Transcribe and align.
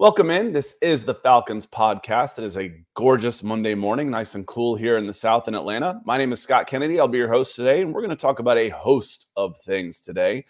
Welcome 0.00 0.30
in. 0.30 0.52
This 0.52 0.76
is 0.80 1.02
the 1.02 1.16
Falcons 1.16 1.66
podcast. 1.66 2.38
It 2.38 2.44
is 2.44 2.56
a 2.56 2.72
gorgeous 2.94 3.42
Monday 3.42 3.74
morning, 3.74 4.08
nice 4.08 4.36
and 4.36 4.46
cool 4.46 4.76
here 4.76 4.96
in 4.96 5.08
the 5.08 5.12
South 5.12 5.48
in 5.48 5.56
Atlanta. 5.56 6.00
My 6.04 6.16
name 6.16 6.30
is 6.30 6.40
Scott 6.40 6.68
Kennedy. 6.68 7.00
I'll 7.00 7.08
be 7.08 7.18
your 7.18 7.26
host 7.26 7.56
today, 7.56 7.82
and 7.82 7.92
we're 7.92 8.02
going 8.02 8.10
to 8.10 8.16
talk 8.16 8.38
about 8.38 8.58
a 8.58 8.68
host 8.68 9.26
of 9.34 9.56
things 9.62 9.98
today. 9.98 10.46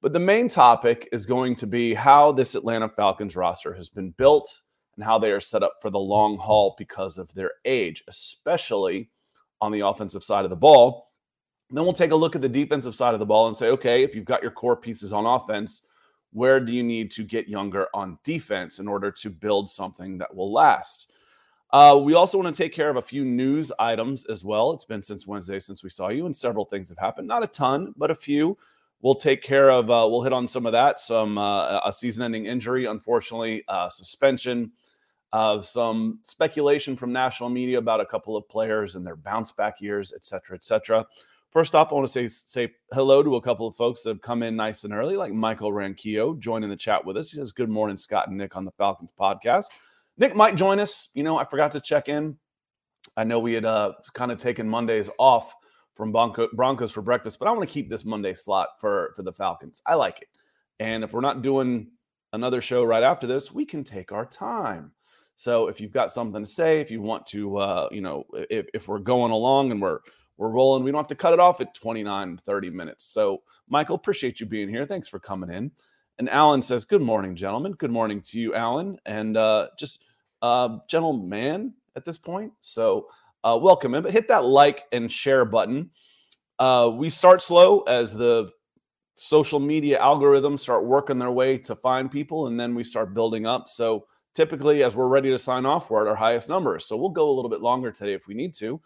But 0.00 0.14
the 0.14 0.18
main 0.18 0.48
topic 0.48 1.06
is 1.12 1.26
going 1.26 1.56
to 1.56 1.66
be 1.66 1.92
how 1.92 2.32
this 2.32 2.54
Atlanta 2.54 2.88
Falcons 2.88 3.36
roster 3.36 3.74
has 3.74 3.90
been 3.90 4.12
built 4.12 4.62
and 4.96 5.04
how 5.04 5.18
they 5.18 5.30
are 5.30 5.40
set 5.40 5.62
up 5.62 5.74
for 5.82 5.90
the 5.90 5.98
long 5.98 6.38
haul 6.38 6.74
because 6.78 7.18
of 7.18 7.30
their 7.34 7.50
age, 7.66 8.02
especially 8.08 9.10
on 9.60 9.72
the 9.72 9.80
offensive 9.80 10.24
side 10.24 10.44
of 10.44 10.50
the 10.50 10.56
ball. 10.56 11.04
then 11.68 11.84
we'll 11.84 11.92
take 11.92 12.12
a 12.12 12.16
look 12.16 12.34
at 12.34 12.40
the 12.40 12.48
defensive 12.48 12.94
side 12.94 13.12
of 13.12 13.20
the 13.20 13.26
ball 13.26 13.46
and 13.46 13.54
say, 13.54 13.68
okay, 13.68 14.02
if 14.02 14.14
you've 14.14 14.24
got 14.24 14.40
your 14.40 14.52
core 14.52 14.74
pieces 14.74 15.12
on 15.12 15.26
offense, 15.26 15.82
where 16.32 16.60
do 16.60 16.72
you 16.72 16.82
need 16.82 17.10
to 17.12 17.24
get 17.24 17.48
younger 17.48 17.88
on 17.94 18.18
defense 18.24 18.78
in 18.78 18.86
order 18.86 19.10
to 19.10 19.30
build 19.30 19.68
something 19.68 20.18
that 20.18 20.34
will 20.34 20.52
last? 20.52 21.12
Uh, 21.72 22.00
we 22.02 22.14
also 22.14 22.36
want 22.36 22.54
to 22.54 22.62
take 22.62 22.72
care 22.72 22.90
of 22.90 22.96
a 22.96 23.02
few 23.02 23.24
news 23.24 23.70
items 23.78 24.24
as 24.26 24.44
well. 24.44 24.72
It's 24.72 24.84
been 24.84 25.02
since 25.02 25.26
Wednesday 25.26 25.60
since 25.60 25.84
we 25.84 25.90
saw 25.90 26.08
you, 26.08 26.26
and 26.26 26.34
several 26.34 26.64
things 26.64 26.88
have 26.88 26.98
happened. 26.98 27.28
Not 27.28 27.44
a 27.44 27.46
ton, 27.46 27.94
but 27.96 28.10
a 28.10 28.14
few. 28.14 28.58
We'll 29.02 29.14
take 29.14 29.40
care 29.40 29.70
of. 29.70 29.88
Uh, 29.88 30.06
we'll 30.10 30.22
hit 30.22 30.32
on 30.32 30.48
some 30.48 30.66
of 30.66 30.72
that. 30.72 31.00
Some 31.00 31.38
uh, 31.38 31.80
a 31.84 31.92
season-ending 31.92 32.46
injury, 32.46 32.86
unfortunately, 32.86 33.62
uh, 33.68 33.88
suspension. 33.88 34.72
Uh, 35.32 35.62
some 35.62 36.18
speculation 36.22 36.96
from 36.96 37.12
national 37.12 37.50
media 37.50 37.78
about 37.78 38.00
a 38.00 38.06
couple 38.06 38.36
of 38.36 38.48
players 38.48 38.96
and 38.96 39.06
their 39.06 39.14
bounce 39.14 39.52
back 39.52 39.80
years, 39.80 40.12
et 40.12 40.24
cetera, 40.24 40.56
et 40.56 40.64
cetera. 40.64 41.06
First 41.50 41.74
off, 41.74 41.90
I 41.90 41.96
want 41.96 42.06
to 42.06 42.12
say 42.12 42.28
say 42.28 42.72
hello 42.92 43.24
to 43.24 43.34
a 43.34 43.40
couple 43.40 43.66
of 43.66 43.74
folks 43.74 44.02
that 44.02 44.10
have 44.10 44.20
come 44.20 44.44
in 44.44 44.54
nice 44.54 44.84
and 44.84 44.92
early, 44.92 45.16
like 45.16 45.32
Michael 45.32 45.72
Ranquillo 45.72 46.38
joining 46.38 46.70
the 46.70 46.76
chat 46.76 47.04
with 47.04 47.16
us. 47.16 47.30
He 47.30 47.38
says, 47.38 47.50
"Good 47.50 47.68
morning, 47.68 47.96
Scott 47.96 48.28
and 48.28 48.38
Nick 48.38 48.56
on 48.56 48.64
the 48.64 48.70
Falcons 48.72 49.12
podcast." 49.18 49.66
Nick 50.16 50.36
might 50.36 50.54
join 50.54 50.78
us. 50.78 51.08
You 51.14 51.24
know, 51.24 51.38
I 51.38 51.44
forgot 51.44 51.72
to 51.72 51.80
check 51.80 52.08
in. 52.08 52.36
I 53.16 53.24
know 53.24 53.40
we 53.40 53.54
had 53.54 53.64
uh, 53.64 53.94
kind 54.14 54.30
of 54.30 54.38
taken 54.38 54.68
Mondays 54.68 55.10
off 55.18 55.56
from 55.94 56.12
Bronco, 56.12 56.46
Broncos 56.52 56.92
for 56.92 57.02
breakfast, 57.02 57.40
but 57.40 57.48
I 57.48 57.50
want 57.50 57.68
to 57.68 57.72
keep 57.72 57.90
this 57.90 58.04
Monday 58.04 58.34
slot 58.34 58.68
for 58.78 59.12
for 59.16 59.24
the 59.24 59.32
Falcons. 59.32 59.82
I 59.84 59.96
like 59.96 60.22
it, 60.22 60.28
and 60.78 61.02
if 61.02 61.12
we're 61.12 61.20
not 61.20 61.42
doing 61.42 61.90
another 62.32 62.60
show 62.60 62.84
right 62.84 63.02
after 63.02 63.26
this, 63.26 63.50
we 63.50 63.64
can 63.66 63.82
take 63.82 64.12
our 64.12 64.24
time. 64.24 64.92
So 65.34 65.68
if 65.68 65.80
you've 65.80 65.90
got 65.90 66.12
something 66.12 66.44
to 66.44 66.50
say, 66.50 66.80
if 66.80 66.90
you 66.90 67.00
want 67.00 67.26
to, 67.26 67.56
uh, 67.56 67.88
you 67.90 68.02
know, 68.02 68.24
if, 68.34 68.66
if 68.74 68.88
we're 68.88 68.98
going 68.98 69.32
along 69.32 69.70
and 69.70 69.80
we're 69.80 70.00
we're 70.40 70.48
rolling. 70.48 70.82
We 70.82 70.90
don't 70.90 70.98
have 70.98 71.06
to 71.08 71.14
cut 71.14 71.34
it 71.34 71.38
off 71.38 71.60
at 71.60 71.74
29, 71.74 72.38
30 72.38 72.70
minutes. 72.70 73.04
So, 73.04 73.42
Michael, 73.68 73.94
appreciate 73.94 74.40
you 74.40 74.46
being 74.46 74.70
here. 74.70 74.86
Thanks 74.86 75.06
for 75.06 75.18
coming 75.18 75.50
in. 75.50 75.70
And 76.18 76.30
Alan 76.30 76.62
says, 76.62 76.86
Good 76.86 77.02
morning, 77.02 77.36
gentlemen. 77.36 77.72
Good 77.72 77.90
morning 77.90 78.22
to 78.22 78.40
you, 78.40 78.54
Alan. 78.54 78.98
And 79.04 79.36
uh, 79.36 79.68
just 79.78 80.02
uh, 80.40 80.78
gentleman 80.88 81.74
at 81.94 82.06
this 82.06 82.16
point. 82.16 82.54
So, 82.62 83.08
uh, 83.44 83.58
welcome 83.60 83.94
in, 83.94 84.02
but 84.02 84.12
hit 84.12 84.28
that 84.28 84.46
like 84.46 84.84
and 84.92 85.12
share 85.12 85.44
button. 85.44 85.90
Uh, 86.58 86.90
we 86.94 87.10
start 87.10 87.42
slow 87.42 87.80
as 87.80 88.14
the 88.14 88.50
social 89.16 89.60
media 89.60 90.00
algorithms 90.00 90.60
start 90.60 90.86
working 90.86 91.18
their 91.18 91.30
way 91.30 91.58
to 91.58 91.76
find 91.76 92.10
people, 92.10 92.46
and 92.46 92.58
then 92.58 92.74
we 92.74 92.82
start 92.82 93.12
building 93.12 93.44
up. 93.44 93.68
So, 93.68 94.06
typically, 94.34 94.82
as 94.84 94.96
we're 94.96 95.06
ready 95.06 95.28
to 95.28 95.38
sign 95.38 95.66
off, 95.66 95.90
we're 95.90 96.00
at 96.00 96.08
our 96.08 96.16
highest 96.16 96.48
numbers. 96.48 96.86
So, 96.86 96.96
we'll 96.96 97.10
go 97.10 97.28
a 97.28 97.34
little 97.34 97.50
bit 97.50 97.60
longer 97.60 97.90
today 97.90 98.14
if 98.14 98.26
we 98.26 98.32
need 98.32 98.54
to. 98.54 98.80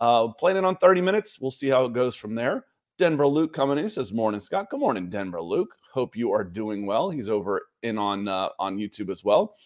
Uh, 0.00 0.28
planning 0.28 0.64
on 0.64 0.76
30 0.76 1.00
minutes. 1.00 1.40
We'll 1.40 1.50
see 1.50 1.68
how 1.68 1.84
it 1.84 1.92
goes 1.92 2.14
from 2.14 2.34
there. 2.34 2.64
Denver 2.98 3.26
Luke 3.26 3.52
coming 3.52 3.78
in. 3.78 3.84
He 3.84 3.90
says, 3.90 4.12
Morning, 4.12 4.40
Scott. 4.40 4.70
Good 4.70 4.80
morning, 4.80 5.08
Denver 5.08 5.42
Luke. 5.42 5.74
Hope 5.92 6.16
you 6.16 6.32
are 6.32 6.44
doing 6.44 6.86
well. 6.86 7.10
He's 7.10 7.28
over 7.28 7.62
in 7.82 7.98
on 7.98 8.28
uh, 8.28 8.50
on 8.58 8.76
YouTube 8.76 9.10
as 9.10 9.24
well. 9.24 9.56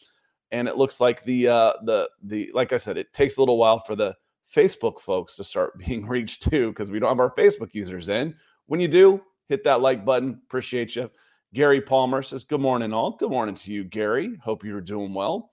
And 0.51 0.67
it 0.67 0.77
looks 0.77 1.01
like 1.01 1.23
the 1.25 1.49
uh 1.49 1.73
the 1.85 2.09
the 2.23 2.51
like 2.55 2.73
I 2.73 2.79
said, 2.79 2.97
it 2.97 3.13
takes 3.13 3.37
a 3.37 3.41
little 3.41 3.59
while 3.59 3.81
for 3.81 3.97
the 3.97 4.17
Facebook 4.55 5.01
folks 5.01 5.37
to 5.37 5.45
start 5.45 5.79
being 5.87 6.07
reached 6.07 6.43
too, 6.51 6.71
because 6.71 6.91
we 6.91 6.99
don't 6.99 7.11
have 7.11 7.21
our 7.21 7.35
Facebook 7.35 7.75
users 7.75 8.09
in. 8.09 8.35
When 8.67 8.81
you 8.81 8.89
do, 8.89 9.23
hit 9.49 9.65
that 9.65 9.81
like 9.81 10.05
button. 10.05 10.41
Appreciate 10.47 10.97
you. 10.97 11.11
Gary 11.55 11.81
Palmer 11.81 12.23
says, 12.23 12.45
Good 12.45 12.61
morning, 12.61 12.93
all. 12.93 13.13
Good 13.13 13.31
morning 13.31 13.55
to 13.55 13.73
you, 13.73 13.85
Gary. 13.85 14.37
Hope 14.43 14.65
you're 14.65 14.81
doing 14.81 15.15
well. 15.15 15.53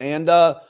And 0.00 0.28
uh 0.28 0.60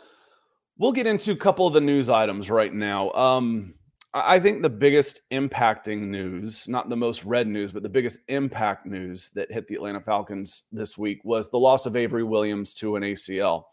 We'll 0.83 0.91
get 0.91 1.07
into 1.07 1.31
a 1.31 1.37
couple 1.37 1.65
of 1.65 1.75
the 1.75 1.81
news 1.81 2.09
items 2.09 2.51
right 2.51 2.75
now. 2.75 3.13
Um, 3.13 3.75
I 4.15 4.41
think 4.41 4.63
the 4.63 4.69
biggest 4.69 5.21
impacting 5.31 6.09
news, 6.09 6.67
not 6.69 6.89
the 6.89 6.97
most 6.97 7.25
red 7.25 7.47
news, 7.47 7.71
but 7.71 7.85
the 7.85 7.89
biggest 7.89 8.19
impact 8.27 8.85
news 8.85 9.31
that 9.37 9.53
hit 9.53 9.69
the 9.69 9.77
Atlanta 9.77 10.01
Falcons 10.01 10.65
this 10.73 10.99
week 10.99 11.21
was 11.23 11.53
the 11.53 11.57
loss 11.57 11.87
of 11.87 11.95
Avery 11.95 12.25
Williams 12.25 12.75
to 12.75 12.97
an 12.97 13.05
ACL. 13.05 13.67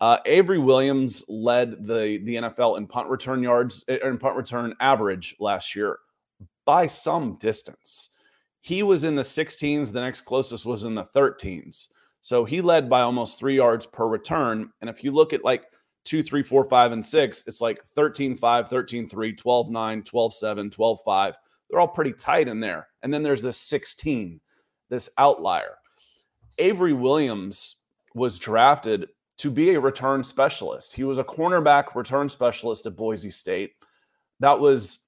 Uh, 0.00 0.18
Avery 0.26 0.60
Williams 0.60 1.24
led 1.26 1.88
the 1.88 2.20
the 2.22 2.36
NFL 2.36 2.78
in 2.78 2.86
punt 2.86 3.08
return 3.08 3.42
yards 3.42 3.84
in 3.88 3.98
eh, 4.00 4.16
punt 4.20 4.36
return 4.36 4.74
average 4.78 5.34
last 5.40 5.74
year 5.74 5.98
by 6.64 6.86
some 6.86 7.34
distance. 7.38 8.10
He 8.60 8.84
was 8.84 9.02
in 9.02 9.16
the 9.16 9.22
16s. 9.22 9.90
The 9.90 10.00
next 10.00 10.20
closest 10.20 10.66
was 10.66 10.84
in 10.84 10.94
the 10.94 11.02
13s. 11.02 11.88
So 12.20 12.44
he 12.44 12.60
led 12.60 12.88
by 12.88 13.00
almost 13.00 13.40
three 13.40 13.56
yards 13.56 13.86
per 13.86 14.06
return. 14.06 14.70
And 14.80 14.88
if 14.88 15.02
you 15.02 15.10
look 15.10 15.32
at 15.32 15.42
like 15.42 15.64
two, 16.04 16.22
three, 16.22 16.42
four, 16.42 16.64
five, 16.64 16.92
and 16.92 17.04
six, 17.04 17.44
it's 17.46 17.60
like 17.60 17.84
13 17.84 18.36
5, 18.36 18.68
13 18.68 19.08
3, 19.08 19.32
12 19.32 19.70
9, 19.70 20.02
12 20.02 20.34
7, 20.34 20.70
12 20.70 20.98
5. 21.04 21.34
They're 21.68 21.80
all 21.80 21.88
pretty 21.88 22.12
tight 22.12 22.48
in 22.48 22.60
there. 22.60 22.88
And 23.02 23.12
then 23.12 23.22
there's 23.22 23.42
this 23.42 23.56
16, 23.56 24.40
this 24.90 25.08
outlier. 25.18 25.76
Avery 26.58 26.92
Williams 26.92 27.76
was 28.14 28.38
drafted 28.38 29.08
to 29.38 29.50
be 29.50 29.74
a 29.74 29.80
return 29.80 30.22
specialist. 30.22 30.94
He 30.94 31.04
was 31.04 31.18
a 31.18 31.24
cornerback 31.24 31.94
return 31.94 32.28
specialist 32.28 32.86
at 32.86 32.96
Boise 32.96 33.30
State. 33.30 33.72
That 34.40 34.58
was 34.58 35.00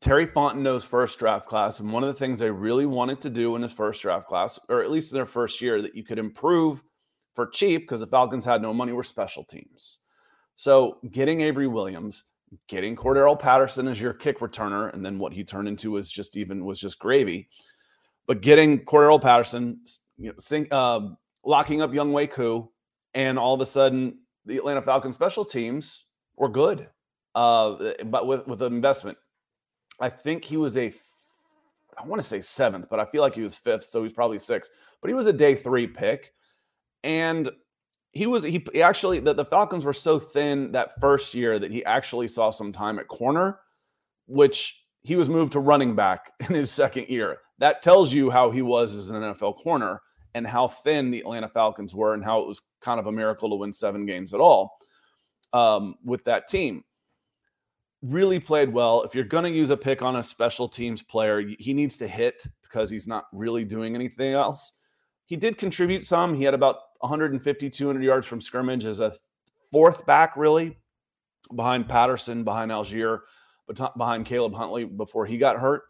Terry 0.00 0.26
Fontenot's 0.26 0.84
first 0.84 1.18
draft 1.18 1.46
class. 1.46 1.80
And 1.80 1.92
one 1.92 2.02
of 2.02 2.08
the 2.08 2.18
things 2.18 2.38
they 2.38 2.50
really 2.50 2.86
wanted 2.86 3.20
to 3.20 3.30
do 3.30 3.54
in 3.54 3.62
his 3.62 3.72
first 3.72 4.02
draft 4.02 4.26
class, 4.26 4.58
or 4.68 4.82
at 4.82 4.90
least 4.90 5.12
in 5.12 5.16
their 5.16 5.26
first 5.26 5.60
year, 5.60 5.80
that 5.80 5.94
you 5.94 6.02
could 6.02 6.18
improve 6.18 6.82
for 7.34 7.46
cheap 7.46 7.82
because 7.82 8.00
the 8.00 8.06
Falcons 8.06 8.44
had 8.44 8.62
no 8.62 8.74
money, 8.74 8.92
were 8.92 9.04
special 9.04 9.44
teams. 9.44 10.00
So 10.56 10.98
getting 11.10 11.40
Avery 11.40 11.66
Williams, 11.66 12.24
getting 12.68 12.94
Cordarrelle 12.94 13.38
Patterson 13.38 13.88
as 13.88 14.00
your 14.00 14.12
kick 14.12 14.38
returner, 14.40 14.92
and 14.92 15.04
then 15.04 15.18
what 15.18 15.32
he 15.32 15.44
turned 15.44 15.68
into 15.68 15.90
was 15.90 16.10
just 16.10 16.36
even 16.36 16.64
was 16.64 16.80
just 16.80 16.98
gravy. 16.98 17.48
But 18.26 18.40
getting 18.40 18.84
Cordarrelle 18.84 19.20
Patterson, 19.20 19.80
you 20.16 20.28
know, 20.28 20.34
sing, 20.38 20.68
uh, 20.70 21.08
locking 21.44 21.82
up 21.82 21.90
Younghoe 21.90 22.30
Koo, 22.30 22.70
and 23.14 23.38
all 23.38 23.54
of 23.54 23.60
a 23.60 23.66
sudden 23.66 24.18
the 24.46 24.56
Atlanta 24.56 24.82
Falcons 24.82 25.14
special 25.14 25.44
teams 25.44 26.06
were 26.36 26.48
good. 26.48 26.88
Uh, 27.34 27.92
but 28.04 28.26
with 28.26 28.46
with 28.46 28.62
an 28.62 28.72
investment, 28.72 29.18
I 30.00 30.08
think 30.08 30.44
he 30.44 30.56
was 30.56 30.76
a 30.76 30.92
I 31.98 32.06
want 32.06 32.20
to 32.20 32.26
say 32.26 32.40
seventh, 32.40 32.88
but 32.90 33.00
I 33.00 33.04
feel 33.04 33.22
like 33.22 33.34
he 33.34 33.42
was 33.42 33.56
fifth, 33.56 33.84
so 33.84 34.02
he's 34.02 34.12
probably 34.12 34.38
sixth. 34.38 34.70
But 35.00 35.08
he 35.08 35.14
was 35.14 35.26
a 35.26 35.32
day 35.32 35.54
three 35.54 35.86
pick, 35.86 36.32
and 37.02 37.50
he 38.14 38.26
was 38.26 38.44
he, 38.44 38.64
actually 38.80 39.18
the, 39.18 39.34
the 39.34 39.44
Falcons 39.44 39.84
were 39.84 39.92
so 39.92 40.18
thin 40.18 40.72
that 40.72 40.98
first 41.00 41.34
year 41.34 41.58
that 41.58 41.70
he 41.70 41.84
actually 41.84 42.28
saw 42.28 42.50
some 42.50 42.72
time 42.72 42.98
at 42.98 43.08
corner, 43.08 43.58
which 44.26 44.84
he 45.02 45.16
was 45.16 45.28
moved 45.28 45.52
to 45.52 45.60
running 45.60 45.94
back 45.94 46.32
in 46.48 46.54
his 46.54 46.70
second 46.70 47.08
year. 47.08 47.38
That 47.58 47.82
tells 47.82 48.12
you 48.12 48.30
how 48.30 48.50
he 48.50 48.62
was 48.62 48.94
as 48.94 49.10
an 49.10 49.16
NFL 49.16 49.58
corner 49.62 50.00
and 50.34 50.46
how 50.46 50.68
thin 50.68 51.10
the 51.10 51.20
Atlanta 51.20 51.48
Falcons 51.48 51.94
were 51.94 52.14
and 52.14 52.24
how 52.24 52.40
it 52.40 52.48
was 52.48 52.60
kind 52.80 52.98
of 52.98 53.06
a 53.06 53.12
miracle 53.12 53.50
to 53.50 53.56
win 53.56 53.72
seven 53.72 54.06
games 54.06 54.32
at 54.32 54.40
all 54.40 54.76
um, 55.52 55.94
with 56.04 56.24
that 56.24 56.48
team. 56.48 56.84
Really 58.02 58.40
played 58.40 58.72
well. 58.72 59.02
If 59.02 59.14
you're 59.14 59.24
going 59.24 59.44
to 59.44 59.50
use 59.50 59.70
a 59.70 59.76
pick 59.76 60.02
on 60.02 60.16
a 60.16 60.22
special 60.22 60.68
teams 60.68 61.02
player, 61.02 61.42
he 61.58 61.72
needs 61.72 61.96
to 61.98 62.08
hit 62.08 62.46
because 62.62 62.90
he's 62.90 63.06
not 63.06 63.24
really 63.32 63.64
doing 63.64 63.94
anything 63.94 64.34
else. 64.34 64.72
He 65.26 65.36
did 65.36 65.56
contribute 65.56 66.04
some. 66.04 66.34
He 66.34 66.44
had 66.44 66.54
about 66.54 66.76
150, 67.04 67.68
200 67.68 68.02
yards 68.02 68.26
from 68.26 68.40
scrimmage 68.40 68.86
as 68.86 69.00
a 69.00 69.14
fourth 69.70 70.06
back, 70.06 70.36
really, 70.38 70.78
behind 71.54 71.86
Patterson, 71.86 72.44
behind 72.44 72.70
Allgeier, 72.70 73.20
behind 73.96 74.24
Caleb 74.24 74.54
Huntley 74.54 74.84
before 74.84 75.26
he 75.26 75.36
got 75.36 75.60
hurt. 75.60 75.82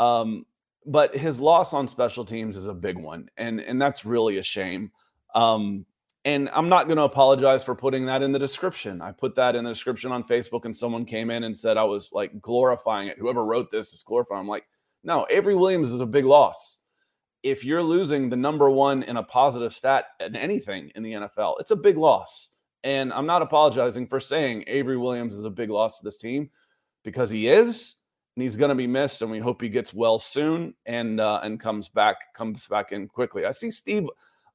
Um, 0.00 0.44
but 0.84 1.16
his 1.16 1.38
loss 1.38 1.72
on 1.72 1.86
special 1.86 2.24
teams 2.24 2.56
is 2.56 2.66
a 2.66 2.74
big 2.74 2.98
one, 2.98 3.28
and 3.36 3.60
and 3.60 3.80
that's 3.80 4.04
really 4.04 4.38
a 4.38 4.42
shame. 4.42 4.90
Um, 5.32 5.86
and 6.24 6.50
I'm 6.52 6.68
not 6.68 6.86
going 6.86 6.96
to 6.96 7.04
apologize 7.04 7.62
for 7.62 7.76
putting 7.76 8.04
that 8.06 8.22
in 8.22 8.32
the 8.32 8.38
description. 8.38 9.00
I 9.00 9.12
put 9.12 9.36
that 9.36 9.54
in 9.54 9.62
the 9.62 9.70
description 9.70 10.10
on 10.10 10.24
Facebook, 10.24 10.64
and 10.64 10.74
someone 10.74 11.04
came 11.04 11.30
in 11.30 11.44
and 11.44 11.56
said 11.56 11.76
I 11.76 11.84
was 11.84 12.12
like 12.12 12.40
glorifying 12.40 13.06
it. 13.06 13.16
Whoever 13.16 13.44
wrote 13.44 13.70
this 13.70 13.92
is 13.92 14.02
glorifying. 14.02 14.40
I'm 14.40 14.48
like, 14.48 14.66
no, 15.04 15.24
Avery 15.30 15.54
Williams 15.54 15.92
is 15.92 16.00
a 16.00 16.06
big 16.06 16.24
loss 16.24 16.80
if 17.42 17.64
you're 17.64 17.82
losing 17.82 18.28
the 18.28 18.36
number 18.36 18.70
one 18.70 19.02
in 19.04 19.16
a 19.16 19.22
positive 19.22 19.72
stat 19.72 20.06
in 20.20 20.36
anything 20.36 20.90
in 20.94 21.02
the 21.02 21.12
NFL, 21.12 21.56
it's 21.60 21.70
a 21.70 21.76
big 21.76 21.96
loss. 21.96 22.52
And 22.84 23.12
I'm 23.12 23.26
not 23.26 23.42
apologizing 23.42 24.06
for 24.06 24.20
saying 24.20 24.64
Avery 24.66 24.96
Williams 24.96 25.34
is 25.34 25.44
a 25.44 25.50
big 25.50 25.70
loss 25.70 25.98
to 25.98 26.04
this 26.04 26.16
team 26.16 26.50
because 27.04 27.30
he 27.30 27.48
is, 27.48 27.96
and 28.36 28.42
he's 28.42 28.56
going 28.56 28.68
to 28.68 28.74
be 28.74 28.86
missed. 28.86 29.22
And 29.22 29.30
we 29.30 29.38
hope 29.38 29.60
he 29.60 29.68
gets 29.68 29.92
well 29.92 30.18
soon 30.18 30.74
and 30.86 31.20
uh, 31.20 31.40
and 31.42 31.58
comes 31.58 31.88
back 31.88 32.32
comes 32.34 32.66
back 32.68 32.92
in 32.92 33.08
quickly. 33.08 33.44
I 33.46 33.52
see 33.52 33.70
Steve 33.70 34.08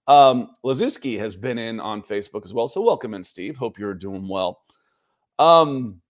Um, 0.07 0.51
Lazuski 0.65 1.17
has 1.19 1.35
been 1.35 1.57
in 1.57 1.79
on 1.79 2.01
Facebook 2.01 2.45
as 2.45 2.53
well. 2.53 2.67
So 2.67 2.81
welcome 2.81 3.13
in, 3.13 3.23
Steve. 3.23 3.57
Hope 3.57 3.77
you're 3.77 3.93
doing 3.93 4.27
well. 4.27 4.61
Um, 5.39 6.01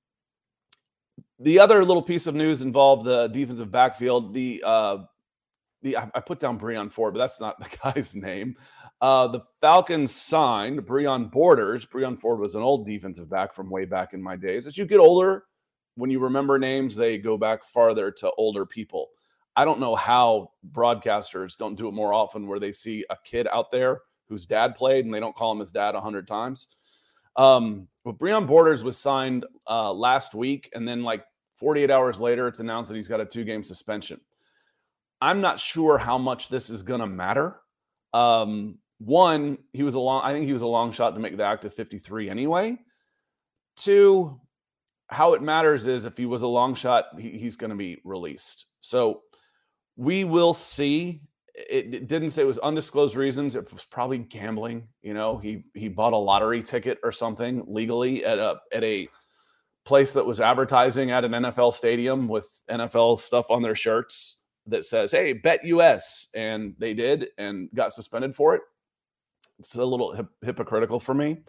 the 1.40 1.60
other 1.60 1.84
little 1.84 2.02
piece 2.02 2.28
of 2.28 2.36
news 2.36 2.62
involved 2.62 3.06
the 3.06 3.28
defensive 3.28 3.72
backfield. 3.72 4.34
The 4.34 4.64
uh, 4.66 4.98
I, 5.86 6.10
I 6.16 6.20
put 6.20 6.40
down 6.40 6.60
Breon 6.60 6.92
Ford, 6.92 7.14
but 7.14 7.20
that's 7.20 7.40
not 7.40 7.60
the 7.60 7.78
guy's 7.84 8.16
name. 8.16 8.56
Uh, 9.02 9.28
the 9.28 9.42
Falcons 9.62 10.14
signed 10.14 10.80
Breon 10.82 11.32
Borders. 11.32 11.86
Breon 11.86 12.20
Ford 12.20 12.40
was 12.40 12.56
an 12.56 12.62
old 12.62 12.86
defensive 12.86 13.30
back 13.30 13.54
from 13.54 13.70
way 13.70 13.86
back 13.86 14.14
in 14.14 14.22
my 14.22 14.36
days. 14.36 14.66
As 14.66 14.78
you 14.78 14.86
get 14.86 15.00
older, 15.00 15.44
when 15.96 16.10
you 16.10 16.20
remember 16.20 16.58
names, 16.58 16.96
they 16.96 17.18
go 17.18 17.38
back 17.38 17.64
farther 17.64 18.12
to 18.12 18.32
older 18.38 18.66
people. 18.66 19.10
I 19.56 19.66
don't 19.66 19.80
know 19.80 19.96
how 19.96 20.52
broadcasters 20.72 21.58
don't 21.58 21.76
do 21.76 21.88
it 21.88 21.92
more 21.92 22.14
often 22.14 22.48
where 22.48 22.60
they 22.60 22.72
see 22.72 23.06
a 23.10 23.18
kid 23.24 23.48
out 23.52 23.70
there 23.70 24.02
whose 24.28 24.46
dad 24.46 24.76
played 24.76 25.06
and 25.06 25.14
they 25.14 25.20
don't 25.20 25.36
call 25.36 25.52
him 25.52 25.60
his 25.60 25.72
dad 25.72 25.96
a 25.96 26.02
hundred 26.02 26.28
times. 26.28 26.70
Um, 27.36 27.88
but 28.04 28.18
Breon 28.18 28.48
Borders 28.48 28.84
was 28.84 28.98
signed 28.98 29.46
uh, 29.70 29.92
last 29.94 30.36
week, 30.36 30.70
and 30.74 30.88
then 30.88 31.04
like 31.04 31.24
48 31.56 31.92
hours 31.92 32.20
later, 32.20 32.48
it's 32.48 32.60
announced 32.60 32.90
that 32.90 32.96
he's 32.96 33.08
got 33.08 33.22
a 33.22 33.26
two 33.26 33.44
game 33.44 33.64
suspension. 33.64 34.20
I'm 35.24 35.40
not 35.40 35.58
sure 35.58 35.98
how 35.98 36.18
much 36.18 36.50
this 36.50 36.70
is 36.70 36.84
going 36.84 37.00
to 37.00 37.08
matter. 37.08 37.56
Um, 38.14 38.80
one, 38.98 39.58
he 39.72 39.82
was 39.82 39.96
a 39.96 40.00
long, 40.00 40.22
I 40.22 40.34
think 40.34 40.46
he 40.46 40.52
was 40.52 40.64
a 40.64 40.68
long 40.68 40.92
shot 40.92 41.14
to 41.14 41.22
make 41.22 41.38
the 41.38 41.46
active 41.46 41.74
53 41.74 42.30
anyway. 42.30 42.78
Two, 43.78 44.42
how 45.08 45.34
it 45.34 45.42
matters 45.42 45.88
is 45.88 46.04
if 46.04 46.18
he 46.18 46.26
was 46.26 46.42
a 46.42 46.48
long 46.48 46.76
shot, 46.76 47.06
he, 47.18 47.30
he's 47.38 47.56
going 47.56 47.70
to 47.70 47.76
be 47.78 48.02
released. 48.04 48.66
So 48.82 49.22
we 49.96 50.26
will 50.26 50.54
see. 50.54 51.22
It, 51.56 51.94
it, 51.94 52.08
didn't 52.10 52.32
say 52.32 52.42
it 52.42 52.46
was 52.46 52.58
undisclosed 52.58 53.16
reasons. 53.16 53.56
It 53.56 53.72
was 53.72 53.86
probably 53.86 54.18
gambling. 54.18 54.90
You 55.04 55.14
know, 55.14 55.38
he 55.38 55.64
he 55.74 55.88
bought 55.88 56.14
a 56.14 56.18
lottery 56.18 56.64
ticket 56.64 57.00
or 57.04 57.12
something 57.14 57.64
legally 57.68 58.26
at 58.26 58.40
a 58.40 58.58
at 58.74 58.84
a 58.84 59.08
place 59.86 60.14
that 60.14 60.26
was 60.26 60.42
advertising 60.42 61.12
at 61.12 61.24
an 61.24 61.32
NFL 61.32 61.74
stadium 61.74 62.28
with 62.28 62.50
NFL 62.70 63.20
stuff 63.20 63.52
on 63.52 63.62
their 63.62 63.76
shirts 63.76 64.40
that 64.68 64.86
says, 64.86 65.12
"Hey, 65.12 65.34
bet 65.34 65.64
US," 65.66 66.28
and 66.34 66.76
they 66.78 66.94
did 66.94 67.30
and 67.38 67.70
got 67.74 67.94
suspended 67.94 68.36
for 68.36 68.56
it. 68.56 68.62
It's 69.60 69.76
a 69.76 69.86
little 69.86 70.14
hip- 70.14 70.34
hypocritical 70.42 71.00
for 71.00 71.14
me. 71.14 71.44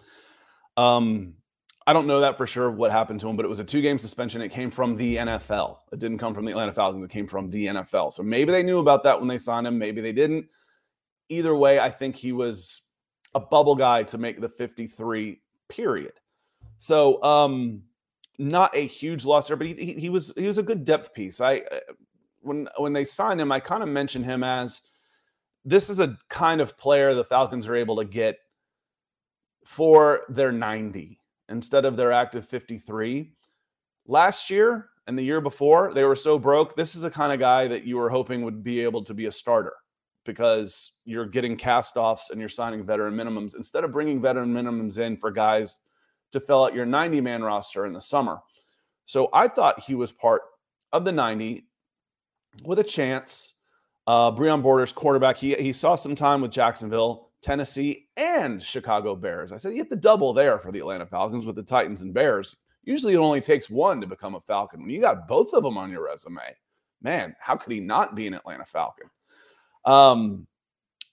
Um, 0.77 1.35
I 1.87 1.93
don't 1.93 2.07
know 2.07 2.21
that 2.21 2.39
for 2.39 2.47
sure 2.47 2.71
what 2.71 2.91
happened 2.91 3.21
to 3.21 3.29
him, 3.29 3.37
but 3.37 3.45
it 3.45 3.49
was 3.49 3.61
a 3.61 3.65
two 3.65 3.83
game 3.83 3.99
suspension. 3.99 4.41
It 4.41 4.51
came 4.51 4.71
from 4.71 4.97
the 4.97 5.17
NFL. 5.17 5.79
It 5.93 5.99
didn't 5.99 6.19
come 6.19 6.35
from 6.35 6.45
the 6.45 6.53
Atlanta 6.53 6.73
Falcons. 6.73 7.05
It 7.05 7.11
came 7.11 7.27
from 7.27 7.51
the 7.51 7.67
NFL. 7.67 8.13
So 8.13 8.23
maybe 8.23 8.53
they 8.53 8.63
knew 8.63 8.79
about 8.79 9.03
that 9.03 9.19
when 9.19 9.29
they 9.29 9.39
signed 9.39 9.67
him. 9.67 9.79
Maybe 9.79 10.01
they 10.01 10.13
didn't. 10.13 10.47
Either 11.29 11.55
way, 11.55 11.79
I 11.79 11.91
think 11.91 12.17
he 12.17 12.33
was 12.33 12.83
a 13.35 13.41
bubble 13.41 13.75
guy 13.75 14.03
to 14.05 14.19
make 14.19 14.41
the 14.41 14.49
53 14.49 15.41
period. 15.69 16.13
So, 16.79 17.23
um, 17.23 17.83
not 18.39 18.75
a 18.75 18.87
huge 18.87 19.25
loss 19.25 19.49
there, 19.49 19.57
but 19.57 19.67
he, 19.67 19.75
he, 19.75 19.93
he 19.95 20.09
was 20.09 20.33
he 20.37 20.47
was 20.47 20.59
a 20.59 20.63
good 20.63 20.85
depth 20.85 21.15
piece. 21.15 21.41
I 21.41 21.59
uh, 21.59 21.93
when 22.45 22.69
when 22.77 22.93
they 22.93 23.05
signed 23.05 23.41
him, 23.41 23.51
I 23.51 23.61
kind 23.61 23.83
of 23.83 23.89
mentioned 23.89 24.25
him 24.25 24.45
as 24.45 24.83
this 25.65 25.89
is 25.89 26.01
a 26.01 26.19
kind 26.29 26.61
of 26.61 26.77
player 26.77 27.15
the 27.15 27.25
Falcons 27.25 27.67
are 27.67 27.75
able 27.75 27.97
to 27.97 28.05
get 28.05 28.39
for 29.65 30.23
their 30.29 30.53
90 30.53 31.19
instead 31.49 31.85
of 31.85 31.97
their 31.97 32.13
active 32.13 32.47
53. 32.47 33.33
Last 34.07 34.51
year 34.51 34.91
and 35.07 35.19
the 35.19 35.23
year 35.23 35.41
before, 35.41 35.93
they 35.95 36.05
were 36.05 36.17
so 36.17 36.39
broke. 36.39 36.77
This 36.77 36.95
is 36.95 37.03
the 37.03 37.11
kind 37.11 37.33
of 37.33 37.41
guy 37.41 37.67
that 37.69 37.85
you 37.85 37.97
were 37.97 38.11
hoping 38.11 38.43
would 38.43 38.63
be 38.63 38.81
able 38.81 39.03
to 39.05 39.15
be 39.15 39.27
a 39.27 39.33
starter 39.33 39.75
because 40.25 40.93
you're 41.05 41.27
getting 41.27 41.57
cast 41.57 41.97
offs 41.97 42.31
and 42.31 42.41
you're 42.41 42.49
signing 42.49 42.85
veteran 42.85 43.15
minimums 43.15 43.57
instead 43.57 43.85
of 43.85 43.93
bringing 43.93 44.21
veteran 44.21 44.53
minimums 44.53 44.99
in 44.99 45.17
for 45.17 45.31
guys 45.31 45.81
to 46.31 46.41
fill 46.41 46.65
out 46.65 46.75
your 46.75 46.87
90 46.87 47.21
man 47.21 47.43
roster 47.43 47.87
in 47.87 47.93
the 47.93 48.01
summer. 48.01 48.39
So 49.05 49.29
I 49.33 49.49
thought 49.49 49.81
he 49.81 49.95
was 49.95 50.13
part 50.13 50.43
of 50.93 51.05
the 51.05 51.13
90 51.13 51.67
with 52.65 52.79
a 52.79 52.85
chance. 52.85 53.55
Uh, 54.07 54.31
Breon 54.31 54.63
Borders, 54.63 54.93
quarterback, 54.93 55.37
he, 55.37 55.55
he 55.55 55.73
saw 55.73 55.97
some 55.97 56.15
time 56.15 56.43
with 56.43 56.51
Jacksonville. 56.51 57.31
Tennessee, 57.45 58.09
and 58.17 58.63
Chicago 58.63 59.15
Bears. 59.15 59.53
I 59.53 59.59
said, 59.59 59.73
you 59.73 59.77
get 59.77 59.91
the 59.91 59.97
double 59.97 60.33
there 60.33 60.59
for 60.59 60.73
the 60.73 60.79
Atlanta 60.79 61.05
Falcons 61.05 61.45
with 61.45 61.57
the 61.57 61.63
Titans 61.63 62.01
and 62.01 62.15
Bears. 62.15 62.57
Usually 62.85 63.13
it 63.13 63.19
only 63.19 63.43
takes 63.43 63.69
one 63.69 64.01
to 64.01 64.07
become 64.07 64.35
a 64.35 64.41
Falcon. 64.41 64.81
When 64.81 64.89
you 64.89 65.03
got 65.03 65.29
both 65.29 65.53
of 65.53 65.63
them 65.63 65.77
on 65.77 65.91
your 65.91 66.07
resume, 66.07 66.41
man, 67.03 67.37
how 67.39 67.55
could 67.55 67.71
he 67.71 67.81
not 67.81 68.15
be 68.15 68.27
an 68.27 68.33
Atlanta 68.33 68.65
Falcon? 68.65 69.11
Um, 69.85 70.47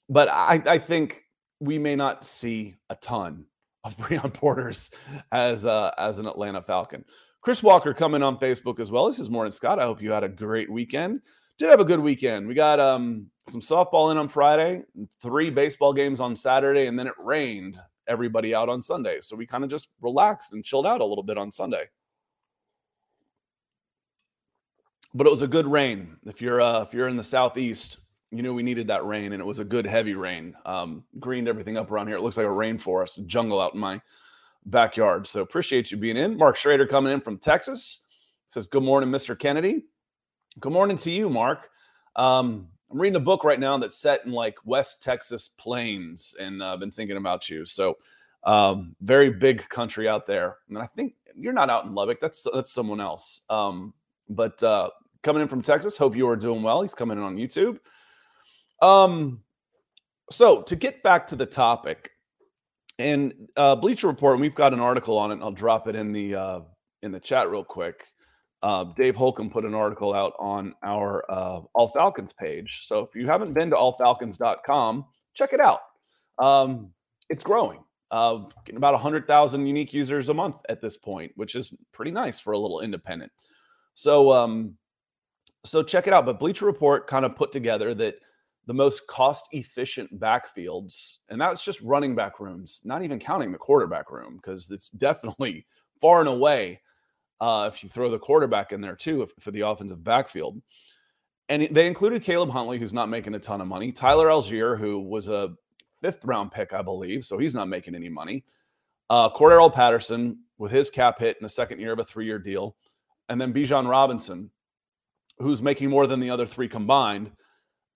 but 0.07 0.29
I, 0.29 0.61
I 0.65 0.77
think 0.77 1.23
we 1.59 1.77
may 1.77 1.97
not 1.97 2.23
see 2.23 2.75
a 2.89 2.95
ton 2.95 3.45
of 3.83 3.97
Breon 3.97 4.39
Borders 4.39 4.89
as 5.33 5.65
uh, 5.65 5.91
as 5.97 6.17
an 6.17 6.27
Atlanta 6.27 6.61
Falcon. 6.61 7.03
Chris 7.41 7.63
Walker 7.63 7.93
coming 7.93 8.21
on 8.21 8.37
Facebook 8.37 8.79
as 8.79 8.91
well. 8.91 9.07
This 9.07 9.19
is 9.19 9.29
Morning 9.29 9.51
Scott. 9.51 9.79
I 9.79 9.83
hope 9.83 10.01
you 10.01 10.11
had 10.11 10.23
a 10.23 10.29
great 10.29 10.71
weekend 10.71 11.21
did 11.61 11.69
have 11.69 11.79
a 11.79 11.85
good 11.85 11.99
weekend. 11.99 12.47
We 12.47 12.55
got 12.55 12.79
um, 12.79 13.27
some 13.47 13.61
softball 13.61 14.11
in 14.11 14.17
on 14.17 14.27
Friday, 14.27 14.81
three 15.21 15.51
baseball 15.51 15.93
games 15.93 16.19
on 16.19 16.35
Saturday, 16.35 16.87
and 16.87 16.97
then 16.97 17.05
it 17.05 17.13
rained 17.19 17.79
everybody 18.07 18.55
out 18.55 18.67
on 18.67 18.81
Sunday. 18.81 19.19
So 19.21 19.35
we 19.35 19.45
kind 19.45 19.63
of 19.63 19.69
just 19.69 19.89
relaxed 20.01 20.53
and 20.53 20.65
chilled 20.65 20.87
out 20.87 21.01
a 21.01 21.05
little 21.05 21.23
bit 21.23 21.37
on 21.37 21.51
Sunday. 21.51 21.83
But 25.13 25.27
it 25.27 25.29
was 25.29 25.43
a 25.43 25.47
good 25.47 25.67
rain. 25.67 26.17
If 26.25 26.41
you're 26.41 26.61
uh, 26.61 26.81
if 26.81 26.93
you're 26.93 27.09
in 27.09 27.17
the 27.17 27.23
southeast, 27.23 27.99
you 28.31 28.41
know 28.41 28.53
we 28.53 28.63
needed 28.63 28.87
that 28.87 29.05
rain, 29.05 29.33
and 29.33 29.41
it 29.41 29.45
was 29.45 29.59
a 29.59 29.65
good 29.65 29.85
heavy 29.85 30.15
rain. 30.15 30.55
Um, 30.65 31.03
greened 31.19 31.47
everything 31.47 31.77
up 31.77 31.91
around 31.91 32.07
here. 32.07 32.15
It 32.15 32.21
looks 32.21 32.37
like 32.37 32.47
a 32.47 32.49
rainforest, 32.49 33.19
a 33.19 33.21
jungle 33.21 33.61
out 33.61 33.75
in 33.75 33.79
my 33.79 34.01
backyard. 34.65 35.27
So 35.27 35.41
appreciate 35.41 35.91
you 35.91 35.97
being 35.97 36.17
in. 36.17 36.37
Mark 36.37 36.55
Schrader 36.55 36.85
coming 36.85 37.13
in 37.13 37.21
from 37.21 37.37
Texas 37.37 38.05
says, 38.47 38.67
"Good 38.67 38.83
morning, 38.83 39.09
Mr. 39.09 39.37
Kennedy." 39.37 39.85
Good 40.59 40.73
morning 40.73 40.97
to 40.97 41.11
you, 41.11 41.29
Mark. 41.29 41.69
Um, 42.17 42.67
I'm 42.91 42.99
reading 42.99 43.15
a 43.15 43.21
book 43.21 43.45
right 43.45 43.59
now 43.59 43.77
that's 43.77 43.97
set 43.97 44.25
in 44.25 44.33
like 44.33 44.57
West 44.65 45.01
Texas 45.01 45.47
plains, 45.47 46.35
and 46.39 46.61
I've 46.61 46.73
uh, 46.73 46.77
been 46.77 46.91
thinking 46.91 47.15
about 47.15 47.49
you. 47.49 47.65
So, 47.65 47.95
um, 48.43 48.95
very 49.01 49.29
big 49.29 49.67
country 49.69 50.09
out 50.09 50.25
there. 50.25 50.57
And 50.67 50.77
I 50.77 50.87
think 50.87 51.13
you're 51.35 51.53
not 51.53 51.69
out 51.69 51.85
in 51.85 51.93
Lubbock. 51.93 52.19
That's 52.19 52.45
that's 52.53 52.71
someone 52.71 52.99
else. 52.99 53.41
Um, 53.49 53.93
but 54.27 54.61
uh, 54.61 54.89
coming 55.23 55.41
in 55.41 55.47
from 55.47 55.61
Texas, 55.61 55.95
hope 55.95 56.15
you 56.15 56.27
are 56.27 56.35
doing 56.35 56.63
well. 56.63 56.81
He's 56.81 56.93
coming 56.93 57.17
in 57.17 57.23
on 57.23 57.37
YouTube. 57.37 57.79
Um, 58.81 59.41
so 60.29 60.61
to 60.63 60.75
get 60.75 61.03
back 61.03 61.27
to 61.27 61.35
the 61.35 61.45
topic, 61.45 62.11
and 63.01 63.33
uh, 63.57 63.75
Bleacher 63.75 64.07
Report, 64.07 64.39
we've 64.39 64.55
got 64.55 64.73
an 64.73 64.79
article 64.79 65.17
on 65.17 65.31
it. 65.31 65.39
I'll 65.41 65.51
drop 65.51 65.87
it 65.87 65.95
in 65.95 66.11
the 66.11 66.35
uh, 66.35 66.59
in 67.01 67.11
the 67.11 67.19
chat 67.19 67.49
real 67.49 67.63
quick. 67.63 68.05
Uh, 68.63 68.85
Dave 68.95 69.15
Holcomb 69.15 69.49
put 69.49 69.65
an 69.65 69.73
article 69.73 70.13
out 70.13 70.33
on 70.39 70.75
our 70.83 71.25
uh, 71.29 71.61
All 71.73 71.87
Falcons 71.89 72.31
page. 72.33 72.85
So 72.85 72.99
if 72.99 73.15
you 73.15 73.25
haven't 73.27 73.53
been 73.53 73.71
to 73.71 73.75
allfalcons.com, 73.75 75.05
check 75.33 75.53
it 75.53 75.59
out. 75.59 75.79
Um, 76.37 76.91
it's 77.29 77.43
growing. 77.43 77.79
Uh, 78.11 78.43
getting 78.65 78.77
about 78.77 78.93
100,000 78.93 79.65
unique 79.65 79.93
users 79.93 80.29
a 80.29 80.33
month 80.33 80.57
at 80.69 80.81
this 80.81 80.97
point, 80.97 81.31
which 81.35 81.55
is 81.55 81.73
pretty 81.91 82.11
nice 82.11 82.39
for 82.39 82.53
a 82.53 82.57
little 82.59 82.81
independent. 82.81 83.31
So, 83.95 84.31
um, 84.31 84.75
so 85.63 85.81
check 85.81 86.07
it 86.07 86.13
out. 86.13 86.25
But 86.25 86.39
Bleacher 86.39 86.65
Report 86.65 87.07
kind 87.07 87.25
of 87.25 87.35
put 87.35 87.51
together 87.51 87.93
that 87.95 88.15
the 88.67 88.73
most 88.73 89.07
cost 89.07 89.47
efficient 89.51 90.19
backfields, 90.19 91.17
and 91.29 91.41
that's 91.41 91.63
just 91.63 91.81
running 91.81 92.15
back 92.15 92.39
rooms, 92.39 92.81
not 92.83 93.03
even 93.03 93.19
counting 93.19 93.51
the 93.51 93.57
quarterback 93.57 94.11
room, 94.11 94.35
because 94.35 94.69
it's 94.71 94.89
definitely 94.89 95.65
far 95.99 96.19
and 96.19 96.29
away 96.29 96.81
uh, 97.39 97.69
if 97.71 97.83
you 97.83 97.89
throw 97.89 98.09
the 98.09 98.19
quarterback 98.19 98.71
in 98.71 98.81
there 98.81 98.95
too 98.95 99.23
if, 99.23 99.31
for 99.39 99.51
the 99.51 99.61
offensive 99.61 100.03
backfield. 100.03 100.61
And 101.49 101.67
they 101.71 101.87
included 101.87 102.23
Caleb 102.23 102.51
Huntley, 102.51 102.77
who's 102.77 102.93
not 102.93 103.09
making 103.09 103.35
a 103.35 103.39
ton 103.39 103.59
of 103.59 103.67
money, 103.67 103.91
Tyler 103.91 104.27
Allgeier, 104.27 104.79
who 104.79 105.01
was 105.01 105.27
a 105.27 105.53
fifth 106.01 106.23
round 106.23 106.51
pick, 106.51 106.71
I 106.73 106.81
believe, 106.81 107.25
so 107.25 107.37
he's 107.37 107.55
not 107.55 107.67
making 107.67 107.95
any 107.95 108.09
money. 108.09 108.45
Uh, 109.09 109.29
Cordarrelle 109.29 109.73
Patterson 109.73 110.39
with 110.57 110.71
his 110.71 110.89
cap 110.89 111.19
hit 111.19 111.35
in 111.37 111.43
the 111.43 111.49
second 111.49 111.79
year 111.79 111.91
of 111.91 111.99
a 111.99 112.05
three 112.05 112.25
year 112.25 112.39
deal, 112.39 112.75
and 113.27 113.41
then 113.41 113.53
Bijan 113.53 113.89
Robinson, 113.89 114.49
who's 115.39 115.61
making 115.61 115.89
more 115.89 116.07
than 116.07 116.19
the 116.19 116.29
other 116.29 116.45
three 116.45 116.69
combined. 116.69 117.31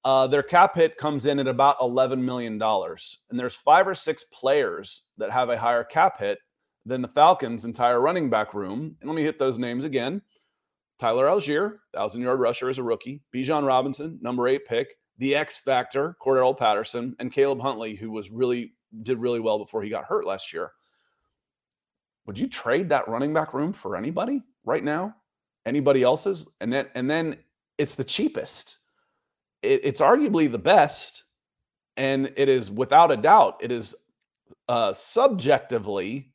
Uh, 0.05 0.27
their 0.27 0.43
cap 0.43 0.75
hit 0.75 0.97
comes 0.97 1.25
in 1.25 1.39
at 1.39 1.47
about 1.47 1.79
$11 1.79 2.21
million. 2.21 2.61
And 2.61 3.39
there's 3.39 3.55
five 3.55 3.87
or 3.87 3.95
six 3.95 4.23
players 4.25 5.01
that 5.17 5.31
have 5.31 5.49
a 5.49 5.57
higher 5.57 5.83
cap 5.83 6.19
hit 6.19 6.37
than 6.85 7.01
the 7.01 7.07
Falcons' 7.07 7.65
entire 7.65 7.99
running 7.99 8.29
back 8.29 8.53
room. 8.53 8.95
And 9.01 9.09
let 9.09 9.15
me 9.15 9.23
hit 9.23 9.39
those 9.39 9.57
names 9.57 9.83
again. 9.83 10.21
Tyler 10.99 11.25
Allgeier, 11.25 11.79
thousand 11.91 12.21
yard 12.21 12.39
rusher 12.39 12.69
as 12.69 12.77
a 12.77 12.83
rookie. 12.83 13.21
Bijan 13.33 13.65
Robinson, 13.65 14.19
number 14.21 14.47
eight 14.47 14.65
pick. 14.65 14.95
The 15.17 15.35
X 15.35 15.59
factor, 15.59 16.15
Cordarrelle 16.21 16.57
Patterson, 16.57 17.15
and 17.19 17.31
Caleb 17.31 17.61
Huntley, 17.61 17.95
who 17.95 18.11
was 18.11 18.29
really 18.29 18.73
did 19.03 19.17
really 19.17 19.39
well 19.39 19.57
before 19.57 19.81
he 19.81 19.89
got 19.89 20.05
hurt 20.05 20.25
last 20.25 20.53
year. 20.53 20.71
Would 22.27 22.37
you 22.37 22.47
trade 22.47 22.89
that 22.89 23.07
running 23.07 23.33
back 23.33 23.53
room 23.53 23.73
for 23.73 23.95
anybody 23.95 24.43
right 24.65 24.83
now? 24.83 25.15
Anybody 25.65 26.03
else's? 26.03 26.45
And 26.61 26.71
then 26.71 26.87
and 26.95 27.09
then 27.09 27.37
it's 27.77 27.95
the 27.95 28.03
cheapest. 28.03 28.79
It, 29.65 29.81
it's 29.83 30.01
arguably 30.01 30.51
the 30.51 30.59
best, 30.59 31.23
And 31.97 32.31
it 32.35 32.49
is 32.49 32.71
without 32.71 33.11
a 33.11 33.17
doubt, 33.17 33.57
it 33.61 33.71
is 33.71 33.95
uh, 34.67 34.93
subjectively, 34.93 36.31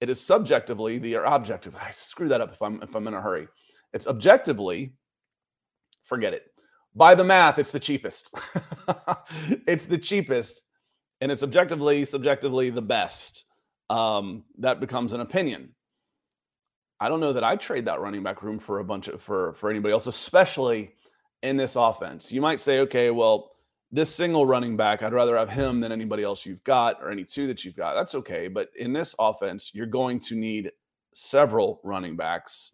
it 0.00 0.10
is 0.10 0.20
subjectively 0.20 0.98
the 0.98 1.16
or 1.16 1.24
objective. 1.24 1.76
I 1.82 1.90
screw 1.90 2.28
that 2.28 2.40
up 2.40 2.52
if 2.52 2.62
I'm 2.62 2.82
if 2.82 2.94
I'm 2.94 3.06
in 3.08 3.14
a 3.14 3.20
hurry. 3.20 3.48
It's 3.92 4.06
objectively, 4.06 4.94
forget 6.02 6.34
it. 6.34 6.46
By 6.96 7.14
the 7.14 7.24
math, 7.24 7.58
it's 7.58 7.72
the 7.72 7.80
cheapest. 7.80 8.30
it's 9.66 9.84
the 9.84 9.98
cheapest, 9.98 10.62
and 11.20 11.32
it's 11.32 11.42
objectively, 11.42 12.04
subjectively 12.04 12.70
the 12.70 12.82
best. 12.82 13.44
Um, 13.90 14.44
that 14.58 14.80
becomes 14.80 15.12
an 15.12 15.20
opinion. 15.20 15.74
I 17.00 17.08
don't 17.08 17.20
know 17.20 17.32
that 17.32 17.44
I 17.44 17.56
trade 17.56 17.84
that 17.86 18.00
running 18.00 18.22
back 18.22 18.42
room 18.42 18.58
for 18.58 18.78
a 18.78 18.84
bunch 18.84 19.08
of 19.08 19.20
for 19.20 19.52
for 19.54 19.70
anybody 19.70 19.92
else, 19.92 20.06
especially 20.06 20.94
in 21.42 21.56
this 21.56 21.76
offense. 21.76 22.32
You 22.32 22.40
might 22.40 22.60
say, 22.60 22.80
okay, 22.80 23.10
well, 23.10 23.52
this 23.92 24.12
single 24.12 24.44
running 24.44 24.76
back, 24.76 25.02
I'd 25.02 25.12
rather 25.12 25.36
have 25.36 25.50
him 25.50 25.80
than 25.80 25.92
anybody 25.92 26.24
else 26.24 26.44
you've 26.44 26.64
got 26.64 27.00
or 27.00 27.10
any 27.10 27.24
two 27.24 27.46
that 27.46 27.64
you've 27.64 27.76
got. 27.76 27.94
That's 27.94 28.14
okay. 28.16 28.48
But 28.48 28.70
in 28.76 28.92
this 28.92 29.14
offense, 29.18 29.70
you're 29.72 29.86
going 29.86 30.18
to 30.20 30.34
need 30.34 30.72
several 31.12 31.80
running 31.84 32.16
backs, 32.16 32.72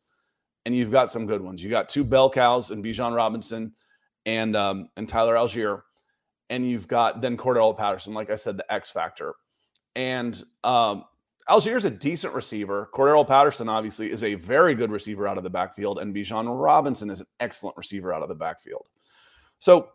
and 0.65 0.75
you've 0.75 0.91
got 0.91 1.11
some 1.11 1.27
good 1.27 1.43
ones. 1.43 1.63
You 1.63 1.69
got 1.69 1.89
two 1.89 2.05
bell 2.05 2.31
cows 2.31 2.71
and 2.71 2.83
Bijan 2.83 3.15
Robinson 3.15 3.73
and 4.25 4.57
um, 4.57 4.89
and 4.97 5.09
Tyler 5.09 5.35
Allgeier, 5.35 5.83
and 6.49 6.69
you've 6.69 6.89
got 6.89 7.21
then 7.21 7.37
Cordell 7.37 7.77
Patterson, 7.77 8.15
like 8.15 8.31
I 8.31 8.37
said, 8.37 8.57
the 8.57 8.73
X 8.73 8.91
factor. 8.91 9.35
And 9.95 10.43
um, 10.65 11.05
Allgeier 11.51 11.77
is 11.77 11.85
a 11.85 11.91
decent 11.91 12.33
receiver. 12.33 12.89
Cordarrelle 12.95 13.27
Patterson 13.27 13.69
obviously 13.69 14.11
is 14.11 14.23
a 14.23 14.35
very 14.35 14.75
good 14.75 14.91
receiver 14.91 15.27
out 15.27 15.37
of 15.37 15.45
the 15.45 15.51
backfield, 15.51 15.99
and 15.99 16.15
Bijan 16.15 16.47
Robinson 16.49 17.11
is 17.11 17.21
an 17.21 17.27
excellent 17.41 17.77
receiver 17.77 18.15
out 18.15 18.23
of 18.23 18.29
the 18.29 18.35
backfield. 18.35 18.87
So 19.59 19.89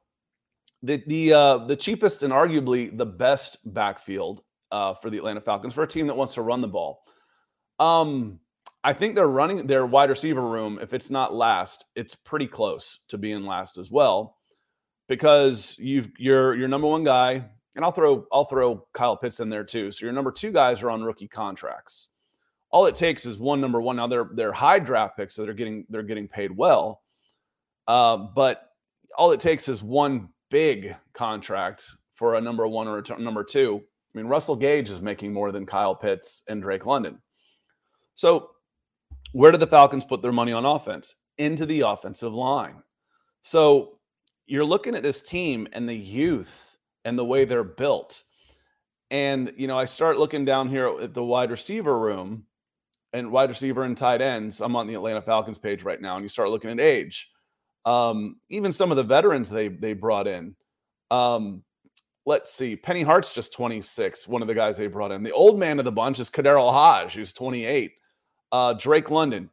the 0.83 1.01
the 1.07 1.33
uh, 1.33 1.57
the 1.65 1.75
cheapest 1.75 2.24
and 2.24 2.33
arguably 2.33 2.95
the 2.95 3.05
best 3.05 3.57
backfield 3.74 4.43
uh, 4.71 4.93
for 4.93 5.09
the 5.09 5.17
Atlanta 5.17 5.41
Falcons 5.41 5.74
for 5.74 5.83
a 5.83 5.88
team 5.88 6.07
that 6.07 6.17
wants 6.17 6.33
to 6.35 6.41
run 6.41 6.62
the 6.62 6.67
ball. 6.67 7.03
Um, 7.79 8.39
I 8.83 8.93
think 8.93 9.15
they're 9.15 9.27
running 9.27 9.65
their 9.65 9.85
wide 9.85 10.09
receiver 10.09 10.47
room. 10.47 10.77
If 10.81 10.93
it's 10.93 11.09
not 11.09 11.33
last, 11.33 11.85
it's 11.95 12.13
pretty 12.13 12.47
close 12.47 13.00
to 13.07 13.17
being 13.17 13.45
last 13.45 13.77
as 13.77 13.89
well, 13.89 14.38
because 15.07 15.75
you've 15.79 16.12
your 16.19 16.55
your 16.55 16.67
number 16.67 16.88
one 16.88 17.03
guy, 17.03 17.45
and 17.75 17.84
I'll 17.84 17.91
throw 17.91 18.25
I'll 18.32 18.46
throw 18.46 18.86
Kyle 18.94 19.17
Pitts 19.17 19.39
in 19.39 19.50
there 19.50 19.63
too. 19.63 19.91
So 19.91 20.05
your 20.05 20.13
number 20.13 20.32
two 20.32 20.51
guys 20.51 20.82
are 20.82 20.89
on 20.89 21.03
rookie 21.03 21.27
contracts. 21.27 22.10
All 22.72 22.86
it 22.86 22.96
takes 22.96 23.25
is 23.25 23.38
one 23.38 23.62
number 23.62 23.82
one. 23.82 23.96
Now 23.96 24.08
they're 24.08 24.29
they're 24.34 24.51
high 24.51 24.79
draft 24.79 25.17
picks, 25.17 25.36
so 25.36 25.46
they're 25.46 25.53
getting 25.53 25.86
they're 25.89 26.03
getting 26.03 26.27
paid 26.27 26.51
well. 26.51 27.01
Uh, 27.88 28.17
but 28.17 28.70
all 29.17 29.32
it 29.32 29.39
takes 29.39 29.70
is 29.70 29.84
one 29.84 30.29
big 30.50 30.96
contract 31.13 31.86
for 32.15 32.36
a 32.36 32.41
number 32.41 32.67
one 32.67 32.88
or 32.88 32.98
a 32.98 33.03
t- 33.03 33.15
number 33.17 33.44
two. 33.44 33.82
I 33.84 34.17
mean, 34.17 34.27
Russell 34.27 34.55
Gage 34.55 34.89
is 34.89 35.01
making 35.01 35.34
more 35.34 35.51
than 35.51 35.65
Kyle 35.65 35.96
Pitts 35.96 36.44
and 36.48 36.62
Drake 36.62 36.86
London. 36.86 37.22
So, 38.15 38.51
where 39.34 39.51
do 39.51 39.58
the 39.58 39.67
Falcons 39.67 40.05
put 40.05 40.22
their 40.22 40.32
money 40.32 40.53
on 40.53 40.65
offense? 40.65 41.15
Into 41.38 41.65
the 41.65 41.82
offensive 41.82 42.34
line. 42.34 42.82
So, 43.41 44.00
you're 44.46 44.65
looking 44.65 44.96
at 44.96 45.03
this 45.03 45.22
team 45.22 45.67
and 45.74 45.88
the 45.88 45.96
youth 45.96 46.75
and 47.05 47.17
the 47.17 47.24
way 47.24 47.45
they're 47.45 47.63
built. 47.63 48.24
And, 49.12 49.53
you 49.55 49.67
know, 49.67 49.77
I 49.77 49.85
start 49.85 50.17
looking 50.17 50.43
down 50.43 50.67
here 50.67 50.88
at 50.88 51.13
the 51.13 51.24
wide 51.24 51.51
receiver 51.51 51.97
room 51.97 52.45
and 53.13 53.31
wide 53.31 53.50
receiver 53.50 53.83
and 53.83 53.95
tight 53.95 54.19
ends. 54.19 54.59
I'm 54.59 54.75
on 54.75 54.88
the 54.88 54.95
Atlanta 54.95 55.21
Falcons 55.21 55.59
page 55.59 55.83
right 55.83 56.01
now, 56.01 56.15
and 56.15 56.24
you 56.24 56.27
start 56.27 56.50
looking 56.50 56.71
at 56.71 56.79
age. 56.79 57.29
Um, 57.85 58.38
even 58.50 58.71
some 58.71 58.91
of 58.91 58.97
the 58.97 59.03
veterans 59.03 59.50
they 59.50 59.67
they 59.67 59.93
brought 59.93 60.27
in. 60.27 60.55
Um, 61.12 61.63
let's 62.25 62.51
see, 62.51 62.75
Penny 62.75 63.03
Hart's 63.03 63.31
just 63.31 63.53
26, 63.53 64.27
one 64.27 64.41
of 64.41 64.47
the 64.47 64.55
guys 64.55 64.75
they 64.75 64.88
brought 64.88 65.12
in. 65.12 65.21
The 65.21 65.31
old 65.31 65.59
man 65.59 65.77
of 65.77 65.85
the 65.85 65.91
bunch 65.91 66.19
is 66.19 66.29
KhaDarel 66.29 66.71
Hodge, 66.71 67.13
who's 67.13 67.31
28. 67.31 67.93
Uh, 68.51 68.74
Drake 68.74 69.12
London. 69.12 69.50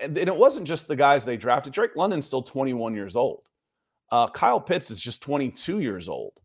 And, 0.00 0.16
and, 0.18 0.28
it 0.28 0.36
wasn't 0.36 0.66
just 0.66 0.88
the 0.88 0.96
guys 0.96 1.24
they 1.24 1.36
drafted. 1.36 1.72
Drake 1.72 1.96
London's 1.96 2.26
still 2.26 2.42
21 2.42 2.94
years 2.94 3.14
old. 3.14 3.48
Uh, 4.10 4.26
Kyle 4.28 4.60
Pitts 4.60 4.90
is 4.90 5.00
just 5.00 5.22
22 5.22 5.80
years 5.80 6.08
old. 6.08 6.41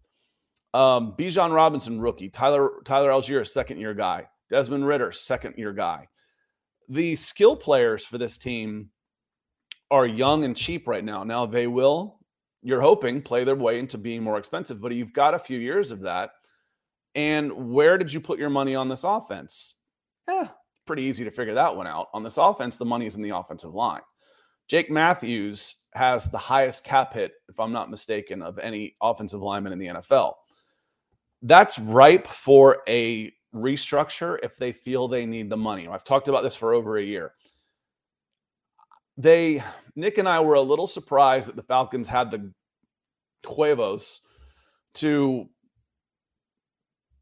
Um, 0.77 1.13
Bijan 1.17 1.51
Robinson, 1.51 1.99
rookie. 1.99 2.29
Tyler 2.29 2.69
Tyler 2.85 3.09
Allgeier, 3.09 3.47
second 3.47 3.79
year 3.79 3.95
guy. 3.95 4.27
Desmond 4.51 4.85
Ridder, 4.85 5.11
second 5.11 5.55
year 5.57 5.73
guy. 5.73 6.07
The 6.87 7.15
skill 7.15 7.55
players 7.55 8.05
for 8.05 8.19
this 8.19 8.37
team 8.37 8.91
are 9.89 10.05
young 10.05 10.43
and 10.43 10.55
cheap 10.55 10.87
right 10.87 11.03
now. 11.03 11.23
Now 11.23 11.47
they 11.47 11.65
will, 11.65 12.19
you're 12.61 12.79
hoping, 12.79 13.23
play 13.23 13.43
their 13.43 13.55
way 13.55 13.79
into 13.79 13.97
being 13.97 14.21
more 14.21 14.37
expensive, 14.37 14.79
but 14.79 14.93
you've 14.93 15.13
got 15.13 15.33
a 15.33 15.39
few 15.39 15.57
years 15.57 15.91
of 15.91 16.03
that. 16.03 16.29
And 17.15 17.71
where 17.71 17.97
did 17.97 18.13
you 18.13 18.21
put 18.21 18.37
your 18.37 18.51
money 18.51 18.75
on 18.75 18.87
this 18.87 19.03
offense? 19.03 19.73
Eh, 20.29 20.45
pretty 20.85 21.03
easy 21.03 21.23
to 21.23 21.31
figure 21.31 21.55
that 21.55 21.75
one 21.75 21.87
out. 21.87 22.09
On 22.13 22.21
this 22.21 22.37
offense, 22.37 22.77
the 22.77 22.85
money 22.85 23.07
is 23.07 23.15
in 23.15 23.23
the 23.23 23.35
offensive 23.35 23.73
line. 23.73 24.01
Jake 24.67 24.91
Matthews 24.91 25.77
has 25.95 26.29
the 26.29 26.37
highest 26.37 26.83
cap 26.83 27.13
hit, 27.13 27.31
if 27.49 27.59
I'm 27.59 27.71
not 27.71 27.89
mistaken, 27.89 28.43
of 28.43 28.59
any 28.59 28.95
offensive 29.01 29.41
lineman 29.41 29.73
in 29.73 29.79
the 29.79 29.87
NFL. 29.87 30.33
That's 31.41 31.79
ripe 31.79 32.27
for 32.27 32.83
a 32.87 33.31
restructure 33.53 34.37
if 34.43 34.57
they 34.57 34.71
feel 34.71 35.07
they 35.07 35.25
need 35.25 35.49
the 35.49 35.57
money. 35.57 35.87
I've 35.87 36.03
talked 36.03 36.27
about 36.27 36.43
this 36.43 36.55
for 36.55 36.73
over 36.73 36.97
a 36.97 37.03
year 37.03 37.33
they 39.17 39.61
Nick 39.95 40.19
and 40.19 40.29
I 40.29 40.39
were 40.39 40.53
a 40.53 40.61
little 40.61 40.87
surprised 40.87 41.47
that 41.47 41.55
the 41.55 41.63
Falcons 41.63 42.07
had 42.07 42.29
the 42.29 42.51
huevos 43.47 44.21
to 44.95 45.47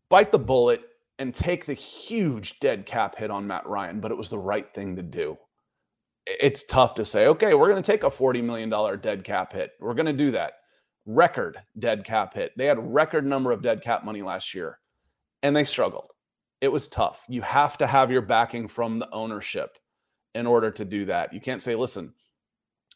bite 0.10 0.32
the 0.32 0.40
bullet 0.40 0.82
and 1.18 1.34
take 1.34 1.66
the 1.66 1.74
huge 1.74 2.60
dead 2.60 2.86
cap 2.86 3.18
hit 3.18 3.32
on 3.32 3.48
Matt 3.48 3.66
Ryan, 3.66 4.02
but 4.02 4.12
it 4.12 4.18
was 4.18 4.28
the 4.28 4.38
right 4.38 4.72
thing 4.74 4.98
to 4.98 5.02
do. 5.02 5.38
It's 6.26 6.66
tough 6.66 6.96
to 6.96 7.06
say, 7.06 7.28
okay, 7.28 7.54
we're 7.54 7.70
going 7.70 7.82
to 7.82 7.92
take 7.92 8.04
a 8.04 8.10
$40 8.10 8.44
million 8.44 8.70
dead 9.00 9.24
cap 9.24 9.54
hit. 9.54 9.72
We're 9.80 9.94
going 9.94 10.08
to 10.08 10.14
do 10.14 10.32
that. 10.32 10.54
Record 11.06 11.58
dead 11.78 12.04
cap 12.04 12.34
hit. 12.34 12.54
They 12.58 12.66
had 12.66 12.94
record 12.94 13.26
number 13.26 13.52
of 13.52 13.62
dead 13.62 13.82
cap 13.82 14.04
money 14.04 14.22
last 14.22 14.54
year, 14.54 14.80
and 15.44 15.56
they 15.56 15.64
struggled. 15.64 16.12
It 16.62 16.72
was 16.72 16.88
tough. 16.88 17.24
You 17.28 17.42
have 17.42 17.78
to 17.78 17.88
have 17.88 18.12
your 18.12 18.22
backing 18.22 18.68
from 18.68 19.00
the 19.00 19.10
ownership 19.12 19.78
in 20.34 20.48
order 20.48 20.72
to 20.72 20.86
do 20.86 21.06
that. 21.06 21.34
You 21.34 21.40
can't 21.40 21.62
say, 21.62 21.76
listen, 21.76 22.14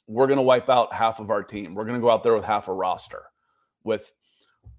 we're 0.07 0.27
going 0.27 0.37
to 0.37 0.43
wipe 0.43 0.69
out 0.69 0.91
half 0.93 1.19
of 1.19 1.29
our 1.29 1.43
team. 1.43 1.75
We're 1.75 1.85
going 1.85 1.99
to 1.99 2.01
go 2.01 2.09
out 2.09 2.23
there 2.23 2.33
with 2.33 2.43
half 2.43 2.67
a 2.67 2.73
roster. 2.73 3.21
With, 3.83 4.11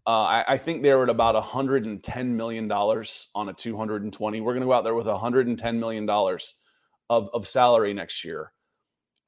uh, 0.06 0.10
I, 0.10 0.44
I, 0.48 0.58
think 0.58 0.82
they 0.82 0.92
were 0.92 1.04
at 1.04 1.08
about 1.08 1.34
110 1.34 2.36
million 2.36 2.68
dollars 2.68 3.28
on 3.34 3.48
a 3.48 3.52
220. 3.52 4.40
We're 4.40 4.52
going 4.52 4.60
to 4.60 4.66
go 4.66 4.72
out 4.72 4.84
there 4.84 4.94
with 4.94 5.06
110 5.06 5.80
million 5.80 6.04
dollars 6.04 6.54
of 7.08 7.28
of 7.32 7.46
salary 7.46 7.94
next 7.94 8.24
year, 8.24 8.52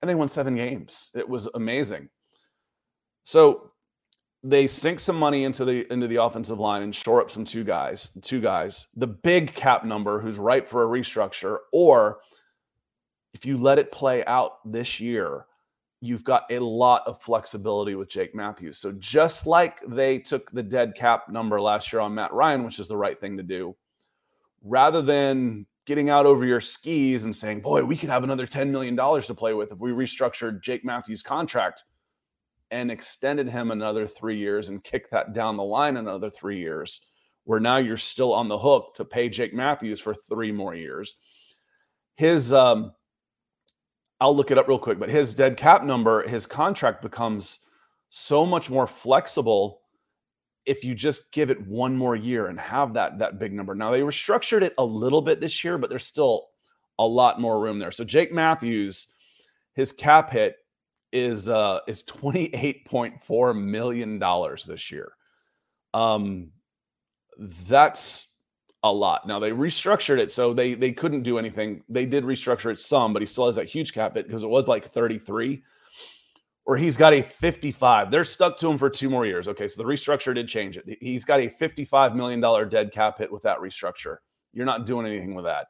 and 0.00 0.08
they 0.08 0.14
won 0.14 0.28
seven 0.28 0.56
games. 0.56 1.10
It 1.14 1.28
was 1.28 1.48
amazing. 1.54 2.08
So 3.24 3.68
they 4.44 4.66
sink 4.66 4.98
some 4.98 5.16
money 5.16 5.44
into 5.44 5.64
the 5.64 5.90
into 5.92 6.08
the 6.08 6.22
offensive 6.22 6.58
line 6.58 6.82
and 6.82 6.94
shore 6.94 7.20
up 7.20 7.30
some 7.30 7.44
two 7.44 7.64
guys, 7.64 8.10
two 8.22 8.40
guys. 8.40 8.88
The 8.96 9.06
big 9.06 9.54
cap 9.54 9.84
number 9.84 10.20
who's 10.20 10.38
ripe 10.38 10.68
for 10.68 10.82
a 10.82 11.00
restructure, 11.00 11.58
or 11.72 12.20
if 13.34 13.46
you 13.46 13.56
let 13.56 13.78
it 13.78 13.92
play 13.92 14.24
out 14.24 14.58
this 14.70 14.98
year, 15.00 15.46
you've 16.00 16.24
got 16.24 16.44
a 16.50 16.58
lot 16.58 17.02
of 17.06 17.22
flexibility 17.22 17.94
with 17.94 18.08
Jake 18.08 18.34
Matthews. 18.34 18.78
So 18.78 18.92
just 18.92 19.46
like 19.46 19.80
they 19.86 20.18
took 20.18 20.50
the 20.50 20.62
dead 20.62 20.94
cap 20.96 21.28
number 21.28 21.60
last 21.60 21.92
year 21.92 22.00
on 22.00 22.14
Matt 22.14 22.32
Ryan, 22.32 22.64
which 22.64 22.80
is 22.80 22.88
the 22.88 22.96
right 22.96 23.18
thing 23.18 23.36
to 23.36 23.42
do, 23.44 23.76
rather 24.62 25.00
than 25.00 25.66
getting 25.86 26.10
out 26.10 26.26
over 26.26 26.44
your 26.44 26.60
skis 26.60 27.24
and 27.24 27.34
saying, 27.34 27.60
boy, 27.60 27.84
we 27.84 27.96
could 27.96 28.08
have 28.08 28.24
another 28.24 28.46
$10 28.46 28.68
million 28.68 28.96
to 28.96 29.34
play 29.34 29.54
with 29.54 29.72
if 29.72 29.78
we 29.78 29.90
restructured 29.90 30.62
Jake 30.62 30.84
Matthews' 30.84 31.22
contract 31.22 31.84
and 32.72 32.90
extended 32.90 33.48
him 33.48 33.70
another 33.70 34.06
three 34.06 34.38
years 34.38 34.70
and 34.70 34.82
kicked 34.82 35.10
that 35.12 35.34
down 35.34 35.56
the 35.56 35.62
line 35.62 35.98
another 35.98 36.30
three 36.30 36.58
years, 36.58 37.02
where 37.44 37.60
now 37.60 37.76
you're 37.76 37.96
still 37.96 38.32
on 38.32 38.48
the 38.48 38.58
hook 38.58 38.94
to 38.96 39.04
pay 39.04 39.28
Jake 39.28 39.54
Matthews 39.54 40.00
for 40.00 40.14
three 40.14 40.50
more 40.50 40.74
years. 40.74 41.14
His 42.16 42.52
um, 42.52 42.92
I'll 44.20 44.34
look 44.34 44.50
it 44.50 44.58
up 44.58 44.68
real 44.68 44.78
quick, 44.78 44.98
but 44.98 45.10
his 45.10 45.34
dead 45.34 45.56
cap 45.56 45.84
number, 45.84 46.26
his 46.26 46.46
contract 46.46 47.02
becomes 47.02 47.60
so 48.10 48.46
much 48.46 48.70
more 48.70 48.86
flexible 48.86 49.82
if 50.64 50.84
you 50.84 50.94
just 50.94 51.32
give 51.32 51.50
it 51.50 51.66
one 51.66 51.96
more 51.96 52.14
year 52.14 52.46
and 52.46 52.58
have 52.58 52.94
that 52.94 53.18
that 53.18 53.38
big 53.38 53.52
number. 53.52 53.74
Now 53.74 53.90
they 53.90 54.00
restructured 54.00 54.62
it 54.62 54.74
a 54.78 54.84
little 54.84 55.20
bit 55.20 55.40
this 55.40 55.62
year, 55.62 55.76
but 55.76 55.90
there's 55.90 56.06
still 56.06 56.48
a 56.98 57.06
lot 57.06 57.40
more 57.40 57.60
room 57.60 57.78
there. 57.78 57.90
So 57.90 58.04
Jake 58.04 58.32
Matthews, 58.32 59.08
his 59.74 59.92
cap 59.92 60.30
hit 60.30 60.56
is 61.12 61.48
uh 61.48 61.80
is 61.86 62.02
28.4 62.04 63.62
million 63.62 64.18
dollars 64.18 64.64
this 64.64 64.90
year. 64.90 65.12
Um 65.94 66.50
that's 67.38 68.28
a 68.84 68.92
lot. 68.92 69.26
Now 69.26 69.38
they 69.38 69.50
restructured 69.50 70.18
it 70.18 70.32
so 70.32 70.52
they 70.52 70.74
they 70.74 70.92
couldn't 70.92 71.22
do 71.22 71.38
anything. 71.38 71.82
They 71.88 72.06
did 72.06 72.24
restructure 72.24 72.70
it 72.70 72.78
some, 72.78 73.12
but 73.12 73.22
he 73.22 73.26
still 73.26 73.46
has 73.46 73.56
that 73.56 73.68
huge 73.68 73.92
cap 73.92 74.14
hit 74.16 74.26
because 74.26 74.44
it 74.44 74.50
was 74.50 74.68
like 74.68 74.84
33. 74.84 75.62
or 76.64 76.76
he's 76.76 76.96
got 76.96 77.12
a 77.12 77.22
55. 77.22 78.10
They're 78.10 78.24
stuck 78.24 78.56
to 78.58 78.70
him 78.70 78.78
for 78.78 78.88
two 78.88 79.10
more 79.10 79.26
years. 79.26 79.48
Okay, 79.48 79.66
so 79.66 79.82
the 79.82 79.88
restructure 79.88 80.34
did 80.34 80.46
change 80.48 80.76
it. 80.76 80.84
He's 81.00 81.24
got 81.24 81.40
a 81.40 81.48
$55 81.48 82.14
million 82.14 82.40
dead 82.68 82.92
cap 82.92 83.18
hit 83.18 83.32
with 83.32 83.42
that 83.42 83.58
restructure. 83.58 84.18
You're 84.52 84.66
not 84.66 84.86
doing 84.86 85.06
anything 85.06 85.34
with 85.34 85.44
that. 85.44 85.66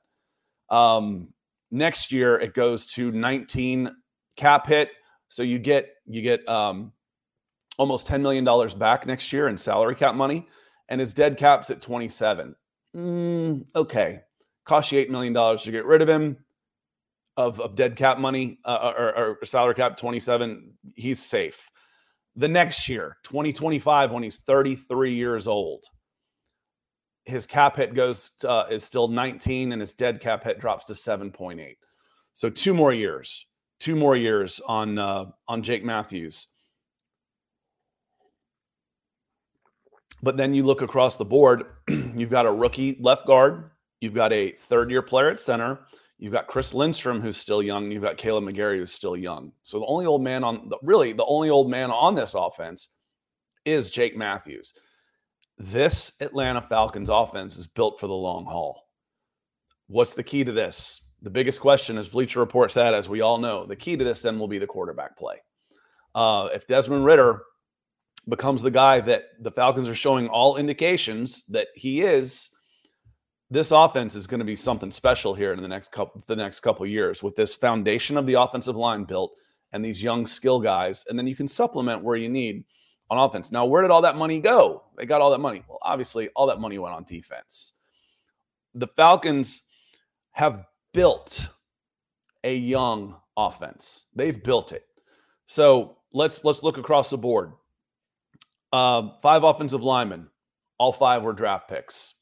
Um, 0.68 1.32
next 1.70 2.12
year 2.12 2.38
it 2.40 2.52
goes 2.54 2.86
to 2.94 3.10
19 3.10 3.90
cap 4.36 4.66
hit. 4.66 4.90
So 5.32 5.42
you 5.42 5.58
get 5.58 5.94
you 6.04 6.20
get 6.20 6.46
um, 6.46 6.92
almost 7.78 8.06
$10 8.06 8.20
million 8.20 8.44
back 8.78 9.06
next 9.06 9.32
year 9.32 9.48
in 9.48 9.56
salary 9.56 9.94
cap 9.94 10.14
money, 10.14 10.46
and 10.90 11.00
his 11.00 11.14
dead 11.14 11.38
cap's 11.38 11.70
at 11.70 11.80
27. 11.80 12.54
Mm, 12.94 13.66
okay. 13.74 14.20
Cost 14.66 14.92
you 14.92 15.02
$8 15.02 15.08
million 15.08 15.32
to 15.32 15.70
get 15.70 15.86
rid 15.86 16.02
of 16.02 16.08
him 16.10 16.36
of, 17.38 17.58
of 17.60 17.76
dead 17.76 17.96
cap 17.96 18.18
money 18.18 18.58
uh, 18.66 18.68
uh 18.68 18.94
or, 18.98 19.38
or 19.40 19.46
salary 19.46 19.74
cap 19.74 19.96
27, 19.96 20.70
he's 20.96 21.18
safe. 21.18 21.66
The 22.36 22.48
next 22.48 22.86
year, 22.86 23.16
2025, 23.24 24.10
when 24.10 24.22
he's 24.22 24.42
33 24.42 25.14
years 25.14 25.46
old, 25.46 25.86
his 27.24 27.46
cap 27.46 27.76
hit 27.76 27.94
goes 27.94 28.32
to, 28.40 28.50
uh, 28.50 28.66
is 28.70 28.84
still 28.84 29.08
19 29.08 29.72
and 29.72 29.80
his 29.80 29.94
dead 29.94 30.20
cap 30.20 30.44
hit 30.44 30.60
drops 30.60 30.84
to 30.84 30.92
7.8. 30.92 31.74
So 32.34 32.50
two 32.50 32.74
more 32.74 32.92
years, 32.92 33.46
two 33.82 33.96
more 33.96 34.16
years 34.16 34.60
on 34.66 34.98
uh, 34.98 35.26
on 35.48 35.62
Jake 35.62 35.84
Matthews. 35.84 36.46
But 40.22 40.36
then 40.36 40.54
you 40.54 40.62
look 40.62 40.82
across 40.82 41.16
the 41.16 41.24
board, 41.24 41.64
you've 41.88 42.30
got 42.30 42.46
a 42.46 42.52
rookie 42.52 42.96
left 43.00 43.26
guard, 43.26 43.70
you've 44.00 44.14
got 44.14 44.32
a 44.32 44.52
third 44.52 44.90
year 44.90 45.02
player 45.02 45.30
at 45.30 45.40
center, 45.40 45.80
You've 46.22 46.32
got 46.32 46.46
Chris 46.46 46.72
Lindstrom, 46.72 47.20
who's 47.20 47.36
still 47.36 47.64
young. 47.64 47.90
You've 47.90 48.04
got 48.04 48.16
Kaleb 48.16 48.44
McGary 48.44 48.76
who's 48.76 48.92
still 48.92 49.16
young. 49.16 49.50
So 49.64 49.80
the 49.80 49.86
only 49.86 50.06
old 50.06 50.22
man 50.22 50.44
on 50.44 50.68
the 50.68 50.78
really 50.80 51.12
the 51.12 51.24
only 51.24 51.50
old 51.50 51.68
man 51.68 51.90
on 51.90 52.14
this 52.14 52.34
offense 52.34 52.90
is 53.64 53.90
Jake 53.90 54.16
Matthews. 54.16 54.72
This 55.58 56.12
Atlanta 56.20 56.62
Falcons 56.62 57.08
offense 57.08 57.56
is 57.56 57.66
built 57.66 57.98
for 57.98 58.06
the 58.06 58.12
long 58.12 58.44
haul. 58.44 58.86
What's 59.88 60.14
the 60.14 60.22
key 60.22 60.44
to 60.44 60.52
this? 60.52 61.02
The 61.22 61.30
biggest 61.30 61.60
question, 61.60 61.98
as 61.98 62.08
Bleacher 62.08 62.40
Report 62.40 62.70
said, 62.70 62.94
as 62.94 63.08
we 63.08 63.20
all 63.20 63.38
know, 63.38 63.64
the 63.64 63.76
key 63.76 63.96
to 63.96 64.04
this 64.04 64.22
then 64.22 64.38
will 64.38 64.48
be 64.48 64.58
the 64.58 64.66
quarterback 64.66 65.16
play. 65.16 65.36
Uh, 66.14 66.48
if 66.52 66.66
Desmond 66.66 67.04
Ridder 67.04 67.42
becomes 68.28 68.60
the 68.60 68.70
guy 68.70 69.00
that 69.00 69.24
the 69.40 69.50
Falcons 69.50 69.88
are 69.88 69.94
showing 69.94 70.28
all 70.28 70.56
indications 70.56 71.44
that 71.46 71.68
he 71.74 72.02
is, 72.02 72.50
this 73.50 73.70
offense 73.70 74.14
is 74.14 74.26
going 74.26 74.40
to 74.40 74.44
be 74.44 74.56
something 74.56 74.90
special 74.90 75.34
here 75.34 75.52
in 75.52 75.62
the 75.62 75.68
next 75.68 75.92
couple 75.92 76.22
the 76.26 76.36
next 76.36 76.60
couple 76.60 76.86
years 76.86 77.22
with 77.22 77.36
this 77.36 77.54
foundation 77.54 78.16
of 78.16 78.24
the 78.24 78.34
offensive 78.34 78.76
line 78.76 79.04
built 79.04 79.34
and 79.72 79.84
these 79.84 80.02
young 80.02 80.24
skill 80.24 80.58
guys 80.58 81.04
and 81.08 81.18
then 81.18 81.26
you 81.26 81.36
can 81.36 81.46
supplement 81.46 82.02
where 82.02 82.16
you 82.16 82.30
need 82.30 82.64
on 83.10 83.18
offense. 83.18 83.52
Now, 83.52 83.66
where 83.66 83.82
did 83.82 83.90
all 83.90 84.00
that 84.00 84.16
money 84.16 84.40
go? 84.40 84.84
They 84.96 85.04
got 85.04 85.20
all 85.20 85.30
that 85.32 85.40
money. 85.40 85.62
Well, 85.68 85.78
obviously, 85.82 86.30
all 86.30 86.46
that 86.46 86.60
money 86.60 86.78
went 86.78 86.94
on 86.94 87.04
defense. 87.04 87.74
The 88.74 88.86
Falcons 88.86 89.62
have 90.30 90.64
built 90.92 91.48
a 92.44 92.54
young 92.54 93.16
offense. 93.36 94.06
They've 94.14 94.42
built 94.42 94.72
it. 94.72 94.84
So 95.46 95.98
let's 96.12 96.44
let's 96.44 96.62
look 96.62 96.78
across 96.78 97.10
the 97.10 97.18
board. 97.18 97.52
Uh, 98.72 99.10
five 99.22 99.44
offensive 99.44 99.82
linemen, 99.82 100.28
all 100.78 100.92
five 100.92 101.22
were 101.22 101.32
draft 101.32 101.68
picks 101.68 102.14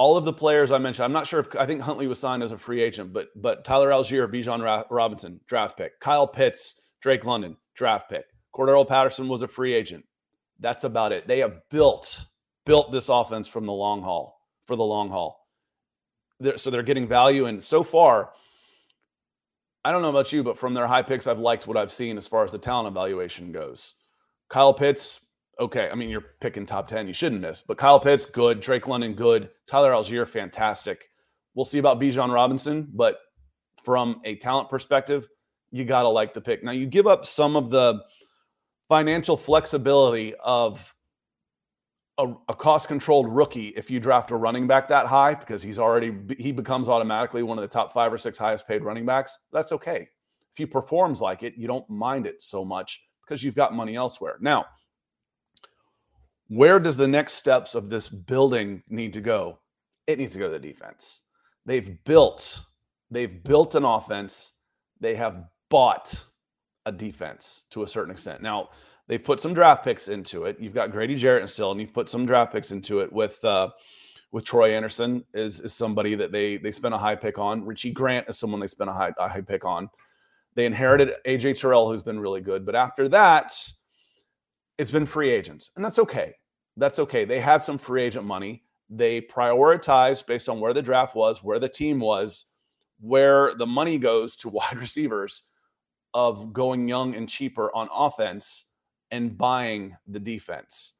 all 0.00 0.16
of 0.16 0.24
the 0.24 0.32
players 0.32 0.70
I 0.70 0.78
mentioned, 0.78 1.04
I'm 1.04 1.12
not 1.12 1.26
sure 1.26 1.40
if 1.40 1.54
I 1.56 1.66
think 1.66 1.82
Huntley 1.82 2.06
was 2.06 2.18
signed 2.18 2.42
as 2.42 2.52
a 2.52 2.58
free 2.58 2.80
agent, 2.80 3.12
but 3.12 3.28
but 3.36 3.64
Tyler 3.64 3.90
Allgeier, 3.90 4.32
Bijan 4.32 4.62
Ra- 4.62 4.84
Robinson, 4.90 5.40
draft 5.46 5.76
pick. 5.76 6.00
Kyle 6.00 6.26
Pitts, 6.26 6.80
Drake 7.02 7.26
London, 7.26 7.56
draft 7.74 8.08
pick. 8.08 8.24
Cordarrelle 8.54 8.88
Patterson 8.88 9.28
was 9.28 9.42
a 9.42 9.48
free 9.48 9.74
agent. 9.74 10.04
That's 10.58 10.84
about 10.84 11.12
it. 11.12 11.28
They 11.28 11.40
have 11.40 11.60
built 11.70 12.24
built 12.64 12.92
this 12.92 13.08
offense 13.10 13.48
from 13.48 13.66
the 13.66 13.72
long 13.72 14.02
haul 14.02 14.40
for 14.66 14.76
the 14.76 14.82
long 14.82 15.10
haul. 15.10 15.39
They're, 16.40 16.58
so 16.58 16.70
they're 16.70 16.82
getting 16.82 17.06
value, 17.06 17.46
and 17.46 17.62
so 17.62 17.82
far, 17.82 18.32
I 19.84 19.92
don't 19.92 20.02
know 20.02 20.10
about 20.10 20.32
you, 20.32 20.42
but 20.42 20.58
from 20.58 20.74
their 20.74 20.86
high 20.86 21.02
picks, 21.02 21.26
I've 21.26 21.38
liked 21.38 21.66
what 21.66 21.76
I've 21.76 21.92
seen 21.92 22.18
as 22.18 22.26
far 22.26 22.44
as 22.44 22.52
the 22.52 22.58
talent 22.58 22.88
evaluation 22.88 23.52
goes. 23.52 23.94
Kyle 24.48 24.74
Pitts, 24.74 25.20
okay, 25.58 25.88
I 25.90 25.94
mean, 25.94 26.10
you're 26.10 26.24
picking 26.40 26.66
top 26.66 26.88
10. 26.88 27.06
You 27.06 27.14
shouldn't 27.14 27.40
miss. 27.40 27.62
But 27.66 27.78
Kyle 27.78 28.00
Pitts, 28.00 28.26
good. 28.26 28.60
Drake 28.60 28.88
London, 28.88 29.14
good. 29.14 29.50
Tyler 29.66 29.92
Allgeier, 29.92 30.26
fantastic. 30.26 31.08
We'll 31.54 31.64
see 31.64 31.78
about 31.78 32.00
Bijan 32.00 32.32
Robinson, 32.32 32.88
but 32.92 33.18
from 33.84 34.20
a 34.24 34.36
talent 34.36 34.68
perspective, 34.68 35.28
you 35.70 35.84
got 35.84 36.02
to 36.02 36.08
like 36.08 36.34
the 36.34 36.40
pick. 36.40 36.64
Now, 36.64 36.72
you 36.72 36.86
give 36.86 37.06
up 37.06 37.24
some 37.24 37.56
of 37.56 37.70
the 37.70 38.02
financial 38.88 39.36
flexibility 39.36 40.34
of 40.42 40.94
a, 42.20 42.34
a 42.50 42.54
cost 42.54 42.86
controlled 42.86 43.28
rookie 43.28 43.68
if 43.68 43.90
you 43.90 43.98
draft 43.98 44.30
a 44.30 44.36
running 44.36 44.66
back 44.66 44.88
that 44.88 45.06
high 45.06 45.34
because 45.34 45.62
he's 45.62 45.78
already, 45.78 46.14
he 46.38 46.52
becomes 46.52 46.88
automatically 46.88 47.42
one 47.42 47.56
of 47.56 47.62
the 47.62 47.68
top 47.68 47.92
five 47.92 48.12
or 48.12 48.18
six 48.18 48.36
highest 48.36 48.68
paid 48.68 48.84
running 48.84 49.06
backs. 49.06 49.38
That's 49.52 49.72
okay. 49.72 50.08
If 50.52 50.58
he 50.58 50.66
performs 50.66 51.20
like 51.20 51.42
it, 51.42 51.54
you 51.56 51.66
don't 51.66 51.88
mind 51.88 52.26
it 52.26 52.42
so 52.42 52.64
much 52.64 53.02
because 53.24 53.42
you've 53.42 53.54
got 53.54 53.74
money 53.74 53.96
elsewhere. 53.96 54.36
Now, 54.40 54.66
where 56.48 56.78
does 56.78 56.96
the 56.96 57.08
next 57.08 57.34
steps 57.34 57.74
of 57.74 57.88
this 57.88 58.08
building 58.08 58.82
need 58.88 59.12
to 59.14 59.20
go? 59.20 59.60
It 60.06 60.18
needs 60.18 60.32
to 60.34 60.38
go 60.40 60.46
to 60.46 60.52
the 60.52 60.58
defense. 60.58 61.22
They've 61.64 62.02
built, 62.04 62.62
they've 63.10 63.42
built 63.42 63.74
an 63.76 63.84
offense. 63.84 64.52
They 64.98 65.14
have 65.14 65.44
bought 65.70 66.24
a 66.84 66.92
defense 66.92 67.62
to 67.70 67.84
a 67.84 67.88
certain 67.88 68.10
extent. 68.10 68.42
Now, 68.42 68.70
they've 69.10 69.22
put 69.22 69.40
some 69.40 69.52
draft 69.52 69.84
picks 69.84 70.08
into 70.08 70.44
it. 70.44 70.56
You've 70.58 70.72
got 70.72 70.90
Grady 70.90 71.16
Jarrett 71.16 71.42
and 71.42 71.50
still, 71.50 71.72
and 71.72 71.80
you've 71.80 71.92
put 71.92 72.08
some 72.08 72.24
draft 72.24 72.52
picks 72.52 72.70
into 72.70 73.00
it 73.00 73.12
with 73.12 73.44
uh, 73.44 73.68
with 74.32 74.44
Troy 74.44 74.74
Andersen 74.74 75.22
is 75.34 75.60
is 75.60 75.74
somebody 75.74 76.14
that 76.14 76.32
they 76.32 76.56
they 76.56 76.72
spent 76.72 76.94
a 76.94 76.98
high 76.98 77.16
pick 77.16 77.38
on. 77.38 77.66
Richie 77.66 77.90
Grant 77.90 78.28
is 78.30 78.38
someone 78.38 78.60
they 78.60 78.66
spent 78.66 78.88
a 78.88 78.94
high 78.94 79.12
a 79.18 79.28
high 79.28 79.42
pick 79.42 79.66
on. 79.66 79.90
They 80.54 80.64
inherited 80.64 81.12
AJ 81.26 81.60
Terrell, 81.60 81.90
who's 81.90 82.02
been 82.02 82.18
really 82.18 82.40
good, 82.40 82.64
but 82.64 82.74
after 82.74 83.06
that, 83.08 83.52
it's 84.78 84.90
been 84.90 85.06
free 85.06 85.30
agents, 85.30 85.72
and 85.76 85.84
that's 85.84 85.98
okay 85.98 86.34
that's 86.80 86.98
okay. 86.98 87.24
They 87.24 87.40
had 87.40 87.62
some 87.62 87.78
free 87.78 88.02
agent 88.02 88.24
money. 88.24 88.64
They 88.88 89.20
prioritized 89.20 90.26
based 90.26 90.48
on 90.48 90.58
where 90.60 90.72
the 90.72 90.82
draft 90.82 91.14
was, 91.14 91.44
where 91.44 91.58
the 91.58 91.68
team 91.68 92.00
was, 92.00 92.46
where 93.00 93.54
the 93.54 93.66
money 93.66 93.98
goes 93.98 94.36
to 94.36 94.48
wide 94.48 94.78
receivers 94.78 95.42
of 96.12 96.52
going 96.52 96.88
young 96.88 97.14
and 97.14 97.28
cheaper 97.28 97.74
on 97.74 97.88
offense 97.94 98.64
and 99.10 99.36
buying 99.36 99.96
the 100.06 100.20
defense. 100.20 100.94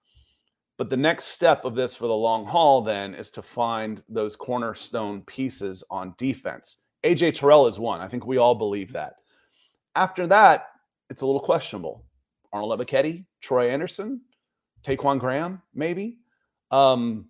But 0.78 0.88
the 0.88 0.96
next 0.96 1.26
step 1.26 1.64
of 1.64 1.74
this 1.74 1.94
for 1.94 2.06
the 2.06 2.14
long 2.14 2.46
haul 2.46 2.80
then 2.80 3.14
is 3.14 3.30
to 3.32 3.42
find 3.42 4.02
those 4.08 4.34
cornerstone 4.34 5.22
pieces 5.22 5.84
on 5.90 6.14
defense. 6.16 6.84
AJ 7.04 7.34
Terrell 7.34 7.66
is 7.66 7.78
one. 7.78 8.00
I 8.00 8.08
think 8.08 8.26
we 8.26 8.38
all 8.38 8.54
believe 8.54 8.92
that. 8.92 9.20
After 9.94 10.26
that, 10.28 10.68
it's 11.10 11.22
a 11.22 11.26
little 11.26 11.40
questionable. 11.40 12.04
Arnold 12.52 12.78
Ebiketie, 12.78 13.26
Troy 13.40 13.68
Andersen, 13.68 14.22
Ta'Quon 14.82 15.18
Graham, 15.18 15.60
maybe. 15.74 16.18
Um, 16.70 17.26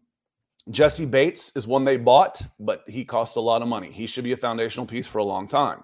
Jessie 0.71 1.07
Bates 1.07 1.53
is 1.57 1.67
one 1.67 1.85
they 1.85 1.97
bought, 1.97 2.43
but 2.59 2.85
he 2.87 3.05
cost 3.05 3.37
a 3.37 3.41
lot 3.41 3.63
of 3.63 3.69
money. 3.69 3.91
He 3.91 4.07
should 4.07 4.25
be 4.25 4.33
a 4.33 4.37
foundational 4.37 4.87
piece 4.87 5.07
for 5.07 5.19
a 5.19 5.25
long 5.25 5.49
time. 5.49 5.83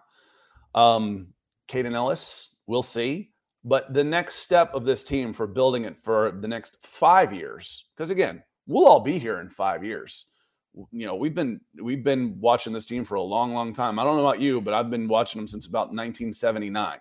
Um, 0.74 1.28
Kaden 1.68 1.94
Elliss, 1.94 2.54
we'll 2.66 2.82
see. 2.82 3.30
But 3.66 3.92
the 3.92 4.04
next 4.04 4.36
step 4.36 4.74
of 4.74 4.86
this 4.86 5.04
team 5.04 5.34
for 5.34 5.46
building 5.46 5.84
it 5.84 6.00
for 6.02 6.30
the 6.30 6.48
next 6.48 6.78
five 6.80 7.34
years, 7.34 7.84
because 7.94 8.10
again, 8.10 8.42
we'll 8.66 8.86
all 8.86 9.00
be 9.00 9.18
here 9.18 9.40
in 9.40 9.50
five 9.50 9.84
years. 9.84 10.26
You 10.92 11.06
know, 11.06 11.16
we've 11.16 11.34
been 11.34 11.60
we've 11.82 12.04
been 12.04 12.38
watching 12.40 12.72
this 12.72 12.86
team 12.86 13.04
for 13.04 13.16
a 13.16 13.22
long, 13.22 13.52
long 13.52 13.74
time. 13.74 13.98
I 13.98 14.04
don't 14.04 14.16
know 14.16 14.26
about 14.26 14.40
you, 14.40 14.60
but 14.62 14.72
I've 14.72 14.90
been 14.90 15.08
watching 15.08 15.40
them 15.40 15.48
since 15.48 15.66
about 15.66 15.88
1979. 15.88 16.98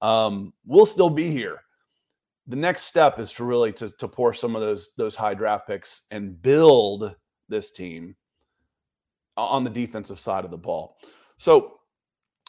Um, 0.00 0.54
we'll 0.64 0.86
still 0.86 1.10
be 1.10 1.30
here 1.30 1.60
the 2.50 2.56
next 2.56 2.82
step 2.82 3.18
is 3.20 3.32
to 3.32 3.44
really 3.44 3.72
to, 3.72 3.88
to 3.90 4.08
pour 4.08 4.34
some 4.34 4.56
of 4.56 4.60
those 4.60 4.90
those 4.96 5.14
high 5.14 5.34
draft 5.34 5.68
picks 5.68 6.02
and 6.10 6.40
build 6.42 7.14
this 7.48 7.70
team 7.70 8.16
on 9.36 9.64
the 9.64 9.70
defensive 9.70 10.18
side 10.18 10.44
of 10.44 10.50
the 10.50 10.58
ball. 10.58 10.96
So 11.38 11.79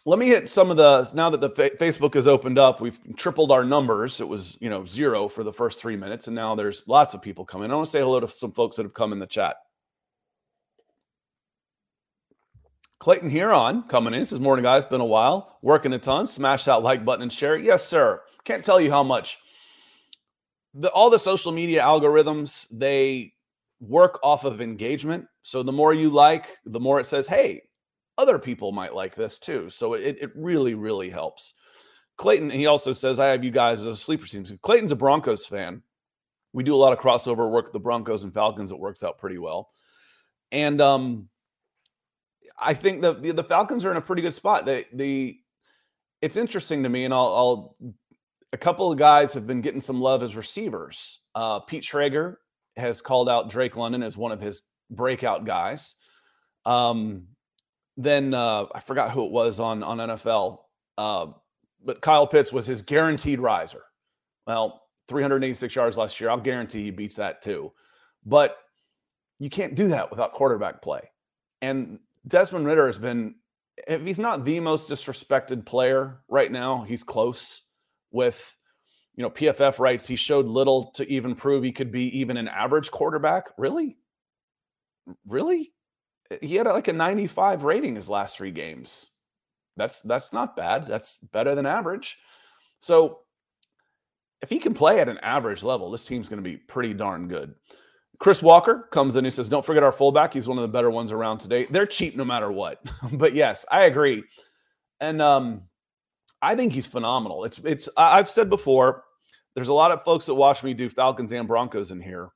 let 0.05 0.17
me 0.19 0.27
hit 0.27 0.49
some 0.49 0.71
of 0.71 0.77
the 0.77 1.09
now 1.13 1.29
that 1.29 1.41
the 1.41 1.49
fa- 1.49 1.71
Facebook 1.79 2.13
has 2.15 2.27
opened 2.27 2.57
up, 2.57 2.81
we've 2.81 2.99
tripled 3.15 3.51
our 3.51 3.63
numbers. 3.63 4.19
It 4.19 4.27
was 4.27 4.57
you 4.59 4.69
know 4.69 4.83
zero 4.85 5.27
for 5.27 5.43
the 5.43 5.53
first 5.53 5.79
three 5.79 5.95
minutes, 5.95 6.27
and 6.27 6.35
now 6.35 6.55
there's 6.55 6.83
lots 6.87 7.13
of 7.13 7.21
people 7.21 7.45
coming. 7.45 7.71
I 7.71 7.75
want 7.75 7.85
to 7.85 7.91
say 7.91 7.99
hello 7.99 8.19
to 8.19 8.27
some 8.27 8.51
folks 8.51 8.75
that 8.77 8.83
have 8.83 8.93
come 8.93 9.13
in 9.13 9.19
the 9.19 9.27
chat. 9.27 9.57
Clayton 12.99 13.29
Huron 13.31 13.83
coming 13.83 14.13
in. 14.13 14.23
Says 14.25 14.39
morning, 14.39 14.63
guys. 14.63 14.85
Been 14.85 15.01
a 15.01 15.05
while. 15.05 15.57
Working 15.61 15.93
a 15.93 15.99
ton. 15.99 16.27
Smash 16.27 16.65
that 16.65 16.83
like 16.83 17.03
button 17.03 17.23
and 17.23 17.31
share 17.31 17.55
it. 17.55 17.63
Yes, 17.65 17.83
sir. 17.83 18.21
Can't 18.43 18.63
tell 18.63 18.79
you 18.79 18.91
how 18.91 19.03
much 19.03 19.39
the, 20.73 20.89
all 20.89 21.09
the 21.09 21.19
social 21.19 21.51
media 21.51 21.81
algorithms 21.81 22.67
they 22.71 23.33
work 23.79 24.19
off 24.23 24.45
of 24.45 24.61
engagement. 24.61 25.25
So 25.41 25.63
the 25.63 25.71
more 25.71 25.93
you 25.93 26.09
like, 26.09 26.47
the 26.65 26.79
more 26.79 26.99
it 26.99 27.07
says, 27.07 27.27
hey, 27.27 27.61
other 28.17 28.39
people 28.39 28.71
might 28.71 28.95
like 28.95 29.15
this 29.15 29.39
too. 29.39 29.69
So 29.69 29.93
it, 29.93 30.17
it 30.21 30.31
really, 30.35 30.73
really 30.73 31.09
helps. 31.09 31.53
Clayton, 32.17 32.49
he 32.49 32.67
also 32.67 32.93
says, 32.93 33.19
I 33.19 33.27
have 33.27 33.43
you 33.43 33.51
guys 33.51 33.81
as 33.81 33.87
a 33.87 33.95
sleeper 33.95 34.27
team. 34.27 34.45
So 34.45 34.57
Clayton's 34.61 34.91
a 34.91 34.95
Broncos 34.95 35.45
fan. 35.45 35.81
We 36.53 36.63
do 36.63 36.75
a 36.75 36.77
lot 36.77 36.93
of 36.93 36.99
crossover 36.99 37.49
work 37.49 37.65
with 37.65 37.73
the 37.73 37.79
Broncos 37.79 38.23
and 38.23 38.33
Falcons. 38.33 38.71
It 38.71 38.79
works 38.79 39.03
out 39.03 39.17
pretty 39.17 39.37
well. 39.37 39.69
And 40.51 40.81
um, 40.81 41.29
I 42.59 42.73
think 42.73 43.01
the, 43.01 43.13
the, 43.13 43.31
the 43.31 43.43
Falcons 43.43 43.85
are 43.85 43.91
in 43.91 43.97
a 43.97 44.01
pretty 44.01 44.21
good 44.21 44.33
spot. 44.33 44.65
They 44.65 44.85
the 44.93 45.37
it's 46.21 46.37
interesting 46.37 46.83
to 46.83 46.89
me, 46.89 47.05
and 47.05 47.13
I'll, 47.13 47.35
I'll 47.35 47.75
a 48.53 48.57
couple 48.57 48.91
of 48.91 48.99
guys 48.99 49.33
have 49.33 49.47
been 49.47 49.61
getting 49.61 49.81
some 49.81 49.99
love 49.99 50.21
as 50.21 50.35
receivers. 50.35 51.19
Uh, 51.33 51.61
Pete 51.61 51.83
Schrager 51.83 52.35
has 52.75 53.01
called 53.01 53.29
out 53.29 53.49
Drake 53.49 53.77
London 53.77 54.03
as 54.03 54.17
one 54.17 54.31
of 54.31 54.41
his 54.41 54.63
breakout 54.89 55.45
guys. 55.45 55.95
Um, 56.65 57.27
then 57.97 58.33
uh, 58.33 58.65
I 58.73 58.79
forgot 58.79 59.11
who 59.11 59.25
it 59.25 59.31
was 59.31 59.59
on 59.59 59.83
on 59.83 59.97
NFL, 59.97 60.59
uh, 60.97 61.27
but 61.83 62.01
Kyle 62.01 62.27
Pitts 62.27 62.51
was 62.51 62.65
his 62.65 62.81
guaranteed 62.81 63.39
riser. 63.39 63.83
Well, 64.47 64.81
386 65.07 65.75
yards 65.75 65.97
last 65.97 66.19
year. 66.19 66.29
I'll 66.29 66.37
guarantee 66.37 66.83
he 66.83 66.91
beats 66.91 67.15
that 67.17 67.41
too. 67.41 67.71
But 68.25 68.57
you 69.39 69.49
can't 69.49 69.75
do 69.75 69.87
that 69.89 70.09
without 70.09 70.33
quarterback 70.33 70.81
play. 70.81 71.01
And 71.61 71.99
Desmond 72.27 72.65
Ridder 72.65 72.87
has 72.87 72.97
been, 72.97 73.35
if 73.87 74.01
he's 74.03 74.19
not 74.19 74.45
the 74.45 74.59
most 74.59 74.89
disrespected 74.89 75.65
player 75.65 76.21
right 76.29 76.51
now, 76.51 76.83
he's 76.83 77.03
close 77.03 77.63
with, 78.11 78.55
you 79.15 79.23
know, 79.23 79.29
PFF 79.29 79.79
writes 79.79 80.07
he 80.07 80.15
showed 80.15 80.45
little 80.45 80.91
to 80.91 81.09
even 81.11 81.35
prove 81.35 81.63
he 81.63 81.71
could 81.71 81.91
be 81.91 82.17
even 82.17 82.37
an 82.37 82.47
average 82.47 82.91
quarterback. 82.91 83.45
Really? 83.57 83.97
Really? 85.27 85.73
He 86.41 86.55
had 86.55 86.67
like 86.67 86.87
a 86.87 86.93
95 86.93 87.63
rating 87.63 87.95
his 87.95 88.09
last 88.09 88.37
three 88.37 88.51
games. 88.51 89.11
That's 89.77 90.01
that's 90.01 90.33
not 90.33 90.55
bad. 90.55 90.87
That's 90.87 91.17
better 91.17 91.55
than 91.55 91.65
average. 91.65 92.17
So 92.79 93.19
if 94.41 94.49
he 94.49 94.59
can 94.59 94.73
play 94.73 94.99
at 94.99 95.09
an 95.09 95.19
average 95.19 95.63
level, 95.63 95.89
this 95.89 96.05
team's 96.05 96.29
going 96.29 96.43
to 96.43 96.49
be 96.49 96.57
pretty 96.57 96.93
darn 96.93 97.27
good. 97.27 97.53
Chris 98.19 98.43
Walker 98.43 98.87
comes 98.91 99.15
in. 99.15 99.23
He 99.23 99.31
says, 99.31 99.49
"Don't 99.49 99.65
forget 99.65 99.83
our 99.83 99.91
fullback. 99.91 100.33
He's 100.33 100.47
one 100.47 100.57
of 100.57 100.61
the 100.61 100.67
better 100.67 100.91
ones 100.91 101.11
around 101.11 101.39
today. 101.39 101.65
They're 101.65 101.87
cheap 101.87 102.15
no 102.15 102.25
matter 102.25 102.51
what." 102.51 102.79
but 103.13 103.33
yes, 103.33 103.65
I 103.71 103.85
agree, 103.85 104.23
and 104.99 105.21
um, 105.21 105.63
I 106.41 106.55
think 106.55 106.73
he's 106.73 106.87
phenomenal. 106.87 107.45
It's 107.45 107.59
it's. 107.59 107.89
I've 107.97 108.29
said 108.29 108.49
before. 108.49 109.03
There's 109.55 109.67
a 109.67 109.73
lot 109.73 109.91
of 109.91 110.03
folks 110.03 110.27
that 110.27 110.35
watch 110.35 110.63
me 110.63 110.73
do 110.73 110.87
Falcons 110.87 111.33
and 111.33 111.47
Broncos 111.47 111.91
in 111.91 111.99
here, 111.99 112.29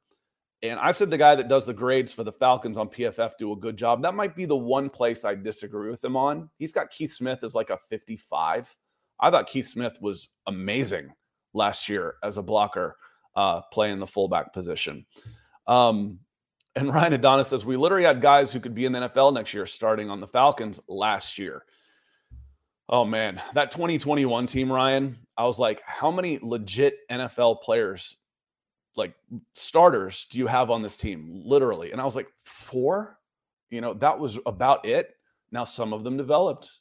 and 0.61 0.79
I've 0.79 0.97
said 0.97 1.11
the 1.11 1.17
guy 1.17 1.35
that 1.35 1.47
does 1.47 1.65
the 1.65 1.73
grades 1.73 2.13
for 2.13 2.23
the 2.23 2.31
Falcons 2.31 2.77
on 2.77 2.89
PFF 2.89 3.33
do 3.37 3.51
a 3.51 3.55
good 3.55 3.77
job. 3.77 4.01
That 4.01 4.15
might 4.15 4.35
be 4.35 4.45
the 4.45 4.55
one 4.55 4.89
place 4.89 5.25
I 5.25 5.35
disagree 5.35 5.89
with 5.89 6.03
him 6.03 6.15
on. 6.15 6.49
He's 6.57 6.71
got 6.71 6.89
Keith 6.89 7.13
Smith 7.13 7.43
as 7.43 7.55
like 7.55 7.69
a 7.69 7.77
55. 7.77 8.75
I 9.19 9.31
thought 9.31 9.47
Keith 9.47 9.67
Smith 9.67 9.97
was 10.01 10.29
amazing 10.47 11.09
last 11.53 11.87
year 11.87 12.15
as 12.23 12.37
a 12.37 12.41
blocker, 12.41 12.97
uh, 13.35 13.61
playing 13.71 13.99
the 13.99 14.07
fullback 14.07 14.53
position. 14.53 15.05
Um, 15.67 16.19
and 16.75 16.93
Ryan 16.93 17.13
Adonis 17.13 17.47
says, 17.47 17.65
We 17.65 17.77
literally 17.77 18.05
had 18.05 18.21
guys 18.21 18.51
who 18.51 18.59
could 18.59 18.75
be 18.75 18.85
in 18.85 18.91
the 18.91 18.99
NFL 18.99 19.33
next 19.33 19.53
year 19.53 19.65
starting 19.65 20.09
on 20.09 20.19
the 20.19 20.27
Falcons 20.27 20.79
last 20.87 21.37
year. 21.37 21.63
Oh 22.87 23.03
man, 23.03 23.41
that 23.55 23.71
2021 23.71 24.45
team, 24.45 24.71
Ryan, 24.71 25.17
I 25.37 25.45
was 25.45 25.57
like, 25.57 25.81
how 25.87 26.11
many 26.11 26.37
legit 26.41 26.97
NFL 27.09 27.61
players, 27.63 28.15
like 28.95 29.13
starters, 29.53 30.25
do 30.29 30.37
you 30.37 30.47
have 30.47 30.69
on 30.69 30.81
this 30.81 30.97
team? 30.97 31.41
Literally. 31.45 31.91
And 31.91 31.99
I 31.99 32.05
was 32.05 32.15
like, 32.15 32.29
four? 32.43 33.19
You 33.69 33.81
know, 33.81 33.93
that 33.95 34.17
was 34.17 34.39
about 34.45 34.85
it. 34.85 35.15
Now, 35.51 35.63
some 35.63 35.93
of 35.93 36.03
them 36.03 36.17
developed, 36.17 36.71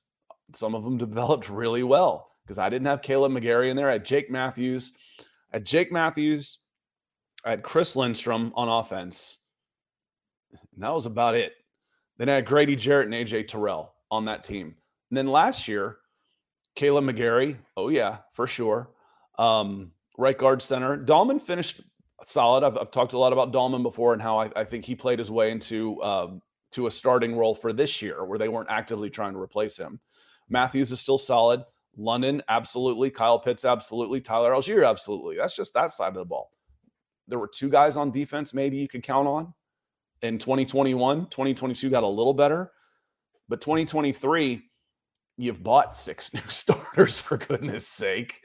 some 0.54 0.74
of 0.74 0.84
them 0.84 0.98
developed 0.98 1.48
really 1.48 1.82
well 1.82 2.30
because 2.44 2.58
I 2.58 2.68
didn't 2.68 2.86
have 2.86 3.00
Kaleb 3.00 3.32
McGary 3.32 3.70
in 3.70 3.76
there. 3.76 3.88
I 3.88 3.94
had 3.94 4.04
Jake 4.04 4.30
Matthews. 4.30 4.92
I 5.52 5.56
had 5.56 5.64
Jake 5.64 5.92
Matthews, 5.92 6.58
I 7.44 7.50
had 7.50 7.62
Chris 7.62 7.94
Lindstrom 7.94 8.52
on 8.56 8.68
offense. 8.68 9.38
And 10.50 10.82
that 10.82 10.92
was 10.92 11.06
about 11.06 11.34
it. 11.34 11.54
Then 12.16 12.28
I 12.28 12.34
had 12.34 12.46
Grady 12.46 12.74
Jarrett 12.74 13.06
and 13.06 13.14
AJ 13.14 13.48
Terrell 13.48 13.94
on 14.10 14.24
that 14.24 14.42
team. 14.44 14.74
And 15.10 15.16
then 15.16 15.28
last 15.28 15.68
year, 15.68 15.98
Kaleb 16.76 17.08
McGary. 17.08 17.56
Oh, 17.76 17.88
yeah, 17.88 18.18
for 18.32 18.46
sure. 18.46 18.90
Um, 19.38 19.92
right 20.16 20.36
guard 20.36 20.62
center. 20.62 20.96
Dalman 20.96 21.40
finished 21.40 21.82
solid. 22.32 22.64
I've, 22.64 22.76
I've, 22.78 22.90
talked 22.90 23.12
a 23.12 23.18
lot 23.18 23.32
about 23.32 23.52
Dalman 23.52 23.82
before 23.82 24.12
and 24.12 24.22
how 24.22 24.38
I, 24.38 24.50
I 24.56 24.64
think 24.64 24.84
he 24.84 24.94
played 24.94 25.18
his 25.18 25.30
way 25.30 25.50
into 25.50 26.02
um, 26.02 26.42
to 26.72 26.86
a 26.86 26.90
starting 26.90 27.36
role 27.36 27.54
for 27.54 27.72
this 27.72 28.02
year 28.02 28.24
where 28.24 28.38
they 28.38 28.48
weren't 28.48 28.70
actively 28.70 29.10
trying 29.10 29.32
to 29.32 29.40
replace 29.40 29.76
him. 29.76 30.00
Matthews 30.48 30.92
is 30.92 31.00
still 31.00 31.18
solid. 31.18 31.62
London, 31.96 32.42
absolutely. 32.48 33.10
Kyle 33.10 33.38
Pitts, 33.38 33.64
absolutely. 33.64 34.20
Tyler 34.20 34.52
Allgeier, 34.52 34.88
absolutely. 34.88 35.36
That's 35.36 35.54
just 35.54 35.74
that 35.74 35.92
side 35.92 36.08
of 36.08 36.14
the 36.14 36.24
ball 36.24 36.50
there 37.28 37.38
were 37.38 37.48
two 37.48 37.68
guys 37.68 37.96
on 37.96 38.10
defense 38.10 38.52
maybe 38.52 38.76
you 38.76 38.88
could 38.88 39.02
count 39.02 39.26
on 39.26 39.52
in 40.22 40.38
2021. 40.38 41.26
2022 41.26 41.90
got 41.90 42.02
a 42.02 42.08
little 42.08 42.34
better, 42.34 42.72
but 43.48 43.60
2023, 43.60 44.62
you've 45.36 45.62
bought 45.62 45.94
six 45.94 46.32
new 46.34 46.40
starters 46.48 47.18
for 47.18 47.36
goodness 47.36 47.86
sake. 47.86 48.40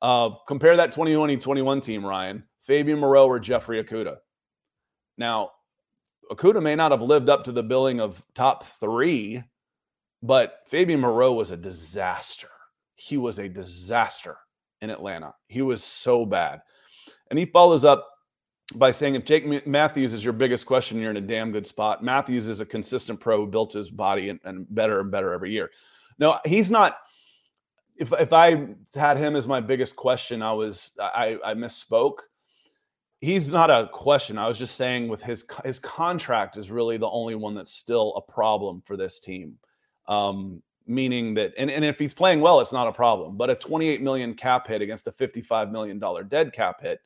Uh, 0.00 0.30
compare 0.48 0.76
that 0.76 0.92
2020 0.92 1.36
21 1.36 1.80
team, 1.80 2.04
Ryan. 2.04 2.42
Fabian 2.62 2.98
Moreau 2.98 3.26
or 3.26 3.38
Jeffrey 3.38 3.82
Okudah. 3.82 4.16
Now, 5.18 5.50
Okudah 6.30 6.62
may 6.62 6.74
not 6.74 6.92
have 6.92 7.02
lived 7.02 7.28
up 7.28 7.44
to 7.44 7.52
the 7.52 7.62
billing 7.62 8.00
of 8.00 8.22
top 8.34 8.64
three, 8.80 9.42
but 10.22 10.60
Fabian 10.66 11.00
Moreau 11.00 11.34
was 11.34 11.50
a 11.50 11.56
disaster. 11.56 12.48
He 12.94 13.16
was 13.16 13.38
a 13.38 13.48
disaster 13.48 14.36
in 14.80 14.90
Atlanta. 14.90 15.34
He 15.48 15.62
was 15.62 15.82
so 15.82 16.24
bad. 16.24 16.62
And 17.30 17.38
he 17.38 17.46
follows 17.46 17.84
up 17.84 18.08
by 18.74 18.90
saying 18.90 19.16
if 19.16 19.24
Jake 19.24 19.66
Matthews 19.66 20.14
is 20.14 20.24
your 20.24 20.32
biggest 20.32 20.66
question, 20.66 20.98
you're 20.98 21.10
in 21.10 21.16
a 21.16 21.20
damn 21.20 21.52
good 21.52 21.66
spot. 21.66 22.02
Matthews 22.02 22.48
is 22.48 22.60
a 22.60 22.66
consistent 22.66 23.20
pro 23.20 23.38
who 23.38 23.46
built 23.46 23.72
his 23.72 23.90
body 23.90 24.28
and, 24.28 24.40
and 24.44 24.66
better 24.74 25.00
and 25.00 25.10
better 25.10 25.32
every 25.32 25.50
year. 25.50 25.70
No, 26.18 26.38
he's 26.44 26.70
not. 26.70 26.98
If 27.96 28.12
if 28.12 28.32
I 28.32 28.68
had 28.94 29.18
him 29.18 29.36
as 29.36 29.46
my 29.46 29.60
biggest 29.60 29.96
question, 29.96 30.42
I 30.42 30.52
was 30.52 30.92
I, 31.00 31.38
I 31.44 31.54
misspoke. 31.54 32.20
He's 33.22 33.50
not 33.50 33.70
a 33.70 33.88
question. 33.90 34.36
I 34.36 34.46
was 34.46 34.58
just 34.58 34.74
saying 34.74 35.08
with 35.08 35.22
his 35.22 35.44
his 35.64 35.78
contract 35.78 36.58
is 36.58 36.70
really 36.70 36.98
the 36.98 37.08
only 37.08 37.34
one 37.34 37.54
that's 37.54 37.72
still 37.72 38.14
a 38.16 38.20
problem 38.20 38.82
for 38.84 38.98
this 38.98 39.18
team. 39.18 39.56
Um, 40.06 40.62
meaning 40.86 41.32
that 41.34 41.54
and, 41.56 41.70
and 41.70 41.84
if 41.84 41.98
he's 41.98 42.12
playing 42.12 42.40
well, 42.40 42.60
it's 42.60 42.72
not 42.72 42.88
a 42.88 42.92
problem. 42.92 43.36
But 43.36 43.48
a 43.48 43.54
28 43.54 44.02
million 44.02 44.34
cap 44.34 44.66
hit 44.66 44.82
against 44.82 45.06
a 45.06 45.12
55 45.12 45.70
million 45.70 45.98
dollar 45.98 46.22
dead 46.22 46.52
cap 46.52 46.82
hit 46.82 47.00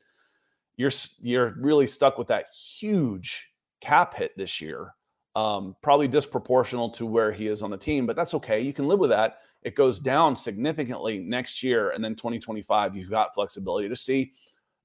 you're 0.77 0.91
you're 1.21 1.55
really 1.59 1.87
stuck 1.87 2.17
with 2.17 2.27
that 2.27 2.53
huge 2.53 3.51
cap 3.81 4.13
hit 4.13 4.37
this 4.37 4.61
year. 4.61 4.93
Um, 5.35 5.75
probably 5.83 6.07
disproportional 6.07 6.91
to 6.93 7.05
where 7.05 7.31
he 7.31 7.47
is 7.47 7.61
on 7.61 7.69
the 7.69 7.77
team, 7.77 8.07
but 8.07 8.15
that's 8.15 8.33
okay. 8.35 8.59
You 8.59 8.73
can 8.73 8.87
live 8.87 8.99
with 8.99 9.11
that. 9.11 9.39
It 9.63 9.75
goes 9.75 9.99
down 9.99 10.35
significantly 10.35 11.19
next 11.19 11.61
year, 11.61 11.91
and 11.91 12.03
then 12.03 12.15
2025, 12.15 12.95
you've 12.95 13.09
got 13.09 13.35
flexibility 13.35 13.89
to 13.89 13.95
see 13.95 14.31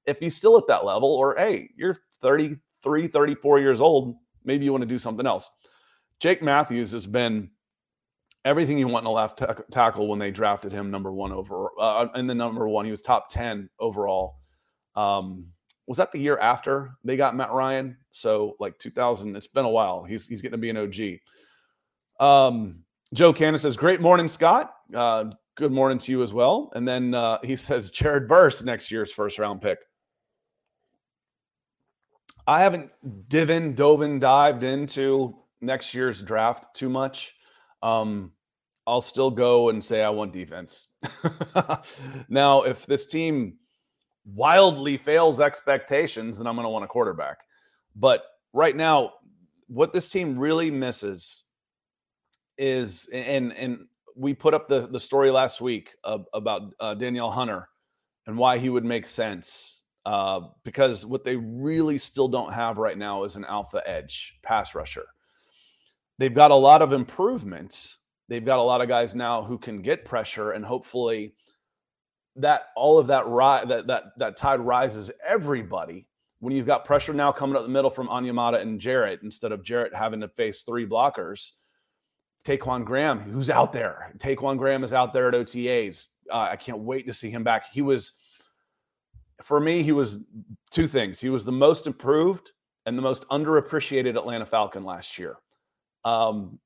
if 0.05 0.19
he's 0.19 0.35
still 0.35 0.57
at 0.57 0.67
that 0.67 0.85
level, 0.85 1.13
or 1.13 1.35
hey, 1.37 1.69
you're 1.75 1.97
33, 2.21 3.07
34 3.07 3.59
years 3.59 3.81
old. 3.81 4.15
Maybe 4.43 4.65
you 4.65 4.71
want 4.71 4.81
to 4.81 4.87
do 4.87 4.97
something 4.97 5.25
else. 5.25 5.49
Jake 6.19 6.41
Matthews 6.41 6.91
has 6.91 7.07
been 7.07 7.49
everything 8.45 8.77
you 8.77 8.87
want 8.87 9.03
in 9.03 9.07
a 9.07 9.11
left 9.11 9.39
t- 9.39 9.45
tackle 9.71 10.07
when 10.07 10.19
they 10.19 10.31
drafted 10.31 10.71
him 10.71 10.91
number 10.91 11.11
one 11.11 11.31
over 11.31 11.69
uh, 11.79 12.07
in 12.15 12.27
the 12.27 12.35
number 12.35 12.67
one. 12.67 12.85
He 12.85 12.91
was 12.91 13.01
top 13.01 13.29
10 13.29 13.69
overall. 13.79 14.35
Um, 14.95 15.47
was 15.87 15.97
that 15.97 16.11
the 16.11 16.19
year 16.19 16.37
after 16.37 16.91
they 17.03 17.15
got 17.15 17.35
Matt 17.35 17.51
Ryan? 17.51 17.97
So 18.11 18.55
like 18.59 18.77
2000, 18.77 19.35
it's 19.35 19.47
been 19.47 19.65
a 19.65 19.69
while. 19.69 20.03
He's 20.03 20.27
he's 20.27 20.41
getting 20.41 20.57
to 20.59 20.61
be 20.61 20.69
an 20.69 20.77
OG. 20.77 21.19
Um, 22.25 22.83
Joe 23.13 23.33
Cannon 23.33 23.59
says, 23.59 23.75
"Great 23.75 23.99
morning, 23.99 24.27
Scott. 24.27 24.73
Uh, 24.93 25.25
good 25.55 25.71
morning 25.71 25.97
to 25.99 26.11
you 26.11 26.23
as 26.23 26.33
well." 26.33 26.71
And 26.75 26.87
then 26.87 27.13
uh, 27.13 27.39
he 27.43 27.55
says, 27.57 27.91
"Jared 27.91 28.29
Verse 28.29 28.63
next 28.63 28.91
year's 28.91 29.11
first 29.11 29.39
round 29.39 29.61
pick." 29.61 29.79
I 32.47 32.61
haven't 32.61 32.91
divin, 33.29 33.73
dove, 33.73 34.19
dived 34.19 34.63
into 34.63 35.35
next 35.61 35.93
year's 35.93 36.21
draft 36.21 36.75
too 36.75 36.89
much. 36.89 37.35
Um, 37.81 38.33
I'll 38.85 39.01
still 39.01 39.31
go 39.31 39.69
and 39.69 39.81
say 39.81 40.03
I 40.03 40.09
want 40.09 40.33
defense. 40.33 40.87
now, 42.29 42.63
if 42.63 42.85
this 42.85 43.05
team 43.05 43.57
wildly 44.25 44.97
fails 44.97 45.39
expectations, 45.39 46.37
then 46.37 46.47
I'm 46.47 46.55
going 46.55 46.65
to 46.65 46.69
want 46.69 46.83
a 46.83 46.87
quarterback. 46.87 47.37
But 47.95 48.23
right 48.51 48.75
now, 48.75 49.13
what 49.67 49.93
this 49.93 50.09
team 50.09 50.37
really 50.37 50.69
misses 50.69 51.43
is, 52.57 53.09
and 53.13 53.53
and 53.53 53.87
we 54.15 54.33
put 54.33 54.53
up 54.53 54.67
the 54.67 54.81
the 54.87 54.99
story 54.99 55.31
last 55.31 55.61
week 55.61 55.91
of, 56.03 56.27
about 56.33 56.73
uh, 56.79 56.93
Danielle 56.93 57.31
Hunter 57.31 57.69
and 58.27 58.37
why 58.37 58.57
he 58.57 58.69
would 58.69 58.85
make 58.85 59.05
sense. 59.05 59.82
Uh, 60.05 60.41
because 60.63 61.05
what 61.05 61.23
they 61.23 61.37
really 61.37 61.97
still 61.97 62.27
don't 62.27 62.53
have 62.53 62.77
right 62.77 62.97
now 62.97 63.23
is 63.23 63.35
an 63.35 63.45
alpha 63.45 63.81
edge 63.85 64.37
pass 64.43 64.75
rusher. 64.75 65.05
They've 66.19 66.33
got 66.33 66.51
a 66.51 66.55
lot 66.55 66.81
of 66.81 66.91
improvements. 66.91 67.99
They've 68.27 68.43
got 68.43 68.59
a 68.59 68.63
lot 68.63 68.81
of 68.81 68.89
guys 68.89 69.15
now 69.15 69.43
who 69.43 69.57
can 69.57 69.81
get 69.81 70.05
pressure 70.05 70.51
and 70.51 70.65
hopefully 70.65 71.35
that 72.35 72.67
all 72.75 72.97
of 72.97 73.07
that 73.07 73.27
ri- 73.27 73.67
that 73.67 73.87
that 73.87 74.03
that 74.17 74.37
tide 74.37 74.59
rises 74.59 75.11
everybody 75.25 76.07
when 76.39 76.53
you've 76.53 76.65
got 76.65 76.83
pressure 76.83 77.13
now 77.13 77.31
coming 77.31 77.55
up 77.55 77.61
the 77.61 77.69
middle 77.69 77.89
from 77.89 78.09
Onyemata 78.09 78.59
and 78.59 78.79
Jarrett 78.79 79.21
instead 79.23 79.53
of 79.53 79.63
Jarrett 79.63 79.95
having 79.95 80.19
to 80.19 80.27
face 80.27 80.63
three 80.63 80.85
blockers. 80.85 81.51
Taquon 82.43 82.83
Graham, 82.83 83.19
who's 83.19 83.49
out 83.49 83.71
there. 83.71 84.13
Taquon 84.17 84.57
Graham 84.57 84.83
is 84.83 84.91
out 84.91 85.13
there 85.13 85.29
at 85.29 85.33
OTAs. 85.33 86.07
Uh, 86.29 86.49
I 86.51 86.57
can't 86.57 86.79
wait 86.79 87.05
to 87.05 87.13
see 87.13 87.29
him 87.29 87.45
back. 87.45 87.71
He 87.71 87.81
was, 87.81 88.13
for 89.43 89.59
me, 89.59 89.83
he 89.83 89.91
was 89.91 90.23
two 90.71 90.87
things. 90.87 91.19
He 91.19 91.29
was 91.29 91.45
the 91.45 91.51
most 91.51 91.87
improved 91.87 92.51
and 92.85 92.97
the 92.97 93.01
most 93.01 93.27
underappreciated 93.29 94.17
Atlanta 94.17 94.45
Falcon 94.45 94.83
last 94.83 95.17
year. 95.17 95.37
Um, 96.05 96.59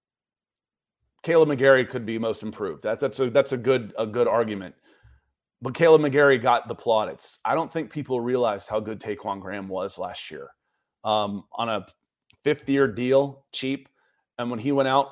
Kaleb 1.24 1.48
McGary 1.48 1.88
could 1.88 2.06
be 2.06 2.18
most 2.18 2.44
improved. 2.44 2.84
That, 2.84 3.00
that's 3.00 3.20
a 3.20 3.30
that's 3.30 3.52
a 3.52 3.58
good 3.58 3.94
a 3.98 4.06
good 4.06 4.28
argument. 4.28 4.76
But 5.62 5.74
Kaleb 5.74 6.02
McGary 6.02 6.42
got 6.42 6.68
the 6.68 6.76
plaudits. 6.76 7.40
I 7.44 7.56
don't 7.56 7.72
think 7.72 7.92
people 7.92 8.22
realized 8.22 8.70
how 8.70 8.80
good 8.80 9.00
Taquon 9.00 9.42
Graham 9.42 9.68
was 9.68 9.98
last 9.98 10.30
year. 10.30 10.50
Um, 11.04 11.46
on 11.54 11.70
a 11.70 11.86
fifth 12.44 12.70
year 12.70 12.88
deal, 12.88 13.46
cheap. 13.52 13.90
And 14.38 14.52
when 14.52 14.60
he 14.60 14.72
went 14.72 14.88
out, 14.88 15.10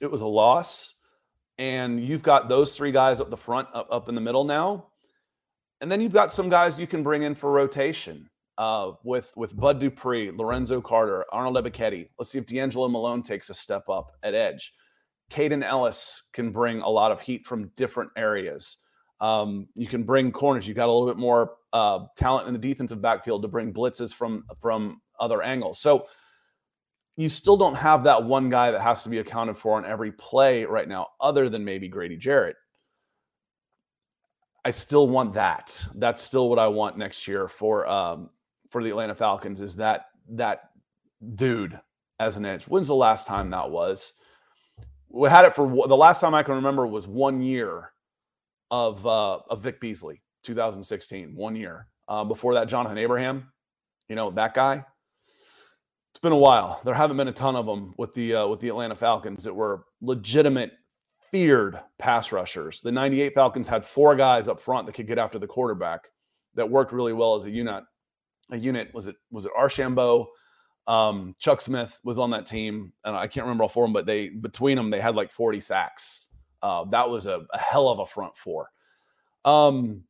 it 0.00 0.10
was 0.10 0.22
a 0.22 0.26
loss. 0.26 0.94
And 1.58 2.02
you've 2.02 2.22
got 2.22 2.48
those 2.48 2.76
three 2.76 2.92
guys 2.92 3.20
up 3.20 3.30
the 3.30 3.36
front, 3.36 3.68
up, 3.74 3.88
up 3.90 4.08
in 4.08 4.14
the 4.14 4.20
middle 4.20 4.44
now. 4.44 4.86
And 5.80 5.92
then 5.92 6.00
you've 6.00 6.12
got 6.12 6.32
some 6.32 6.48
guys 6.48 6.80
you 6.80 6.86
can 6.86 7.02
bring 7.02 7.22
in 7.22 7.34
for 7.34 7.52
rotation 7.52 8.28
uh, 8.58 8.92
with 9.04 9.32
with 9.36 9.56
Bud 9.56 9.78
Dupree, 9.78 10.30
Lorenzo 10.30 10.80
Carter, 10.80 11.24
Arnold 11.32 11.56
Ebiketie. 11.56 12.08
Let's 12.18 12.30
see 12.30 12.38
if 12.38 12.46
D'Angelo 12.46 12.88
Malone 12.88 13.22
takes 13.22 13.50
a 13.50 13.54
step 13.54 13.88
up 13.88 14.12
at 14.22 14.34
edge. 14.34 14.72
Kaden 15.30 15.64
Elliss 15.64 16.22
can 16.32 16.50
bring 16.50 16.80
a 16.80 16.88
lot 16.88 17.12
of 17.12 17.20
heat 17.20 17.44
from 17.44 17.70
different 17.76 18.10
areas. 18.16 18.78
Um, 19.20 19.66
you 19.74 19.86
can 19.86 20.04
bring 20.04 20.30
corners. 20.30 20.68
You've 20.68 20.76
got 20.76 20.88
a 20.88 20.92
little 20.92 21.08
bit 21.08 21.16
more 21.16 21.54
uh, 21.72 22.06
talent 22.16 22.46
in 22.46 22.52
the 22.52 22.60
defensive 22.60 23.02
backfield 23.02 23.42
to 23.42 23.48
bring 23.48 23.72
blitzes 23.72 24.14
from 24.14 24.44
from 24.60 25.00
other 25.18 25.42
angles. 25.42 25.80
So 25.80 26.06
you 27.16 27.28
still 27.28 27.56
don't 27.56 27.74
have 27.74 28.04
that 28.04 28.22
one 28.22 28.50
guy 28.50 28.70
that 28.70 28.82
has 28.82 29.02
to 29.02 29.08
be 29.08 29.18
accounted 29.18 29.56
for 29.56 29.76
on 29.76 29.86
every 29.86 30.12
play 30.12 30.64
right 30.64 30.86
now, 30.86 31.08
other 31.20 31.48
than 31.48 31.64
maybe 31.64 31.88
Grady 31.88 32.16
Jarrett. 32.16 32.56
I 34.66 34.70
still 34.70 35.08
want 35.08 35.32
that. 35.34 35.80
That's 35.94 36.20
still 36.20 36.50
what 36.50 36.58
I 36.58 36.66
want 36.66 36.98
next 36.98 37.28
year 37.28 37.46
for 37.46 37.86
um, 37.86 38.30
for 38.68 38.82
the 38.82 38.90
Atlanta 38.90 39.14
Falcons. 39.14 39.60
Is 39.60 39.76
that 39.76 40.06
that 40.30 40.70
dude 41.36 41.78
as 42.18 42.36
an 42.36 42.44
edge? 42.44 42.64
When's 42.64 42.88
the 42.88 42.96
last 42.96 43.28
time 43.28 43.48
that 43.50 43.70
was? 43.70 44.14
We 45.08 45.30
had 45.30 45.44
it 45.44 45.54
for 45.54 45.68
the 45.86 45.96
last 45.96 46.20
time 46.20 46.34
I 46.34 46.42
can 46.42 46.56
remember 46.56 46.84
was 46.84 47.06
one 47.06 47.40
year 47.40 47.92
of 48.72 49.06
uh, 49.06 49.38
of 49.48 49.62
Vic 49.62 49.80
Beasley, 49.80 50.20
2016, 50.42 51.36
one 51.36 51.54
year. 51.54 51.86
Uh, 52.08 52.24
before 52.24 52.54
that, 52.54 52.66
Jonathan 52.66 52.98
Abraham, 52.98 53.52
you 54.08 54.16
know 54.16 54.32
that 54.32 54.52
guy. 54.52 54.84
It's 56.10 56.20
been 56.20 56.32
a 56.32 56.36
while. 56.36 56.80
There 56.84 56.92
haven't 56.92 57.18
been 57.18 57.28
a 57.28 57.32
ton 57.32 57.54
of 57.54 57.66
them 57.66 57.94
with 57.98 58.14
the 58.14 58.34
uh, 58.34 58.48
with 58.48 58.58
the 58.58 58.68
Atlanta 58.70 58.96
Falcons 58.96 59.44
that 59.44 59.54
were 59.54 59.84
legitimate, 60.00 60.72
feared 61.30 61.80
pass 61.98 62.32
rushers. 62.32 62.80
The 62.80 62.92
'98 62.92 63.34
Falcons 63.34 63.68
had 63.68 63.84
four 63.84 64.16
guys 64.16 64.48
up 64.48 64.60
front 64.60 64.86
that 64.86 64.92
could 64.92 65.06
get 65.06 65.18
after 65.18 65.38
the 65.38 65.46
quarterback 65.46 66.08
that 66.54 66.68
worked 66.68 66.92
really 66.92 67.12
well 67.12 67.36
as 67.36 67.46
a 67.46 67.50
unit. 67.50 67.84
A 68.50 68.56
unit 68.56 68.92
was 68.94 69.06
it 69.06 69.16
was 69.30 69.46
it 69.46 69.52
Archambeau? 69.58 70.26
Um, 70.86 71.34
Chuck 71.38 71.60
Smith 71.60 71.98
was 72.04 72.18
on 72.18 72.30
that 72.30 72.46
team, 72.46 72.92
and 73.04 73.16
I 73.16 73.26
can't 73.26 73.44
remember 73.44 73.64
all 73.64 73.68
four 73.68 73.84
of 73.84 73.88
them, 73.88 73.92
but 73.92 74.06
they 74.06 74.28
between 74.28 74.76
them 74.76 74.90
they 74.90 75.00
had 75.00 75.16
like 75.16 75.32
40 75.32 75.58
sacks 75.58 76.26
uh, 76.62 76.84
that 76.90 77.08
was 77.08 77.26
a, 77.26 77.42
a, 77.52 77.58
hell 77.58 77.88
of 77.88 77.98
a 77.98 78.06
front 78.06 78.36
four. 78.36 78.70
Um, 79.44 80.02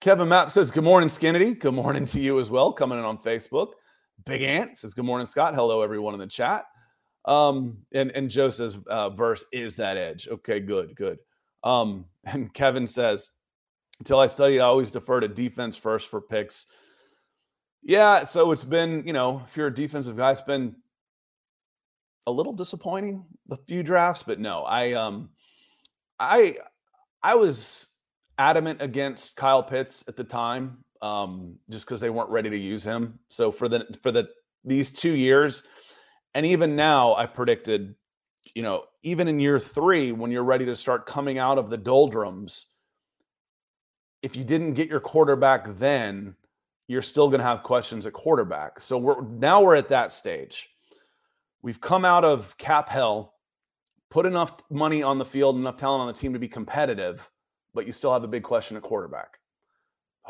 Kevin 0.00 0.28
Mapp 0.28 0.50
says, 0.50 0.70
Good 0.70 0.84
morning, 0.84 1.08
Skinnity. 1.08 1.58
Good 1.58 1.74
morning 1.74 2.04
to 2.06 2.20
you 2.20 2.40
as 2.40 2.50
well, 2.50 2.72
coming 2.72 2.98
in 2.98 3.04
on 3.04 3.18
Facebook. 3.18 3.72
Big 4.24 4.42
Ant 4.42 4.76
says, 4.76 4.94
Good 4.94 5.04
morning, 5.04 5.26
Scott. 5.26 5.54
Hello, 5.54 5.82
everyone 5.82 6.14
in 6.14 6.20
the 6.20 6.26
chat. 6.26 6.64
Um, 7.24 7.78
and, 7.92 8.10
and 8.12 8.30
Joe 8.30 8.50
says, 8.50 8.78
uh, 8.88 9.10
Verse 9.10 9.44
is 9.52 9.76
that 9.76 9.96
edge. 9.96 10.28
Okay, 10.28 10.60
good, 10.60 10.94
good. 10.96 11.18
Um, 11.64 12.06
and 12.24 12.52
Kevin 12.52 12.86
says, 12.86 13.32
Until 13.98 14.20
I 14.20 14.26
studied, 14.26 14.60
I 14.60 14.66
always 14.66 14.90
defer 14.90 15.20
to 15.20 15.28
defense 15.28 15.76
first 15.76 16.10
for 16.10 16.20
picks. 16.20 16.66
Yeah, 17.82 18.24
so 18.24 18.52
it's 18.52 18.64
been, 18.64 19.06
you 19.06 19.12
know, 19.12 19.42
if 19.46 19.56
you're 19.56 19.68
a 19.68 19.74
defensive 19.74 20.16
guy, 20.16 20.32
it's 20.32 20.42
been 20.42 20.76
a 22.26 22.30
little 22.30 22.52
disappointing 22.52 23.24
the 23.46 23.56
few 23.56 23.82
drafts, 23.82 24.22
but 24.22 24.38
no, 24.38 24.62
I 24.62 24.92
um 24.92 25.30
I 26.18 26.56
I 27.22 27.34
was 27.34 27.88
adamant 28.38 28.80
against 28.80 29.36
Kyle 29.36 29.62
Pitts 29.62 30.04
at 30.08 30.16
the 30.16 30.24
time, 30.24 30.84
um, 31.02 31.56
just 31.68 31.86
because 31.86 32.00
they 32.00 32.10
weren't 32.10 32.30
ready 32.30 32.50
to 32.50 32.56
use 32.56 32.84
him. 32.84 33.18
So 33.28 33.50
for 33.50 33.68
the 33.68 33.86
for 34.02 34.12
the 34.12 34.28
these 34.64 34.90
two 34.90 35.12
years, 35.12 35.62
and 36.34 36.46
even 36.46 36.76
now, 36.76 37.14
I 37.14 37.26
predicted, 37.26 37.94
you 38.54 38.62
know, 38.62 38.84
even 39.02 39.28
in 39.28 39.40
year 39.40 39.58
three, 39.58 40.12
when 40.12 40.30
you're 40.30 40.44
ready 40.44 40.64
to 40.66 40.76
start 40.76 41.06
coming 41.06 41.38
out 41.38 41.58
of 41.58 41.70
the 41.70 41.76
doldrums, 41.76 42.66
if 44.22 44.36
you 44.36 44.44
didn't 44.44 44.74
get 44.74 44.88
your 44.88 45.00
quarterback 45.00 45.76
then, 45.76 46.36
you're 46.88 47.02
still 47.02 47.28
going 47.28 47.40
to 47.40 47.46
have 47.46 47.62
questions 47.62 48.06
at 48.06 48.12
quarterback. 48.12 48.80
So 48.80 48.98
we're 48.98 49.22
now 49.22 49.62
we're 49.62 49.76
at 49.76 49.88
that 49.88 50.12
stage. 50.12 50.68
We've 51.62 51.80
come 51.80 52.04
out 52.04 52.24
of 52.24 52.56
cap 52.58 52.88
hell 52.88 53.34
put 54.10 54.26
enough 54.26 54.56
money 54.70 55.02
on 55.02 55.18
the 55.18 55.24
field, 55.24 55.56
enough 55.56 55.76
talent 55.76 56.02
on 56.02 56.06
the 56.08 56.12
team 56.12 56.32
to 56.32 56.38
be 56.38 56.48
competitive, 56.48 57.30
but 57.72 57.86
you 57.86 57.92
still 57.92 58.12
have 58.12 58.24
a 58.24 58.28
big 58.28 58.42
question 58.42 58.76
at 58.76 58.82
quarterback. 58.82 59.38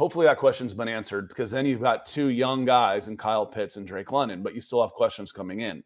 Hopefully 0.01 0.25
that 0.25 0.39
question's 0.39 0.73
been 0.73 0.89
answered 0.89 1.29
because 1.29 1.51
then 1.51 1.67
you've 1.67 1.83
got 1.83 2.07
two 2.07 2.29
young 2.29 2.65
guys 2.65 3.09
in 3.09 3.19
Kyle 3.19 3.45
Pitts 3.45 3.77
and 3.77 3.87
Drake 3.87 4.11
London, 4.13 4.43
but 4.43 4.55
you 4.55 4.61
still 4.63 4.81
have 4.81 4.95
questions 4.95 5.31
coming 5.31 5.61
in. 5.61 5.85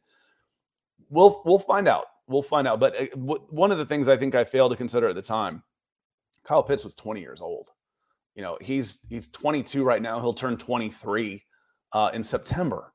We'll 1.11 1.43
we'll 1.45 1.59
find 1.59 1.89
out. 1.89 2.05
We'll 2.29 2.41
find 2.41 2.69
out. 2.69 2.79
But 2.79 2.95
uh, 2.97 3.07
one 3.17 3.73
of 3.73 3.79
the 3.79 3.85
things 3.85 4.07
I 4.07 4.17
think 4.17 4.37
I 4.37 4.45
failed 4.45 4.71
to 4.71 4.77
consider 4.77 5.09
at 5.09 5.17
the 5.17 5.21
time, 5.21 5.65
Kyle 6.45 6.63
Pitts 6.63 6.85
was 6.85 6.95
20 6.95 7.21
years 7.21 7.41
old. 7.41 7.71
You 8.37 8.43
know, 8.43 8.57
he's 8.61 9.01
he's 9.09 9.27
22 9.27 9.83
right 9.83 10.01
now. 10.01 10.21
He'll 10.21 10.33
turn 10.33 10.57
23 10.57 11.43
uh, 11.93 12.11
in 12.15 12.23
September 12.23 12.93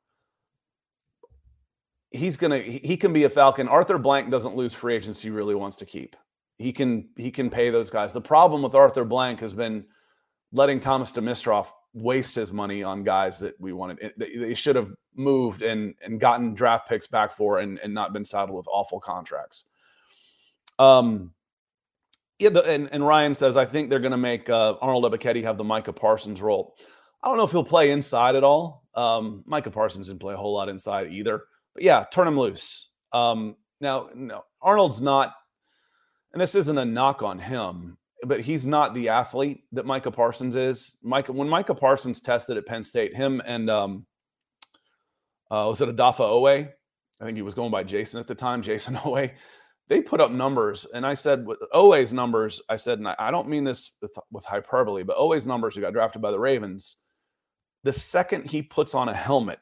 he's 2.12 2.38
gonna 2.38 2.60
he 2.60 2.96
can 2.96 3.12
be 3.12 3.26
a 3.26 3.30
Falcon. 3.30 3.68
Arthur 3.68 3.98
Blank 3.98 4.32
doesn't 4.32 4.56
lose 4.56 4.74
free 4.74 4.96
agency. 4.96 5.30
Really 5.30 5.54
wants 5.54 5.76
to 5.76 5.86
keep. 5.86 6.16
He 6.58 6.72
can 6.72 7.10
he 7.18 7.30
can 7.30 7.50
pay 7.50 7.70
those 7.70 7.90
guys. 7.90 8.14
The 8.14 8.22
problem 8.22 8.64
with 8.64 8.74
Arthur 8.74 9.04
Blank 9.04 9.42
has 9.42 9.54
been 9.54 9.86
letting 10.52 10.80
Thomas 10.80 11.12
Dimitroff 11.12 11.68
waste 11.94 12.36
his 12.36 12.54
money 12.54 12.84
on 12.84 13.04
guys 13.04 13.40
that 13.40 13.60
we 13.60 13.74
wanted. 13.74 14.14
They 14.18 14.54
should 14.54 14.76
have 14.76 14.92
moved 15.16 15.62
and 15.62 15.96
and 16.04 16.20
gotten 16.20 16.54
draft 16.54 16.88
picks 16.88 17.08
back 17.08 17.36
for 17.36 17.60
and 17.60 17.80
and 17.80 17.94
not 17.94 18.14
been 18.14 18.26
saddled 18.26 18.58
with 18.58 18.68
awful 18.72 19.00
contracts. 19.00 19.66
Um. 20.78 21.34
Yeah, 22.42 22.48
the, 22.52 22.64
and, 22.64 22.88
and 22.94 23.06
Ryan 23.06 23.34
says, 23.34 23.58
I 23.58 23.66
think 23.66 23.90
they're 23.90 24.00
going 24.00 24.14
to 24.14 24.18
make 24.18 24.50
uh, 24.50 24.76
Arnold 24.80 25.04
Ebiketie 25.04 25.44
have 25.44 25.58
the 25.58 25.64
Micah 25.66 25.92
Parsons 25.92 26.42
role. 26.42 26.78
I 27.22 27.28
don't 27.28 27.36
know 27.36 27.44
if 27.44 27.52
he'll 27.52 27.66
play 27.66 27.92
inside 27.92 28.36
at 28.36 28.46
all. 28.46 28.86
Um, 28.96 29.44
Micah 29.46 29.72
Parsons 29.72 30.08
didn't 30.08 30.22
play 30.22 30.36
a 30.36 30.38
whole 30.38 30.54
lot 30.54 30.70
inside 30.70 31.12
either. 31.12 31.44
But 31.74 31.84
yeah, 31.84 32.06
turn 32.14 32.30
him 32.30 32.38
loose. 32.38 32.92
Um, 33.12 33.58
now, 33.82 34.10
no, 34.16 34.46
Arnold's 34.62 35.02
not, 35.02 35.34
and 36.32 36.40
this 36.40 36.56
isn't 36.56 36.78
a 36.78 36.86
knock 36.86 37.24
on 37.24 37.40
him, 37.40 37.98
but 38.26 38.42
he's 38.42 38.66
not 38.66 38.94
the 38.94 39.10
athlete 39.10 39.64
that 39.72 39.86
Micah 39.86 40.12
Parsons 40.12 40.56
is. 40.56 40.98
Micah, 41.02 41.32
when 41.32 41.50
Micah 41.50 41.76
Parsons 41.76 42.22
tested 42.22 42.58
at 42.58 42.66
Penn 42.66 42.84
State, 42.84 43.16
him 43.16 43.42
and 43.46 43.70
um, 43.70 44.06
uh, 45.52 45.66
was 45.68 45.82
it 45.82 45.96
Odafe 45.96 46.18
Oweh? 46.18 46.70
I 47.22 47.26
think 47.26 47.38
he 47.38 47.42
was 47.42 47.56
going 47.56 47.72
by 47.72 47.84
Jason 47.84 48.20
at 48.20 48.28
the 48.28 48.36
time, 48.36 48.62
Jason 48.64 48.96
Oweh. 48.96 49.32
They 49.88 50.02
put 50.02 50.22
up 50.22 50.32
numbers, 50.32 50.86
and 50.94 51.06
I 51.06 51.16
said 51.16 51.48
with 51.48 51.60
Oweh's 51.74 52.14
numbers, 52.14 52.62
I 52.70 52.76
said, 52.76 53.00
and 53.00 53.08
I 53.08 53.32
don't 53.32 53.48
mean 53.48 53.64
this 53.64 53.94
with, 54.02 54.16
with 54.32 54.46
hyperbole, 54.46 55.02
but 55.02 55.18
Oweh's 55.18 55.48
numbers, 55.48 55.74
who 55.74 55.82
got 55.82 55.94
drafted 55.94 56.22
by 56.22 56.30
the 56.30 56.40
Ravens, 56.40 56.98
the 57.84 57.94
second 57.94 58.52
he 58.52 58.62
puts 58.62 58.94
on 58.94 59.10
a 59.10 59.14
helmet 59.16 59.60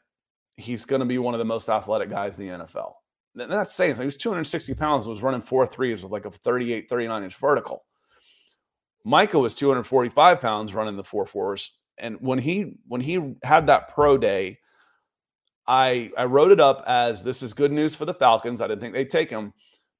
he's 0.58 0.86
going 0.86 1.00
to 1.00 1.06
be 1.06 1.20
one 1.20 1.34
of 1.34 1.40
the 1.40 1.46
most 1.46 1.70
athletic 1.70 2.10
guys 2.10 2.38
in 2.38 2.48
the 2.48 2.66
NFL. 2.66 2.94
And 3.40 3.52
that's 3.52 3.74
saying 3.74 3.96
so. 3.96 4.02
He 4.02 4.06
was 4.06 4.18
260 4.18 4.74
pounds 4.74 5.08
was 5.08 5.22
running 5.22 5.42
four 5.42 5.66
threes 5.66 6.04
with 6.04 6.12
like 6.12 6.26
a 6.26 6.32
38, 6.32 6.90
39 6.90 7.24
inch 7.24 7.36
vertical. 7.36 7.86
Micah 9.08 9.40
was 9.40 9.56
245 9.56 10.42
pounds 10.42 10.76
running 10.76 10.98
the 10.98 11.04
four 11.04 11.26
fours. 11.26 11.78
And 11.98 12.18
when 12.20 12.40
he 12.40 12.74
when 12.88 13.00
he 13.00 13.36
had 13.42 13.68
that 13.68 13.94
pro 13.94 14.18
day, 14.18 14.60
I 15.66 16.12
I 16.18 16.26
wrote 16.26 16.52
it 16.52 16.60
up 16.60 16.84
as 16.88 17.24
this 17.24 17.42
is 17.42 17.54
good 17.54 17.72
news 17.72 17.96
for 17.96 18.04
the 18.04 18.14
Falcons. 18.14 18.60
I 18.60 18.68
didn't 18.68 18.82
think 18.82 18.94
they'd 18.94 19.10
take 19.10 19.30
him 19.30 19.54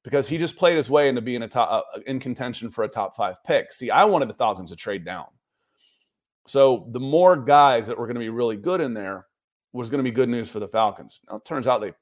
because 0.04 0.28
he 0.28 0.38
just 0.38 0.58
played 0.58 0.76
his 0.76 0.90
way 0.90 1.08
into 1.08 1.22
being 1.22 1.44
a 1.44 1.48
top 1.48 1.86
uh, 1.96 2.00
in 2.06 2.20
contention 2.20 2.70
for 2.70 2.84
a 2.84 2.88
top 2.88 3.16
five 3.16 3.42
pick. 3.46 3.72
See, 3.72 3.90
I 3.90 4.04
wanted 4.04 4.28
the 4.28 4.34
Falcons 4.34 4.72
to 4.72 4.76
trade 4.76 5.06
down. 5.06 5.28
So 6.46 6.90
the 6.92 7.00
more 7.00 7.38
guys 7.38 7.88
that 7.88 7.98
were 7.98 8.08
going 8.08 8.16
to 8.16 8.20
be 8.20 8.30
really 8.30 8.58
good 8.58 8.82
in 8.82 8.94
there, 8.94 9.26
was 9.72 9.90
going 9.90 10.04
to 10.04 10.10
be 10.10 10.14
good 10.14 10.30
news 10.30 10.50
for 10.50 10.60
the 10.60 10.68
Falcons. 10.68 11.22
Now, 11.30 11.38
it 11.38 11.46
turns 11.46 11.68
out 11.68 11.80
they 11.80 11.94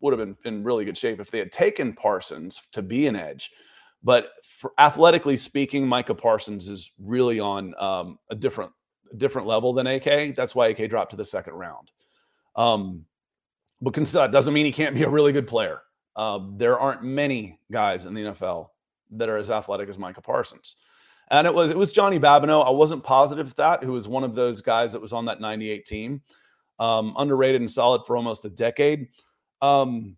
would 0.00 0.16
have 0.16 0.26
been 0.26 0.36
in 0.44 0.62
really 0.62 0.84
good 0.84 0.96
shape 0.96 1.20
if 1.20 1.30
they 1.30 1.38
had 1.38 1.52
taken 1.52 1.94
Parsons 1.94 2.60
to 2.72 2.82
be 2.82 3.06
an 3.06 3.16
edge. 3.16 3.50
But 4.02 4.30
for 4.58 4.72
athletically 4.76 5.36
speaking, 5.36 5.86
Micah 5.86 6.16
Parsons 6.16 6.66
is 6.66 6.90
really 6.98 7.38
on 7.38 7.74
um, 7.78 8.18
a 8.28 8.34
different 8.34 8.72
different 9.16 9.46
level 9.46 9.72
than 9.72 9.86
AK. 9.86 10.34
That's 10.34 10.52
why 10.52 10.68
AK 10.68 10.90
dropped 10.90 11.12
to 11.12 11.16
the 11.16 11.24
second 11.24 11.54
round. 11.54 11.92
Um, 12.56 13.06
but 13.80 13.94
that 13.94 14.32
doesn't 14.32 14.52
mean 14.52 14.66
he 14.66 14.72
can't 14.72 14.96
be 14.96 15.04
a 15.04 15.08
really 15.08 15.30
good 15.30 15.46
player. 15.46 15.80
Uh, 16.16 16.40
there 16.56 16.76
aren't 16.76 17.04
many 17.04 17.60
guys 17.70 18.04
in 18.04 18.14
the 18.14 18.22
NFL 18.22 18.70
that 19.12 19.28
are 19.28 19.38
as 19.38 19.48
athletic 19.48 19.88
as 19.88 19.96
Micah 19.96 20.20
Parsons. 20.20 20.74
And 21.30 21.46
it 21.46 21.54
was 21.54 21.70
it 21.70 21.76
was 21.76 21.92
Johnny 21.92 22.18
Babineaux. 22.18 22.66
I 22.66 22.70
wasn't 22.70 23.04
positive 23.04 23.54
that 23.54 23.84
who 23.84 23.92
was 23.92 24.08
one 24.08 24.24
of 24.24 24.34
those 24.34 24.60
guys 24.60 24.92
that 24.92 25.00
was 25.00 25.12
on 25.12 25.26
that 25.26 25.40
98 25.40 25.86
team. 25.86 26.20
Um, 26.80 27.14
underrated 27.16 27.60
and 27.60 27.70
solid 27.70 28.02
for 28.06 28.16
almost 28.16 28.44
a 28.44 28.50
decade. 28.50 29.08
Um, 29.62 30.16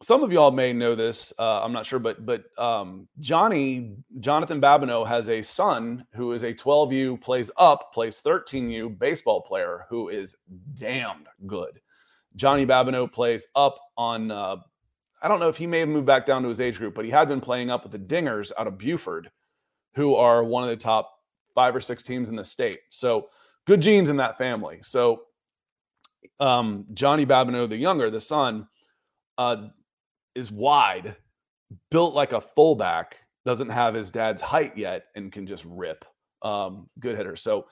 some 0.00 0.22
of 0.22 0.32
y'all 0.32 0.50
may 0.50 0.72
know 0.72 0.94
this. 0.94 1.32
Uh, 1.38 1.62
I'm 1.62 1.72
not 1.72 1.84
sure, 1.84 1.98
but 1.98 2.24
but 2.24 2.44
um, 2.56 3.08
Johnny 3.18 3.96
Jonathan 4.20 4.60
Babineaux 4.60 5.06
has 5.06 5.28
a 5.28 5.42
son 5.42 6.06
who 6.14 6.32
is 6.32 6.44
a 6.44 6.54
12U, 6.54 7.20
plays 7.20 7.50
up, 7.56 7.92
plays 7.92 8.20
13U 8.24 8.98
baseball 8.98 9.40
player 9.40 9.86
who 9.88 10.08
is 10.08 10.36
damned 10.74 11.26
good. 11.46 11.80
Johnny 12.36 12.64
Babineaux 12.64 13.10
plays 13.10 13.46
up 13.56 13.78
on. 13.96 14.30
Uh, 14.30 14.56
I 15.20 15.26
don't 15.26 15.40
know 15.40 15.48
if 15.48 15.56
he 15.56 15.66
may 15.66 15.80
have 15.80 15.88
moved 15.88 16.06
back 16.06 16.26
down 16.26 16.44
to 16.44 16.48
his 16.48 16.60
age 16.60 16.78
group, 16.78 16.94
but 16.94 17.04
he 17.04 17.10
had 17.10 17.26
been 17.26 17.40
playing 17.40 17.70
up 17.70 17.82
with 17.82 17.90
the 17.90 17.98
Dingers 17.98 18.52
out 18.56 18.68
of 18.68 18.78
Buford, 18.78 19.30
who 19.94 20.14
are 20.14 20.44
one 20.44 20.62
of 20.62 20.68
the 20.68 20.76
top 20.76 21.12
five 21.56 21.74
or 21.74 21.80
six 21.80 22.04
teams 22.04 22.30
in 22.30 22.36
the 22.36 22.44
state. 22.44 22.78
So 22.88 23.30
good 23.66 23.80
genes 23.80 24.10
in 24.10 24.16
that 24.18 24.38
family. 24.38 24.78
So 24.80 25.22
um, 26.38 26.86
Johnny 26.94 27.26
Babineaux, 27.26 27.68
the 27.68 27.76
younger, 27.76 28.10
the 28.10 28.20
son, 28.20 28.68
uh, 29.38 29.68
is 30.38 30.52
wide, 30.52 31.16
built 31.90 32.14
like 32.14 32.32
a 32.32 32.40
fullback, 32.40 33.18
doesn't 33.44 33.68
have 33.68 33.94
his 33.94 34.10
dad's 34.10 34.40
height 34.40 34.76
yet, 34.76 35.04
and 35.14 35.32
can 35.32 35.46
just 35.46 35.64
rip. 35.66 36.04
Um, 36.42 36.88
good 37.00 37.16
hitter. 37.16 37.36
So 37.36 37.66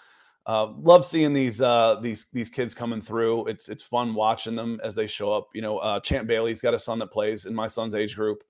uh, 0.47 0.73
love 0.79 1.05
seeing 1.05 1.33
these 1.33 1.61
uh, 1.61 1.97
these 2.01 2.27
these 2.33 2.51
kids 2.51 2.75
coming 2.75 3.01
through. 3.01 3.47
It's 3.47 3.69
it's 3.69 3.83
fun 3.83 4.15
watching 4.15 4.55
them 4.55 4.81
as 4.85 4.95
they 4.95 5.07
show 5.07 5.33
up. 5.33 5.49
You 5.55 5.63
know, 5.63 5.79
uh, 5.79 6.01
Champ 6.01 6.29
Bailey's 6.29 6.61
got 6.61 6.75
a 6.75 6.79
son 6.79 6.99
that 7.01 7.11
plays 7.11 7.47
in 7.47 7.55
my 7.55 7.67
son's 7.67 7.95
age 7.95 8.15
group. 8.15 8.45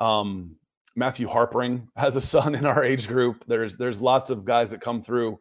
Um, 0.00 0.56
Matthew 0.96 1.28
Harpering 1.28 1.86
has 1.96 2.16
a 2.16 2.20
son 2.20 2.54
in 2.54 2.66
our 2.66 2.84
age 2.84 3.06
group. 3.06 3.44
There's 3.46 3.76
there's 3.76 4.00
lots 4.00 4.30
of 4.30 4.44
guys 4.44 4.70
that 4.70 4.80
come 4.80 5.02
through 5.02 5.38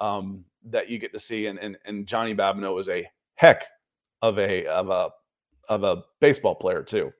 um, 0.00 0.44
that 0.66 0.88
you 0.88 0.98
get 0.98 1.12
to 1.12 1.18
see, 1.18 1.46
and 1.46 1.58
and 1.58 1.78
and 1.84 2.06
Johnny 2.06 2.34
Babineaux 2.34 2.80
is 2.80 2.88
a 2.88 3.06
heck 3.36 3.64
of 4.22 4.38
a 4.38 4.66
of 4.66 4.90
a 4.90 5.10
of 5.68 5.84
a 5.84 6.02
baseball 6.20 6.56
player 6.56 6.82
too. 6.82 7.12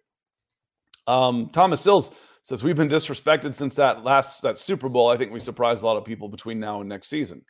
Um, 1.07 1.51
Thomas 1.53 1.81
Sills 1.81 2.13
says 2.43 2.63
we've 2.63 2.77
been 2.77 2.89
disrespected 2.89 3.55
since 3.55 3.75
that 3.77 4.05
last 4.05 4.43
that 4.43 4.59
Super 4.59 4.89
Bowl. 4.89 5.09
I 5.09 5.17
think 5.17 5.33
we 5.33 5.41
surprised 5.41 5.83
a 5.83 5.87
lot 5.87 5.97
of 5.97 6.05
people 6.05 6.29
between 6.29 6.61
now 6.61 6.81
and 6.81 6.89
next 6.89 7.09
season. 7.09 7.45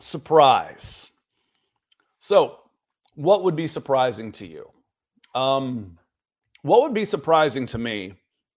Surprise. 0.00 1.12
So, 2.20 2.58
what 3.14 3.44
would 3.44 3.56
be 3.56 3.66
surprising 3.66 4.32
to 4.32 4.46
you? 4.46 4.70
Um, 5.34 5.98
what 6.62 6.82
would 6.82 6.94
be 6.94 7.04
surprising 7.04 7.66
to 7.66 7.78
me 7.78 8.14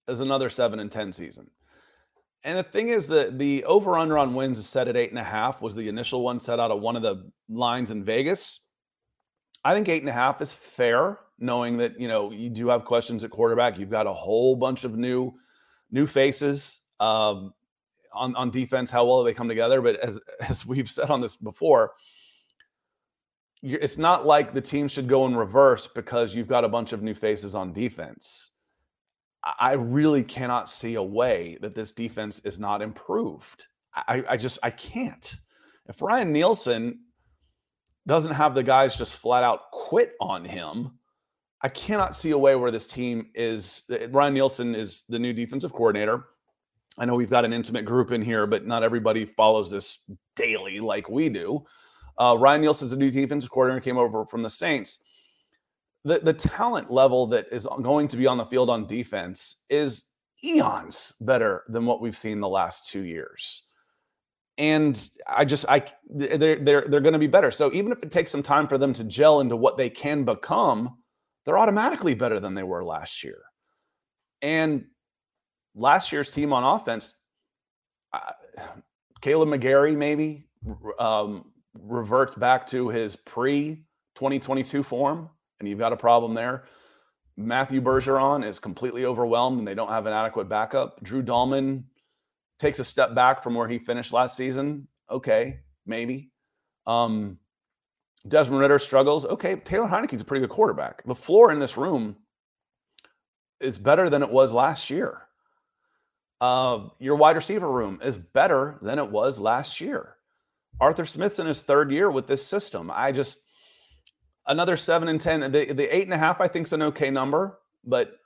is 0.07 0.19
another 0.19 0.49
seven 0.49 0.79
and 0.79 0.91
ten 0.91 1.11
season. 1.11 1.49
And 2.43 2.57
the 2.57 2.63
thing 2.63 2.89
is 2.89 3.07
that 3.09 3.37
the 3.39 3.63
over 3.65 3.97
under 3.97 4.17
on 4.17 4.33
wins 4.33 4.59
is 4.59 4.69
set 4.69 4.87
at 4.87 4.95
eight 4.95 5.09
and 5.09 5.19
a 5.19 5.23
half 5.23 5.61
was 5.61 5.75
the 5.75 5.89
initial 5.89 6.23
one 6.23 6.39
set 6.39 6.59
out 6.59 6.71
of 6.71 6.79
one 6.79 6.95
of 6.95 7.01
the 7.01 7.29
lines 7.49 7.91
in 7.91 8.05
Vegas. 8.05 8.61
I 9.65 9.73
think 9.73 9.89
eight 9.89 10.01
and 10.01 10.09
a 10.09 10.13
half 10.13 10.41
is 10.41 10.53
fair 10.53 11.19
knowing 11.39 11.77
that 11.77 11.99
you 11.99 12.07
know 12.07 12.31
you 12.31 12.49
do 12.49 12.67
have 12.69 12.85
questions 12.85 13.23
at 13.23 13.31
quarterback. 13.31 13.77
You've 13.77 13.89
got 13.89 14.07
a 14.07 14.13
whole 14.13 14.55
bunch 14.55 14.83
of 14.83 14.97
new 14.97 15.33
new 15.91 16.07
faces 16.07 16.81
um, 16.99 17.53
on 18.13 18.35
on 18.35 18.51
defense. 18.51 18.91
How 18.91 19.05
well 19.05 19.23
they 19.23 19.33
come 19.33 19.47
together? 19.47 19.81
But 19.81 19.97
as 19.97 20.19
as 20.49 20.65
we've 20.65 20.89
said 20.89 21.09
on 21.09 21.21
this 21.21 21.35
before, 21.35 21.93
it's 23.61 23.97
not 23.97 24.25
like 24.25 24.53
the 24.53 24.61
team 24.61 24.87
should 24.87 25.07
go 25.07 25.25
in 25.25 25.35
reverse 25.35 25.87
because 25.87 26.35
you've 26.35 26.47
got 26.47 26.63
a 26.63 26.69
bunch 26.69 26.93
of 26.93 27.01
new 27.01 27.15
faces 27.15 27.55
on 27.55 27.73
defense. 27.73 28.51
I 29.59 29.73
really 29.73 30.23
cannot 30.23 30.69
see 30.69 30.95
a 30.95 31.03
way 31.03 31.57
that 31.61 31.73
this 31.73 31.91
defense 31.91 32.39
is 32.39 32.59
not 32.59 32.81
improved. 32.81 33.65
I, 33.95 34.23
I 34.27 34.37
just 34.37 34.59
I 34.61 34.71
can't. 34.71 35.35
If 35.87 36.01
Ryan 36.01 36.33
Nielsen 36.33 36.99
doesn't 38.07 38.33
have 38.33 38.55
the 38.55 38.63
guys 38.63 38.97
just 38.97 39.17
flat 39.17 39.43
out 39.43 39.71
quit 39.71 40.13
on 40.19 40.43
him, 40.43 40.99
I 41.61 41.69
cannot 41.69 42.15
see 42.15 42.31
a 42.31 42.37
way 42.37 42.55
where 42.55 42.71
this 42.71 42.87
team 42.87 43.27
is. 43.33 43.89
Ryan 44.09 44.33
Nielsen 44.33 44.75
is 44.75 45.03
the 45.09 45.17
new 45.17 45.33
defensive 45.33 45.73
coordinator. 45.73 46.25
I 46.99 47.05
know 47.05 47.15
we've 47.15 47.29
got 47.29 47.45
an 47.45 47.53
intimate 47.53 47.85
group 47.85 48.11
in 48.11 48.21
here, 48.21 48.47
but 48.47 48.65
not 48.65 48.83
everybody 48.83 49.25
follows 49.25 49.69
this 49.69 50.09
daily 50.35 50.79
like 50.79 51.09
we 51.09 51.29
do. 51.29 51.65
Uh, 52.17 52.35
Ryan 52.39 52.61
Nielsen's 52.61 52.91
a 52.91 52.97
new 52.97 53.11
defensive 53.11 53.51
coordinator, 53.51 53.83
came 53.83 53.97
over 53.97 54.25
from 54.25 54.41
the 54.41 54.49
Saints. 54.49 55.03
The, 56.03 56.19
the 56.19 56.33
talent 56.33 56.89
level 56.89 57.27
that 57.27 57.47
is 57.51 57.67
going 57.81 58.07
to 58.09 58.17
be 58.17 58.27
on 58.27 58.37
the 58.37 58.45
field 58.45 58.69
on 58.69 58.87
defense 58.87 59.65
is 59.69 60.05
eons 60.43 61.13
better 61.21 61.63
than 61.69 61.85
what 61.85 62.01
we've 62.01 62.15
seen 62.15 62.39
the 62.39 62.47
last 62.47 62.89
two 62.89 63.03
years. 63.03 63.63
And 64.57 65.09
I 65.27 65.45
just, 65.45 65.65
I, 65.69 65.83
they're, 66.09 66.37
they're, 66.37 66.85
they're 66.87 67.01
going 67.01 67.13
to 67.13 67.19
be 67.19 67.27
better. 67.27 67.51
So 67.51 67.71
even 67.73 67.91
if 67.91 68.01
it 68.01 68.09
takes 68.09 68.31
some 68.31 68.41
time 68.41 68.67
for 68.67 68.79
them 68.79 68.93
to 68.93 69.03
gel 69.03 69.39
into 69.39 69.55
what 69.55 69.77
they 69.77 69.89
can 69.89 70.23
become, 70.23 70.97
they're 71.47 71.57
automatically 71.57 72.13
better 72.13 72.41
than 72.41 72.53
they 72.53 72.61
were 72.61 72.83
last 72.83 73.23
year. 73.23 73.39
And 74.41 74.85
last 75.75 76.11
year's 76.11 76.29
team 76.29 76.51
on 76.51 76.65
offense, 76.65 77.13
Kaleb 79.21 79.47
McGary 79.57 79.95
maybe 79.95 80.45
um, 80.99 81.53
reverts 81.73 82.35
back 82.35 82.67
to 82.67 82.89
his 82.89 83.15
pre 83.15 83.85
2022 84.15 84.83
form, 84.83 85.29
and 85.61 85.69
you've 85.69 85.79
got 85.79 85.93
a 85.93 85.97
problem 85.97 86.33
there. 86.33 86.65
Matthew 87.37 87.81
Bergeron 87.81 88.45
is 88.45 88.59
completely 88.59 89.05
overwhelmed 89.05 89.59
and 89.59 89.67
they 89.67 89.75
don't 89.75 89.89
have 89.89 90.05
an 90.05 90.11
adequate 90.11 90.49
backup. 90.49 91.01
Drew 91.01 91.23
Dalman 91.23 91.83
takes 92.59 92.79
a 92.79 92.83
step 92.83 93.15
back 93.15 93.41
from 93.41 93.55
where 93.55 93.69
he 93.69 93.79
finished 93.79 94.11
last 94.11 94.35
season. 94.35 94.87
Okay, 95.09 95.59
maybe. 95.85 96.31
Um, 96.85 97.37
Desmond 98.27 98.61
Ridder 98.61 98.79
struggles. 98.79 99.25
Okay, 99.25 99.55
Taylor 99.57 99.87
Heinicke's 99.87 100.21
a 100.21 100.25
pretty 100.25 100.41
good 100.41 100.53
quarterback. 100.53 101.03
The 101.05 101.15
floor 101.15 101.51
in 101.51 101.59
this 101.59 101.77
room 101.77 102.17
is 103.59 103.77
better 103.77 104.09
than 104.09 104.23
it 104.23 104.29
was 104.29 104.53
last 104.53 104.89
year. 104.89 105.23
Uh, 106.39 106.89
your 106.99 107.15
wide 107.15 107.35
receiver 107.35 107.71
room 107.71 107.99
is 108.03 108.15
better 108.15 108.77
than 108.81 108.99
it 108.99 109.09
was 109.09 109.39
last 109.39 109.81
year. 109.81 110.17
Arthur 110.79 111.05
Smith's 111.05 111.39
in 111.39 111.47
his 111.47 111.61
third 111.61 111.91
year 111.91 112.11
with 112.11 112.27
this 112.27 112.45
system. 112.45 112.91
I 112.93 113.11
just 113.11 113.39
another 114.45 114.77
seven 114.77 115.07
and 115.07 115.19
ten. 115.19 115.39
The 115.51 115.73
the 115.73 115.95
eight 115.95 116.03
and 116.03 116.13
a 116.13 116.17
half 116.17 116.39
I 116.39 116.47
think 116.47 116.67
is 116.67 116.73
an 116.73 116.83
okay 116.83 117.09
number, 117.09 117.57
but 117.83 118.19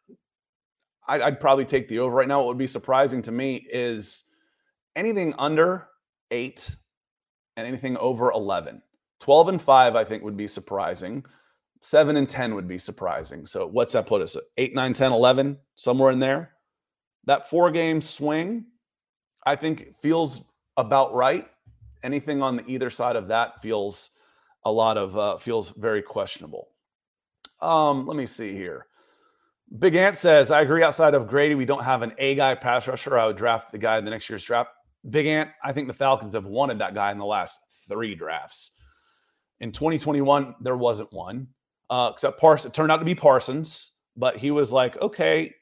I'd, 1.08 1.22
I'd 1.22 1.40
probably 1.40 1.64
take 1.64 1.88
the 1.88 2.00
over 2.00 2.14
right 2.14 2.28
now. 2.28 2.40
What 2.40 2.48
would 2.48 2.58
be 2.58 2.68
surprising 2.68 3.22
to 3.22 3.32
me 3.32 3.66
is 3.72 4.26
anything 4.98 5.34
under 5.38 5.88
eight 6.32 6.76
and 7.56 7.66
anything 7.66 7.96
over 7.96 8.32
eleven. 8.32 8.82
12 9.22 9.50
and 9.50 9.62
5, 9.62 9.96
I 9.96 10.04
think, 10.04 10.24
would 10.24 10.36
be 10.36 10.48
surprising. 10.48 11.24
7 11.80 12.18
and 12.18 12.28
10 12.28 12.56
would 12.56 12.68
be 12.68 12.78
surprising. 12.78 13.46
So 13.46 13.68
what's 13.68 13.94
that 13.94 14.08
put 14.08 14.22
us 14.22 14.36
at? 14.36 14.44
8, 14.58 14.74
9, 14.74 14.94
10, 14.94 15.12
11, 15.12 15.58
somewhere 15.76 16.12
in 16.12 16.20
there. 16.20 16.54
That 17.26 17.50
four 17.50 17.70
game 17.70 18.02
swing, 18.02 18.66
I 19.46 19.56
think, 19.56 19.96
feels 20.02 20.42
about 20.76 21.14
right. 21.14 21.48
Anything 22.04 22.42
on 22.42 22.56
the 22.56 22.66
either 22.68 22.90
side 22.90 23.16
of 23.16 23.28
that 23.28 23.62
feels 23.62 24.10
a 24.66 24.72
lot 24.72 24.98
of, 24.98 25.16
uh, 25.16 25.38
feels 25.38 25.70
very 25.72 26.02
questionable. 26.02 26.70
Um, 27.62 28.08
let 28.08 28.18
me 28.18 28.26
see 28.26 28.54
here. 28.54 28.88
Big 29.78 29.94
Ant 29.96 30.18
says, 30.18 30.50
I 30.50 30.62
agree 30.62 30.82
outside 30.82 31.14
of 31.14 31.28
Grady, 31.28 31.54
we 31.54 31.66
don't 31.66 31.84
have 31.84 32.02
an 32.02 32.14
A 32.18 32.34
guy 32.34 32.56
pass 32.56 32.88
rusher. 32.88 33.20
I 33.20 33.28
would 33.28 33.38
draft 33.38 33.72
the 33.72 33.78
guy 33.78 34.00
in 34.00 34.06
the 34.06 34.12
next 34.12 34.30
year's 34.30 34.44
draft. 34.44 34.72
Big 35.12 35.28
Ant, 35.28 35.52
I 35.64 35.72
think 35.74 35.88
the 35.88 35.94
Falcons 35.94 36.34
have 36.34 36.46
wanted 36.46 36.80
that 36.80 36.96
guy 36.96 37.12
in 37.12 37.20
the 37.20 37.26
last 37.26 37.60
three 37.88 38.16
drafts. 38.16 38.72
In 39.62 39.72
2021, 39.72 40.56
there 40.60 40.76
wasn't 40.76 41.14
one, 41.14 41.48
uh, 41.90 42.10
except 42.12 42.40
Parsons. 42.40 42.72
It 42.72 42.76
turned 42.76 42.92
out 42.92 42.98
to 42.98 43.06
be 43.06 43.14
Parsons, 43.16 43.92
but 44.18 44.36
he 44.36 44.50
was 44.50 44.72
like, 44.72 45.00
okay, 45.02 45.54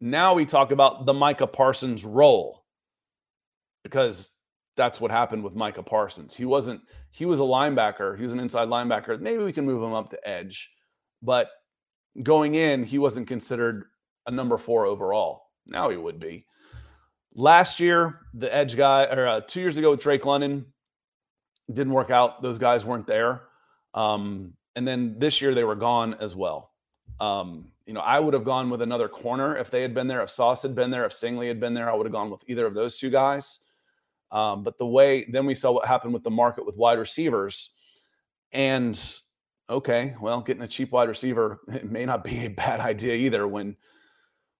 now 0.00 0.34
we 0.34 0.44
talk 0.44 0.72
about 0.72 1.06
the 1.06 1.14
Micah 1.14 1.46
Parsons 1.46 2.04
role 2.04 2.64
because 3.84 4.30
that's 4.76 5.00
what 5.00 5.12
happened 5.12 5.44
with 5.44 5.54
Micah 5.54 5.82
Parsons. 5.82 6.34
He 6.34 6.44
wasn't, 6.44 6.80
he 7.12 7.24
was 7.24 7.38
a 7.38 7.44
linebacker, 7.44 8.16
he 8.16 8.22
was 8.24 8.32
an 8.32 8.40
inside 8.40 8.68
linebacker. 8.68 9.20
Maybe 9.20 9.44
we 9.44 9.52
can 9.52 9.64
move 9.64 9.82
him 9.82 9.92
up 9.92 10.10
to 10.10 10.28
edge, 10.28 10.68
but 11.22 11.50
going 12.24 12.56
in, 12.56 12.82
he 12.82 12.98
wasn't 12.98 13.28
considered 13.28 13.84
a 14.26 14.30
number 14.32 14.58
four 14.58 14.86
overall. 14.86 15.50
Now 15.66 15.88
he 15.88 15.96
would 15.96 16.18
be. 16.18 16.46
Last 17.34 17.78
year, 17.78 18.22
the 18.34 18.52
edge 18.52 18.76
guy, 18.76 19.04
or 19.04 19.28
uh, 19.28 19.40
two 19.42 19.60
years 19.60 19.76
ago 19.76 19.92
with 19.92 20.00
Drake 20.00 20.26
London, 20.26 20.66
didn't 21.72 21.92
work 21.92 22.10
out. 22.10 22.42
Those 22.42 22.58
guys 22.58 22.84
weren't 22.84 23.06
there. 23.06 23.42
Um, 23.94 24.54
and 24.76 24.86
then 24.86 25.16
this 25.18 25.40
year 25.40 25.54
they 25.54 25.64
were 25.64 25.76
gone 25.76 26.14
as 26.20 26.34
well. 26.36 26.72
Um, 27.18 27.72
you 27.86 27.94
know, 27.94 28.00
I 28.00 28.20
would 28.20 28.34
have 28.34 28.44
gone 28.44 28.70
with 28.70 28.82
another 28.82 29.08
corner 29.08 29.56
if 29.56 29.70
they 29.70 29.82
had 29.82 29.94
been 29.94 30.06
there. 30.06 30.22
If 30.22 30.30
Sauce 30.30 30.62
had 30.62 30.74
been 30.74 30.90
there, 30.90 31.04
if 31.04 31.12
Stingley 31.12 31.48
had 31.48 31.60
been 31.60 31.74
there, 31.74 31.90
I 31.90 31.94
would 31.94 32.06
have 32.06 32.12
gone 32.12 32.30
with 32.30 32.44
either 32.46 32.66
of 32.66 32.74
those 32.74 32.96
two 32.96 33.10
guys. 33.10 33.60
Um, 34.30 34.62
but 34.62 34.78
the 34.78 34.86
way 34.86 35.24
then 35.24 35.44
we 35.44 35.54
saw 35.54 35.72
what 35.72 35.86
happened 35.86 36.14
with 36.14 36.22
the 36.22 36.30
market 36.30 36.64
with 36.64 36.76
wide 36.76 36.98
receivers, 36.98 37.70
and 38.52 38.96
okay, 39.68 40.14
well, 40.20 40.40
getting 40.40 40.62
a 40.62 40.68
cheap 40.68 40.92
wide 40.92 41.08
receiver 41.08 41.60
it 41.68 41.90
may 41.90 42.04
not 42.04 42.22
be 42.22 42.46
a 42.46 42.48
bad 42.48 42.80
idea 42.80 43.14
either 43.14 43.48
when 43.48 43.76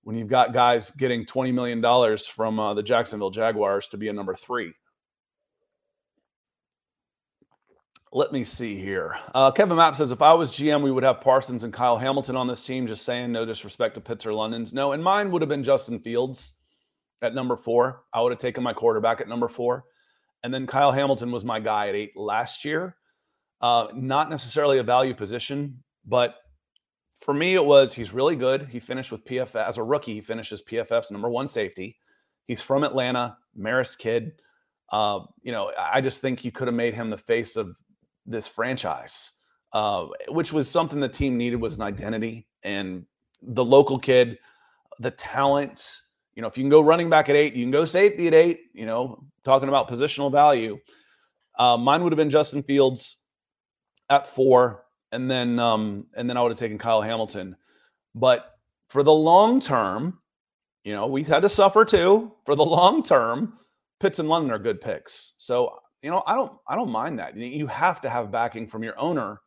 when 0.03 0.17
you've 0.17 0.29
got 0.29 0.53
guys 0.53 0.91
getting 0.91 1.25
twenty 1.25 1.53
million 1.53 1.81
dollars 1.81 2.27
from 2.27 2.59
uh, 2.59 2.75
the 2.75 2.83
Jacksonville 2.83 3.31
Jaguars 3.31 3.87
to 3.89 3.97
be 3.97 4.09
a 4.09 4.13
number 4.13 4.35
three. 4.35 4.73
Let 8.13 8.33
me 8.33 8.43
see 8.43 8.77
here. 8.77 9.17
Uh, 9.37 9.53
Kevin 9.53 9.77
Mapp 9.77 9.95
says, 9.95 10.11
if 10.11 10.21
I 10.21 10.35
was 10.35 10.51
GM, 10.51 10.83
we 10.83 10.91
would 10.91 11.05
have 11.05 11.21
Parsons 11.21 11.63
and 11.63 11.73
Kyle 11.73 11.97
Hamilton 11.97 12.35
on 12.35 12.49
this 12.49 12.67
team. 12.67 12.89
Just 12.89 13.05
saying, 13.05 13.31
no 13.31 13.47
disrespect 13.47 13.95
to 13.95 14.01
Pitts 14.01 14.27
or 14.27 14.35
London's. 14.35 14.73
No, 14.73 14.93
and 14.93 15.03
mine 15.03 15.31
would 15.31 15.43
have 15.43 15.49
been 15.49 15.63
Justin 15.63 16.01
Fields 16.01 16.55
at 17.23 17.35
number 17.35 17.57
four. 17.57 18.03
I 18.13 18.21
would 18.21 18.33
have 18.33 18.41
taken 18.41 18.65
my 18.65 18.73
quarterback 18.73 19.21
at 19.21 19.29
number 19.29 19.47
four. 19.47 19.85
And 20.43 20.53
then 20.53 20.67
Kyle 20.67 20.91
Hamilton 20.91 21.31
was 21.31 21.45
my 21.45 21.61
guy 21.61 21.89
at 21.89 21.95
eight 21.95 22.17
last 22.17 22.65
year. 22.65 22.97
Uh, 23.61 23.89
not 23.95 24.29
necessarily 24.29 24.79
a 24.79 24.83
value 24.83 25.15
position, 25.15 25.81
but 26.05 26.35
for 27.17 27.33
me, 27.33 27.55
it 27.55 27.65
was 27.65 27.93
he's 27.95 28.13
really 28.13 28.35
good. 28.35 28.67
He 28.69 28.81
finished 28.81 29.13
with 29.13 29.25
PFF 29.25 29.69
as 29.69 29.79
a 29.79 29.85
rookie. 29.85 30.15
He 30.15 30.21
finishes 30.21 30.63
PFF's 30.63 31.13
number 31.13 31.29
one 31.29 31.47
safety. 31.47 31.99
He's 32.47 32.63
from 32.63 32.83
Atlanta, 32.83 33.37
Marist 33.57 33.99
kid. 33.99 34.33
Uh, 34.91 35.21
you 35.43 35.53
know, 35.53 35.71
I 35.79 36.01
just 36.01 36.21
think 36.21 36.45
you 36.45 36.51
could 36.51 36.67
have 36.67 36.75
made 36.75 36.95
him 36.95 37.11
the 37.11 37.19
face 37.19 37.55
of 37.55 37.77
this 38.31 38.47
franchise, 38.47 39.33
uh, 39.73 40.07
which 40.29 40.53
was 40.53 40.71
something 40.71 41.01
the 41.01 41.09
team 41.09 41.37
needed 41.37 41.57
was 41.57 41.77
an 41.77 41.83
identity 41.83 42.47
and 42.63 43.05
the 43.43 43.65
local 43.65 43.99
kid, 43.99 44.39
the 44.99 45.11
talent. 45.11 46.01
You 46.35 46.43
know, 46.43 46.49
if 46.49 46.57
you 46.57 46.63
can 46.63 46.71
go 46.71 46.81
running 46.81 47.11
back 47.11 47.29
at 47.29 47.37
eight, 47.37 47.55
you 47.55 47.65
can 47.65 47.71
go 47.71 47.85
safety 47.85 48.27
at 48.27 48.35
eight. 48.35 48.61
You 48.73 48.87
know, 48.87 49.25
talking 49.45 49.69
about 49.69 49.89
positional 49.89 50.31
value. 50.31 50.79
Uh, 51.59 51.77
mine 51.77 52.03
would 52.03 52.13
have 52.13 52.17
been 52.17 52.31
Justin 52.31 52.63
Fields 52.63 53.19
at 54.09 54.27
four, 54.27 54.85
and 55.13 55.31
then 55.31 55.59
um, 55.59 56.07
and 56.17 56.29
then 56.29 56.37
I 56.37 56.43
would 56.43 56.51
have 56.51 56.59
taken 56.59 56.79
Kyle 56.79 57.03
Hamilton. 57.03 57.57
But 58.15 58.59
for 58.89 59.03
the 59.03 59.13
long 59.13 59.61
term, 59.61 60.19
you 60.85 60.93
know, 60.93 61.07
we 61.07 61.23
had 61.23 61.43
to 61.43 61.49
suffer 61.49 61.85
too. 61.85 62.33
For 62.45 62.55
the 62.55 62.65
long 62.65 63.03
term, 63.03 63.59
Pitts 63.99 64.19
and 64.19 64.29
London 64.29 64.51
are 64.51 64.59
good 64.59 64.81
picks. 64.81 65.35
So 65.37 65.80
you 66.03 66.11
know, 66.11 66.23
I 66.27 66.35
don't 66.35 66.53
I 66.67 66.77
don't 66.77 66.91
mind 66.91 67.19
that. 67.19 67.37
You 67.37 67.67
have 67.67 68.01
to 68.03 68.09
have 68.09 68.31
backing 68.31 68.67
from 68.67 68.83
your 68.83 68.99
owner 68.99 69.41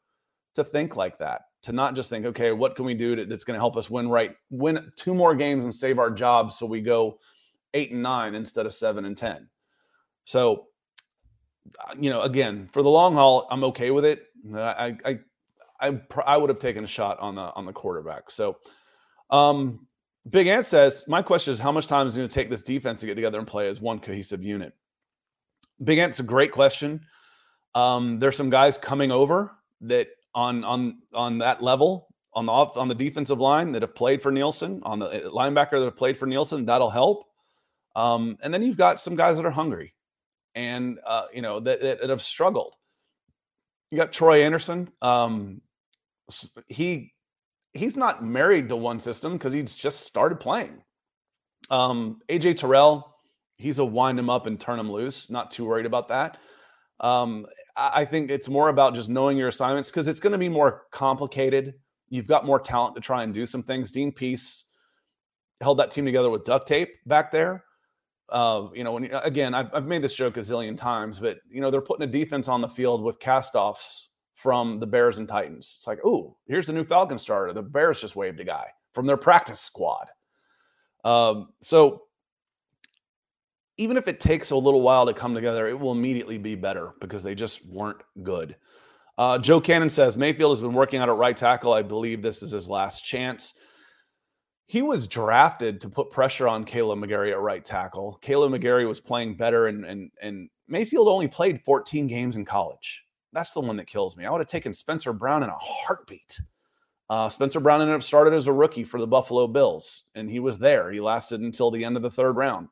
to 0.55 0.63
think 0.63 0.95
like 0.95 1.17
that. 1.17 1.41
To 1.63 1.71
not 1.71 1.95
just 1.95 2.09
think, 2.09 2.25
okay, 2.25 2.51
what 2.51 2.75
can 2.75 2.83
we 2.83 2.93
do 2.93 3.25
that's 3.25 3.45
going 3.45 3.55
to 3.55 3.61
help 3.61 3.77
us 3.77 3.89
win 3.89 4.09
right, 4.09 4.35
win 4.49 4.91
two 4.97 5.13
more 5.13 5.33
games 5.33 5.63
and 5.63 5.73
save 5.73 5.97
our 5.97 6.11
jobs 6.11 6.57
so 6.57 6.65
we 6.65 6.81
go 6.81 7.19
eight 7.73 7.91
and 7.91 8.03
nine 8.03 8.35
instead 8.35 8.65
of 8.65 8.73
seven 8.73 9.05
and 9.05 9.17
ten. 9.17 9.47
So, 10.25 10.67
uh, 11.79 11.95
you 11.97 12.09
know, 12.09 12.21
again, 12.21 12.67
for 12.73 12.83
the 12.83 12.89
long 12.89 13.15
haul, 13.15 13.47
I'm 13.49 13.63
okay 13.63 13.91
with 13.91 14.03
it. 14.05 14.25
I 14.53 14.97
I 15.05 15.19
I, 15.79 16.01
I 16.25 16.37
would 16.37 16.49
have 16.49 16.59
taken 16.59 16.83
a 16.83 16.87
shot 16.87 17.19
on 17.19 17.35
the 17.35 17.53
on 17.55 17.65
the 17.65 17.73
quarterback. 17.73 18.29
So, 18.29 18.57
um, 19.29 19.87
Big 20.29 20.47
Ant 20.47 20.65
says, 20.65 21.03
my 21.07 21.21
question 21.21 21.53
is, 21.53 21.59
how 21.59 21.71
much 21.71 21.87
time 21.87 22.07
is 22.07 22.15
it 22.15 22.19
going 22.19 22.29
to 22.29 22.33
take 22.33 22.49
this 22.49 22.63
defense 22.63 23.01
to 23.01 23.05
get 23.05 23.15
together 23.15 23.39
and 23.39 23.47
play 23.47 23.67
as 23.67 23.81
one 23.81 23.99
cohesive 23.99 24.43
unit? 24.43 24.73
Big 25.83 25.99
Ant's 25.99 26.19
a 26.19 26.23
great 26.23 26.51
question. 26.51 27.01
Um, 27.75 28.19
there's 28.19 28.37
some 28.37 28.49
guys 28.49 28.77
coming 28.77 29.11
over 29.11 29.51
that 29.81 30.07
on 30.35 30.63
on 30.63 30.99
on 31.13 31.37
that 31.39 31.61
level 31.61 32.07
on 32.33 32.45
the 32.45 32.51
off, 32.51 32.77
on 32.77 32.87
the 32.87 32.95
defensive 32.95 33.39
line 33.39 33.71
that 33.71 33.81
have 33.81 33.95
played 33.95 34.21
for 34.21 34.31
Nielsen 34.31 34.81
on 34.83 34.99
the 34.99 35.27
uh, 35.27 35.29
linebacker 35.29 35.77
that 35.77 35.85
have 35.85 35.97
played 35.97 36.17
for 36.17 36.25
Nielsen. 36.25 36.65
That'll 36.65 36.89
help. 36.89 37.25
Um, 37.95 38.37
and 38.41 38.53
then 38.53 38.63
you've 38.63 38.77
got 38.77 38.99
some 38.99 39.15
guys 39.15 39.37
that 39.37 39.45
are 39.45 39.51
hungry 39.51 39.93
and 40.55 40.99
uh, 41.05 41.25
you 41.33 41.41
know 41.41 41.59
that, 41.59 41.81
that, 41.81 42.01
that, 42.01 42.09
have 42.09 42.21
struggled. 42.21 42.75
You 43.91 43.97
got 43.97 44.11
Troy 44.11 44.43
Andersen. 44.43 44.89
Um, 45.01 45.61
he 46.67 47.13
he's 47.73 47.97
not 47.97 48.23
married 48.23 48.69
to 48.69 48.75
one 48.75 48.99
system 48.99 49.33
because 49.33 49.53
he's 49.53 49.75
just 49.75 50.01
started 50.01 50.39
playing. 50.39 50.83
Um, 51.69 52.19
AJ 52.29 52.57
Terrell 52.57 53.12
he's 53.55 53.79
a 53.79 53.85
wind 53.85 54.19
him 54.19 54.29
up 54.29 54.47
and 54.47 54.59
turn 54.59 54.79
him 54.79 54.91
loose. 54.91 55.29
Not 55.29 55.51
too 55.51 55.65
worried 55.65 55.85
about 55.85 56.07
that. 56.09 56.37
Um, 56.99 57.45
I 57.75 58.05
think 58.05 58.29
it's 58.29 58.47
more 58.47 58.69
about 58.69 58.95
just 58.95 59.09
knowing 59.09 59.37
your 59.37 59.47
assignments 59.47 59.89
because 59.89 60.07
it's 60.07 60.19
going 60.19 60.31
to 60.31 60.37
be 60.37 60.49
more 60.49 60.83
complicated. 60.91 61.73
You've 62.09 62.27
got 62.27 62.45
more 62.45 62.59
talent 62.59 62.95
to 62.95 63.01
try 63.01 63.23
and 63.23 63.33
do 63.33 63.45
some 63.45 63.63
things. 63.63 63.91
Dean 63.91 64.11
Pees 64.11 64.65
held 65.61 65.79
that 65.79 65.91
team 65.91 66.05
together 66.05 66.29
with 66.29 66.43
duct 66.43 66.67
tape 66.67 66.89
back 67.05 67.31
there. 67.31 67.63
Uh, 68.29 68.67
you 68.73 68.83
know, 68.83 68.93
when 68.93 69.05
again, 69.23 69.53
I've, 69.53 69.73
I've 69.73 69.85
made 69.85 70.01
this 70.01 70.15
joke 70.15 70.37
a 70.37 70.41
zillion 70.41 70.77
times, 70.77 71.19
but 71.19 71.39
you 71.49 71.61
know, 71.61 71.69
they're 71.69 71.81
putting 71.81 72.07
a 72.07 72.11
defense 72.11 72.47
on 72.47 72.61
the 72.61 72.67
field 72.67 73.03
with 73.03 73.19
castoffs 73.19 74.07
from 74.35 74.79
the 74.79 74.87
Bears 74.87 75.17
and 75.17 75.27
Titans. 75.27 75.73
It's 75.77 75.87
like, 75.87 75.99
oh, 76.05 76.37
here's 76.45 76.67
the 76.67 76.73
new 76.73 76.83
Falcon 76.83 77.17
starter. 77.17 77.53
The 77.53 77.63
Bears 77.63 78.01
just 78.01 78.15
waved 78.15 78.39
a 78.39 78.45
guy 78.45 78.67
from 78.93 79.05
their 79.05 79.17
practice 79.17 79.59
squad. 79.59 80.09
Um, 81.03 81.49
so 81.61 82.03
even 83.77 83.97
if 83.97 84.07
it 84.07 84.19
takes 84.19 84.51
a 84.51 84.55
little 84.55 84.81
while 84.81 85.05
to 85.05 85.13
come 85.13 85.33
together, 85.33 85.67
it 85.67 85.79
will 85.79 85.91
immediately 85.91 86.37
be 86.37 86.55
better 86.55 86.93
because 87.01 87.23
they 87.23 87.35
just 87.35 87.65
weren't 87.65 88.01
good. 88.21 88.55
Uh, 89.17 89.37
Joe 89.37 89.61
Cannon 89.61 89.89
says 89.89 90.17
Mayfield 90.17 90.51
has 90.51 90.61
been 90.61 90.73
working 90.73 90.99
out 90.99 91.09
at 91.09 91.15
right 91.15 91.37
tackle. 91.37 91.73
I 91.73 91.81
believe 91.81 92.21
this 92.21 92.41
is 92.41 92.51
his 92.51 92.67
last 92.67 93.03
chance. 93.05 93.53
He 94.65 94.81
was 94.81 95.07
drafted 95.07 95.81
to 95.81 95.89
put 95.89 96.09
pressure 96.09 96.47
on 96.47 96.65
Kaleb 96.65 97.03
McGary 97.03 97.31
at 97.31 97.39
right 97.39 97.63
tackle. 97.63 98.17
Kaleb 98.21 98.51
McGary 98.51 98.87
was 98.87 98.99
playing 98.99 99.35
better, 99.35 99.67
and 99.67 99.85
and 99.85 100.09
and 100.21 100.49
Mayfield 100.67 101.07
only 101.07 101.27
played 101.27 101.61
14 101.61 102.07
games 102.07 102.37
in 102.37 102.45
college. 102.45 103.03
That's 103.33 103.51
the 103.51 103.61
one 103.61 103.77
that 103.77 103.87
kills 103.87 104.15
me. 104.15 104.25
I 104.25 104.31
would 104.31 104.39
have 104.39 104.47
taken 104.47 104.73
Spencer 104.73 105.13
Brown 105.13 105.43
in 105.43 105.49
a 105.49 105.57
heartbeat. 105.59 106.39
Uh, 107.09 107.29
Spencer 107.29 107.59
Brown 107.59 107.81
ended 107.81 107.95
up 107.95 108.03
started 108.03 108.33
as 108.33 108.47
a 108.47 108.53
rookie 108.53 108.83
for 108.83 108.99
the 108.99 109.07
Buffalo 109.07 109.47
Bills, 109.47 110.05
and 110.15 110.29
he 110.29 110.39
was 110.39 110.57
there. 110.57 110.91
He 110.91 111.01
lasted 111.01 111.41
until 111.41 111.69
the 111.69 111.83
end 111.83 111.97
of 111.97 112.03
the 112.03 112.09
third 112.09 112.37
round. 112.37 112.69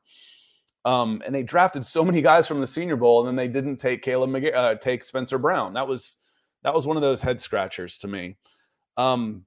Um, 0.84 1.22
and 1.24 1.34
they 1.34 1.42
drafted 1.42 1.84
so 1.84 2.04
many 2.04 2.20
guys 2.20 2.48
from 2.48 2.60
the 2.60 2.66
Senior 2.66 2.96
Bowl, 2.96 3.20
and 3.20 3.28
then 3.28 3.36
they 3.36 3.52
didn't 3.52 3.76
take 3.76 4.02
Caleb 4.02 4.30
McG- 4.30 4.54
uh, 4.54 4.74
take 4.76 5.04
Spencer 5.04 5.38
Brown. 5.38 5.72
That 5.74 5.86
was 5.86 6.16
that 6.62 6.74
was 6.74 6.86
one 6.86 6.96
of 6.96 7.02
those 7.02 7.20
head 7.20 7.40
scratchers 7.40 7.98
to 7.98 8.08
me. 8.08 8.36
Um, 8.96 9.44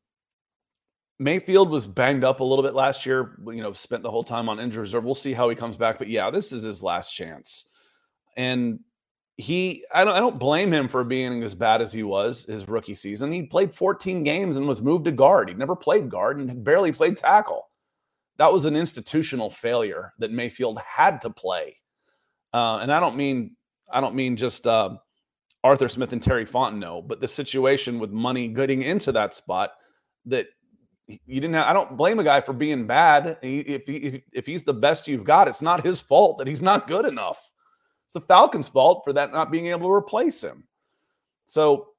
Mayfield 1.20 1.70
was 1.70 1.88
banged 1.88 2.24
up 2.24 2.40
a 2.40 2.44
little 2.44 2.64
bit 2.64 2.74
last 2.74 3.06
year. 3.06 3.38
You 3.46 3.62
know, 3.62 3.74
spent 3.74 4.04
the 4.04 4.12
whole 4.12 4.24
time 4.24 4.50
on 4.50 4.60
injury 4.60 4.82
reserve. 4.82 5.04
We'll 5.04 5.16
see 5.16 5.34
how 5.34 5.50
he 5.50 5.56
comes 5.56 5.78
back, 5.78 5.98
but 5.98 6.10
yeah, 6.10 6.30
this 6.30 6.52
is 6.52 6.64
his 6.64 6.84
last 6.84 7.12
chance. 7.12 7.70
And 8.38 8.80
he, 9.38 9.86
I 9.94 10.04
don't, 10.04 10.16
I 10.16 10.20
don't 10.20 10.40
blame 10.40 10.74
him 10.74 10.88
for 10.88 11.04
being 11.04 11.44
as 11.44 11.56
bad 11.56 11.82
as 11.82 11.92
he 11.92 12.04
was 12.04 12.46
his 12.46 12.68
rookie 12.68 12.96
season. 12.96 13.32
He 13.32 13.44
played 13.44 13.74
14 13.74 14.24
games 14.24 14.58
and 14.58 14.68
was 14.68 14.82
moved 14.82 15.06
to 15.06 15.12
guard. 15.12 15.50
He 15.50 15.56
never 15.56 15.76
played 15.76 16.10
guard 16.10 16.38
and 16.38 16.64
barely 16.64 16.92
played 16.92 17.18
tackle 17.18 17.70
that 18.38 18.52
was 18.52 18.66
an 18.66 18.76
institutional 18.76 19.50
failure 19.50 20.14
that 20.20 20.32
Mayfield 20.32 20.80
had 20.80 21.22
to 21.22 21.30
play. 21.30 21.78
Uh, 22.54 22.80
and 22.82 22.92
I 22.92 23.00
don't 23.00 23.16
mean 23.16 23.56
I 23.92 24.02
don't 24.02 24.16
mean 24.16 24.36
just 24.36 24.66
uh, 24.66 24.98
Arthur 25.64 25.88
Smith 25.88 26.14
and 26.14 26.22
Terry 26.22 26.46
Fontenot, 26.46 27.08
but 27.08 27.22
the 27.22 27.28
situation 27.28 28.00
with 28.00 28.12
money 28.12 28.48
getting 28.48 28.82
into 28.82 29.12
that 29.12 29.34
spot 29.34 29.72
that 30.26 30.48
you 31.08 31.20
didn't 31.40 31.54
have, 31.54 31.68
I 31.68 31.74
don't 31.74 31.98
blame 31.98 32.20
a 32.20 32.24
guy 32.24 32.42
for 32.42 32.54
being 32.54 32.88
bad. 32.88 33.38
If, 33.42 33.86
he, 33.86 34.24
if 34.34 34.46
he's 34.46 34.64
the 34.64 34.74
best 34.74 35.08
you've 35.08 35.24
got, 35.24 35.48
it's 35.48 35.62
not 35.62 35.86
his 35.86 36.02
fault 36.02 36.40
that 36.40 36.48
he's 36.48 36.64
not 36.64 36.88
good 36.88 37.06
enough. 37.06 37.52
It's 38.08 38.14
the 38.14 38.22
Falcons' 38.22 38.70
fault 38.70 39.02
for 39.04 39.14
that 39.14 39.32
not 39.32 39.52
being 39.52 39.68
able 39.68 39.88
to 39.88 39.94
replace 39.94 40.44
him. 40.44 40.68
So 41.46 41.90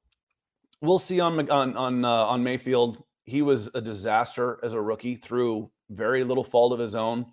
we'll 0.81 0.99
see 0.99 1.19
on 1.19 1.49
on 1.49 1.77
on, 1.77 2.05
uh, 2.05 2.09
on 2.09 2.43
Mayfield. 2.43 3.03
He 3.23 3.41
was 3.41 3.69
a 3.75 3.81
disaster 3.81 4.59
as 4.63 4.73
a 4.73 4.81
rookie 4.81 5.15
through 5.15 5.69
very 5.89 6.23
little 6.23 6.43
fault 6.43 6.73
of 6.73 6.79
his 6.79 6.95
own. 6.95 7.25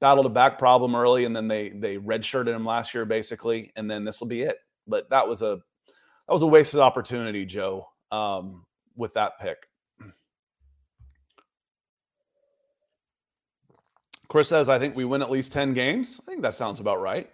Battled 0.00 0.26
a 0.26 0.30
back 0.30 0.58
problem 0.58 0.94
early, 0.94 1.24
and 1.24 1.34
then 1.34 1.48
they 1.48 1.70
they 1.70 1.96
redshirted 1.96 2.54
him 2.54 2.64
last 2.64 2.94
year, 2.94 3.04
basically, 3.04 3.72
and 3.74 3.90
then 3.90 4.04
this 4.04 4.20
will 4.20 4.28
be 4.28 4.42
it. 4.42 4.58
But 4.86 5.10
that 5.10 5.26
was 5.26 5.42
a 5.42 5.56
that 6.26 6.32
was 6.32 6.42
a 6.42 6.46
wasted 6.46 6.80
opportunity, 6.80 7.44
Joe, 7.44 7.88
um, 8.12 8.64
with 8.94 9.14
that 9.14 9.40
pick. 9.40 9.68
Chris 14.28 14.48
says, 14.48 14.68
I 14.68 14.78
think 14.78 14.94
we 14.94 15.06
win 15.06 15.22
at 15.22 15.30
least 15.30 15.52
10 15.52 15.72
games. 15.72 16.20
I 16.22 16.30
think 16.30 16.42
that 16.42 16.54
sounds 16.54 16.80
about 16.80 17.00
right. 17.00 17.30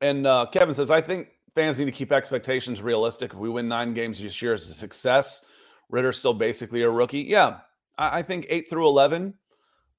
And 0.00 0.26
uh, 0.26 0.46
Kevin 0.50 0.74
says, 0.74 0.90
I 0.90 1.02
think 1.02 1.28
fans 1.54 1.78
need 1.78 1.84
to 1.84 1.92
keep 1.92 2.12
expectations 2.12 2.82
realistic. 2.82 3.32
If 3.32 3.38
we 3.38 3.50
win 3.50 3.68
nine 3.68 3.92
games 3.92 4.20
this 4.20 4.40
year, 4.40 4.54
it's 4.54 4.70
a 4.70 4.74
success. 4.74 5.42
Ridder's 5.90 6.16
still 6.16 6.34
basically 6.34 6.82
a 6.82 6.90
rookie. 6.90 7.20
Yeah, 7.20 7.58
I, 7.98 8.18
I 8.18 8.22
think 8.22 8.46
eight 8.48 8.68
through 8.68 8.88
11, 8.88 9.34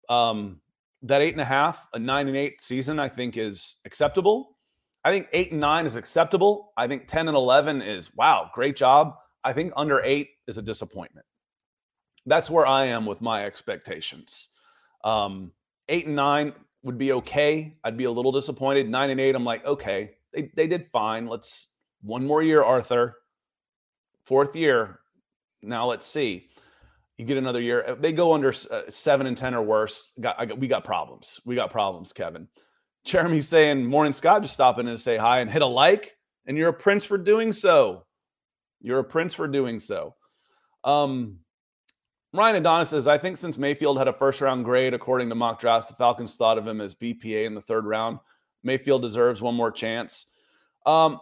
um, 0.10 0.62
that 1.04 1.22
eight 1.22 1.34
and 1.34 1.41
a 1.41 1.45
half, 1.45 1.88
a 1.93 2.00
nine 2.00 2.28
and 2.28 2.38
eight 2.38 2.62
season, 2.62 3.00
I 3.00 3.10
think 3.10 3.38
is 3.38 3.76
acceptable. 3.86 4.58
I 5.04 5.12
think 5.12 5.28
eight 5.32 5.52
and 5.52 5.62
nine 5.62 5.86
is 5.86 5.95
acceptable. 5.95 6.74
I 6.76 6.88
think 6.88 7.08
10 7.08 7.28
and 7.28 7.38
11 7.38 7.82
is 7.82 8.14
wow, 8.16 8.50
great 8.54 8.76
job. 8.76 9.16
I 9.43 9.54
think 9.54 9.72
under 9.78 10.02
eight 10.04 10.32
is 10.48 10.58
a 10.58 10.62
disappointment. 10.62 11.26
That's 12.26 12.50
where 12.50 12.66
I 12.66 12.86
am 12.86 13.06
with 13.06 13.22
my 13.22 13.45
expectations. 13.45 14.50
Um, 15.04 15.54
eight 15.88 16.08
and 16.08 16.16
nine 16.16 16.54
would 16.84 16.98
be 16.98 17.14
okay. 17.14 17.78
I'd 17.84 17.95
be 17.98 18.04
a 18.04 18.12
little 18.12 18.32
disappointed. 18.32 18.89
Nine 18.89 19.10
and 19.10 19.22
eight, 19.22 19.36
I'm 19.36 19.45
like, 19.45 19.66
okay, 19.66 20.16
they, 20.34 20.52
they 20.56 20.68
did 20.68 20.88
fine. 20.88 21.28
Let's 21.28 21.70
one 22.02 22.26
more 22.26 22.43
year, 22.43 22.64
Arthur. 22.64 23.18
Fourth 24.26 24.56
year. 24.56 25.00
Now 25.62 25.86
let's 25.86 26.06
see. 26.06 26.50
You 27.18 27.26
get 27.26 27.38
another 27.38 27.61
year. 27.61 27.84
If 27.88 28.01
They 28.01 28.11
go 28.11 28.34
under 28.34 28.49
uh, 28.49 28.82
seven 28.89 29.28
and 29.28 29.36
ten 29.36 29.55
or 29.55 29.63
worse. 29.63 30.11
Got, 30.20 30.47
got, 30.47 30.57
we 30.57 30.68
got 30.68 30.84
problems. 30.84 31.39
We 31.45 31.55
got 31.55 31.72
problems, 31.72 32.13
Kevin. 32.13 32.47
Jeremy's 33.05 33.47
saying, 33.47 33.86
"Morning, 33.86 34.13
Scott. 34.13 34.41
Just 34.41 34.53
stopping 34.53 34.88
in 34.88 34.93
to 34.93 34.97
say 34.97 35.18
hi 35.18 35.39
and 35.39 35.49
hit 35.49 35.61
a 35.61 35.68
like." 35.68 36.15
And 36.45 36.57
you're 36.57 36.70
a 36.70 36.74
prince 36.74 37.03
for 37.03 37.18
doing 37.18 37.51
so. 37.51 38.05
You're 38.80 38.99
a 38.99 39.03
prince 39.03 39.34
for 39.34 39.47
doing 39.47 39.80
so. 39.80 40.15
Um, 40.84 41.39
Ryan 42.34 42.57
Adonis 42.57 42.89
says, 42.89 43.07
I 43.07 43.18
think 43.18 43.38
since 43.38 43.57
Mayfield 43.57 43.97
had 43.97 44.07
a 44.07 44.13
first 44.13 44.41
round 44.41 44.63
grade, 44.63 44.93
according 44.93 45.30
to 45.30 45.36
mock 45.36 45.59
drafts, 45.59 45.89
the 45.89 45.95
Falcons 45.95 46.36
thought 46.36 46.57
of 46.57 46.68
him 46.68 46.82
as 46.82 46.95
BPA 46.95 47.45
in 47.45 47.55
the 47.55 47.61
third 47.61 47.86
round. 47.86 48.20
Mayfield 48.63 49.01
deserves 49.01 49.41
one 49.41 49.55
more 49.55 49.72
chance. 49.72 50.28
Um, 50.86 51.20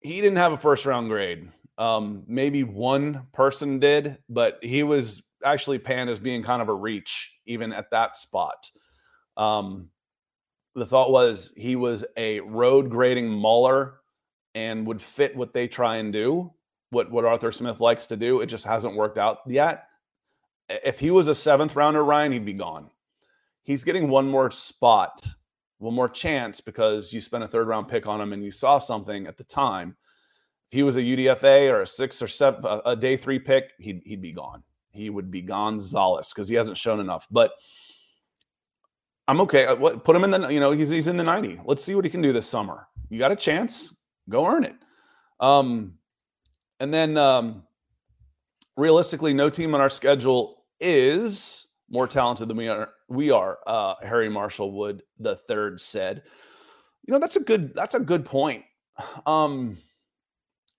he 0.00 0.20
didn't 0.20 0.36
have 0.36 0.52
a 0.52 0.56
first 0.56 0.84
round 0.86 1.08
grade. 1.08 1.50
Um, 1.76 2.22
maybe 2.26 2.62
one 2.62 3.26
person 3.32 3.80
did, 3.80 4.18
but 4.28 4.58
he 4.62 4.82
was 4.82 5.22
actually 5.44 5.78
panned 5.78 6.08
as 6.10 6.20
being 6.20 6.42
kind 6.42 6.62
of 6.62 6.68
a 6.68 6.74
reach, 6.74 7.36
even 7.46 7.72
at 7.72 7.90
that 7.90 8.16
spot. 8.16 8.70
Um, 9.36 9.90
the 10.74 10.86
thought 10.86 11.10
was 11.10 11.52
he 11.56 11.76
was 11.76 12.04
a 12.16 12.40
road 12.40 12.90
grading 12.90 13.28
mauler 13.28 14.00
and 14.54 14.86
would 14.86 15.02
fit 15.02 15.36
what 15.36 15.52
they 15.52 15.68
try 15.68 15.96
and 15.96 16.12
do, 16.12 16.52
what, 16.90 17.10
what 17.10 17.24
Arthur 17.24 17.52
Smith 17.52 17.80
likes 17.80 18.06
to 18.06 18.16
do. 18.16 18.40
It 18.40 18.46
just 18.46 18.64
hasn't 18.64 18.96
worked 18.96 19.18
out 19.18 19.38
yet. 19.46 19.86
If 20.68 20.98
he 20.98 21.10
was 21.10 21.28
a 21.28 21.34
seventh 21.34 21.76
rounder, 21.76 22.04
Ryan, 22.04 22.32
he'd 22.32 22.44
be 22.44 22.52
gone. 22.52 22.90
He's 23.62 23.84
getting 23.84 24.08
one 24.08 24.28
more 24.28 24.50
spot, 24.50 25.26
one 25.78 25.94
more 25.94 26.08
chance 26.08 26.60
because 26.60 27.12
you 27.12 27.20
spent 27.20 27.44
a 27.44 27.48
third 27.48 27.68
round 27.68 27.88
pick 27.88 28.06
on 28.06 28.20
him 28.20 28.32
and 28.32 28.44
you 28.44 28.50
saw 28.50 28.78
something 28.78 29.26
at 29.26 29.36
the 29.36 29.44
time 29.44 29.96
he 30.70 30.82
was 30.82 30.96
a 30.96 31.00
UDFA 31.00 31.70
or 31.72 31.82
a 31.82 31.86
six 31.86 32.20
or 32.20 32.28
seven, 32.28 32.80
a 32.84 32.96
day 32.96 33.16
three 33.16 33.38
pick, 33.38 33.72
he'd, 33.78 34.02
he'd 34.04 34.22
be 34.22 34.32
gone. 34.32 34.62
He 34.90 35.10
would 35.10 35.30
be 35.30 35.42
Gonzalez 35.42 36.30
because 36.30 36.48
he 36.48 36.54
hasn't 36.54 36.76
shown 36.76 37.00
enough. 37.00 37.26
But 37.30 37.52
I'm 39.26 39.40
okay. 39.42 39.66
Uh, 39.66 39.76
what, 39.76 40.04
put 40.04 40.14
him 40.14 40.24
in 40.24 40.30
the, 40.30 40.48
you 40.48 40.60
know, 40.60 40.72
he's, 40.72 40.88
he's 40.88 41.08
in 41.08 41.16
the 41.16 41.24
90. 41.24 41.60
Let's 41.64 41.82
see 41.82 41.94
what 41.94 42.04
he 42.04 42.10
can 42.10 42.22
do 42.22 42.32
this 42.32 42.46
summer. 42.46 42.88
You 43.08 43.18
got 43.18 43.32
a 43.32 43.36
chance, 43.36 43.96
go 44.28 44.46
earn 44.46 44.64
it. 44.64 44.74
Um, 45.40 45.94
and 46.80 46.92
then 46.92 47.16
um, 47.16 47.64
realistically, 48.76 49.32
no 49.32 49.50
team 49.50 49.74
on 49.74 49.80
our 49.80 49.90
schedule 49.90 50.64
is 50.80 51.66
more 51.88 52.06
talented 52.06 52.48
than 52.48 52.56
we 52.56 52.68
are. 52.68 52.90
We 53.08 53.30
are. 53.30 53.58
Uh, 53.66 53.94
Harry 54.02 54.28
Marshall 54.28 54.72
Wood 54.72 55.02
the 55.18 55.36
third 55.36 55.80
said. 55.80 56.22
You 57.06 57.12
know, 57.12 57.20
that's 57.20 57.36
a 57.36 57.40
good. 57.40 57.74
That's 57.74 57.94
a 57.94 58.00
good 58.00 58.24
point. 58.24 58.64
Um, 59.26 59.76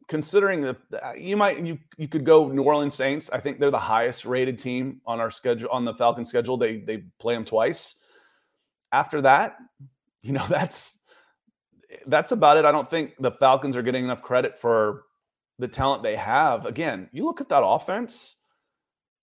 considering 0.08 0.62
that 0.62 0.78
uh, 1.02 1.14
you 1.18 1.36
might 1.36 1.64
you 1.64 1.78
you 1.98 2.08
could 2.08 2.26
go 2.26 2.48
New 2.48 2.64
Orleans 2.64 2.94
Saints. 2.94 3.30
I 3.32 3.40
think 3.40 3.60
they're 3.60 3.72
the 3.72 3.80
highest 3.80 4.26
rated 4.26 4.60
team 4.60 5.02
on 5.06 5.20
our 5.20 5.32
schedule 5.32 5.70
on 5.72 5.86
the 5.86 5.94
Falcon 5.94 6.26
schedule. 6.26 6.58
They 6.58 6.78
they 6.78 7.04
play 7.20 7.34
them 7.34 7.46
twice. 7.46 7.96
After 8.92 9.22
that, 9.22 9.58
you 10.22 10.34
know 10.34 10.46
that's 10.50 11.00
that's 12.08 12.32
about 12.32 12.58
it. 12.58 12.66
I 12.66 12.72
don't 12.72 12.90
think 12.90 13.16
the 13.20 13.32
Falcons 13.32 13.76
are 13.76 13.82
getting 13.82 14.04
enough 14.04 14.22
credit 14.22 14.58
for 14.58 15.04
the 15.60 15.68
talent 15.68 16.04
they 16.04 16.16
have. 16.16 16.66
Again, 16.66 17.10
you 17.12 17.26
look 17.26 17.42
at 17.42 17.50
that 17.50 17.66
offense 17.66 18.38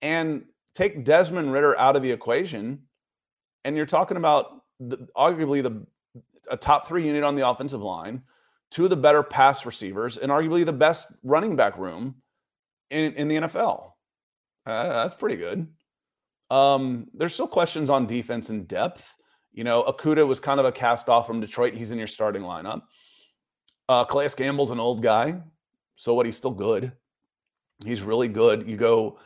and 0.00 0.44
take 0.74 1.04
Desmond 1.04 1.52
Ridder 1.52 1.78
out 1.78 1.96
of 1.96 2.02
the 2.02 2.10
equation, 2.10 2.80
and 3.64 3.76
you're 3.76 3.86
talking 3.86 4.16
about 4.16 4.62
the, 4.80 5.06
arguably 5.16 5.62
the 5.62 5.86
a 6.50 6.56
top 6.56 6.88
three 6.88 7.06
unit 7.06 7.22
on 7.22 7.36
the 7.36 7.48
offensive 7.48 7.82
line 7.82 8.20
two 8.72 8.84
of 8.84 8.90
the 8.90 8.96
better 8.96 9.22
pass 9.22 9.66
receivers, 9.66 10.16
and 10.16 10.32
arguably 10.32 10.64
the 10.64 10.72
best 10.72 11.12
running 11.22 11.54
back 11.54 11.76
room 11.76 12.14
in, 12.90 13.12
in 13.12 13.28
the 13.28 13.36
NFL. 13.36 13.92
Uh, 14.64 15.02
that's 15.02 15.14
pretty 15.14 15.36
good. 15.36 15.68
Um, 16.50 17.06
there's 17.12 17.34
still 17.34 17.46
questions 17.46 17.90
on 17.90 18.06
defense 18.06 18.48
and 18.48 18.66
depth. 18.66 19.14
You 19.52 19.64
know, 19.64 19.82
Okudah 19.82 20.26
was 20.26 20.40
kind 20.40 20.58
of 20.58 20.64
a 20.64 20.72
cast 20.72 21.10
off 21.10 21.26
from 21.26 21.40
Detroit. 21.40 21.74
He's 21.74 21.92
in 21.92 21.98
your 21.98 22.06
starting 22.06 22.42
lineup. 22.42 22.82
Uh, 23.90 24.04
Calais 24.04 24.30
Campbell's 24.30 24.70
an 24.70 24.80
old 24.80 25.02
guy. 25.02 25.38
So 25.96 26.14
what? 26.14 26.24
He's 26.24 26.36
still 26.36 26.50
good. 26.50 26.92
He's 27.84 28.00
really 28.00 28.28
good. 28.28 28.68
You 28.68 28.76
go, 28.78 29.18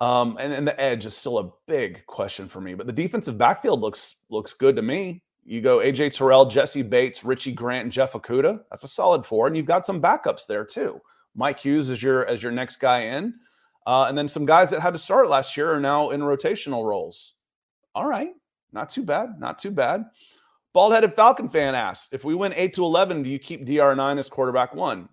um, 0.00 0.36
and, 0.38 0.52
and 0.52 0.68
the 0.68 0.80
edge 0.80 1.04
is 1.04 1.16
still 1.16 1.38
a 1.38 1.50
big 1.66 2.06
question 2.06 2.46
for 2.46 2.60
me. 2.60 2.74
But 2.74 2.86
the 2.86 2.92
defensive 2.92 3.36
backfield 3.38 3.80
looks 3.80 4.22
looks 4.30 4.52
good 4.52 4.76
to 4.76 4.82
me. 4.82 5.24
You 5.44 5.60
go 5.60 5.78
AJ 5.78 6.16
Terrell, 6.16 6.46
Jessie 6.46 6.82
Bates, 6.82 7.22
Richie 7.22 7.52
Grant, 7.52 7.84
and 7.84 7.92
Jeff 7.92 8.12
Okudah. 8.12 8.60
That's 8.70 8.84
a 8.84 8.88
solid 8.88 9.26
four, 9.26 9.46
and 9.46 9.56
you've 9.56 9.66
got 9.66 9.84
some 9.84 10.00
backups 10.00 10.46
there 10.46 10.64
too. 10.64 11.00
Mike 11.34 11.58
Hughes 11.58 11.90
is 11.90 12.02
your 12.02 12.26
as 12.26 12.42
your 12.42 12.52
next 12.52 12.76
guy 12.76 13.00
in, 13.00 13.34
uh, 13.86 14.06
and 14.08 14.16
then 14.16 14.28
some 14.28 14.46
guys 14.46 14.70
that 14.70 14.80
had 14.80 14.94
to 14.94 14.98
start 14.98 15.28
last 15.28 15.56
year 15.56 15.70
are 15.72 15.80
now 15.80 16.10
in 16.10 16.20
rotational 16.20 16.86
roles. 16.86 17.34
All 17.94 18.08
right, 18.08 18.30
not 18.72 18.88
too 18.88 19.02
bad, 19.02 19.38
not 19.38 19.58
too 19.58 19.70
bad. 19.70 20.04
Bald-headed 20.72 21.14
Falcon 21.14 21.48
fan 21.48 21.76
asks, 21.76 22.08
if 22.12 22.24
we 22.24 22.34
win 22.34 22.52
eight 22.56 22.74
to 22.74 22.84
eleven, 22.84 23.22
do 23.22 23.30
you 23.30 23.38
keep 23.38 23.64
DR9 23.64 24.18
as 24.18 24.28
quarterback 24.28 24.74
one? 24.74 25.08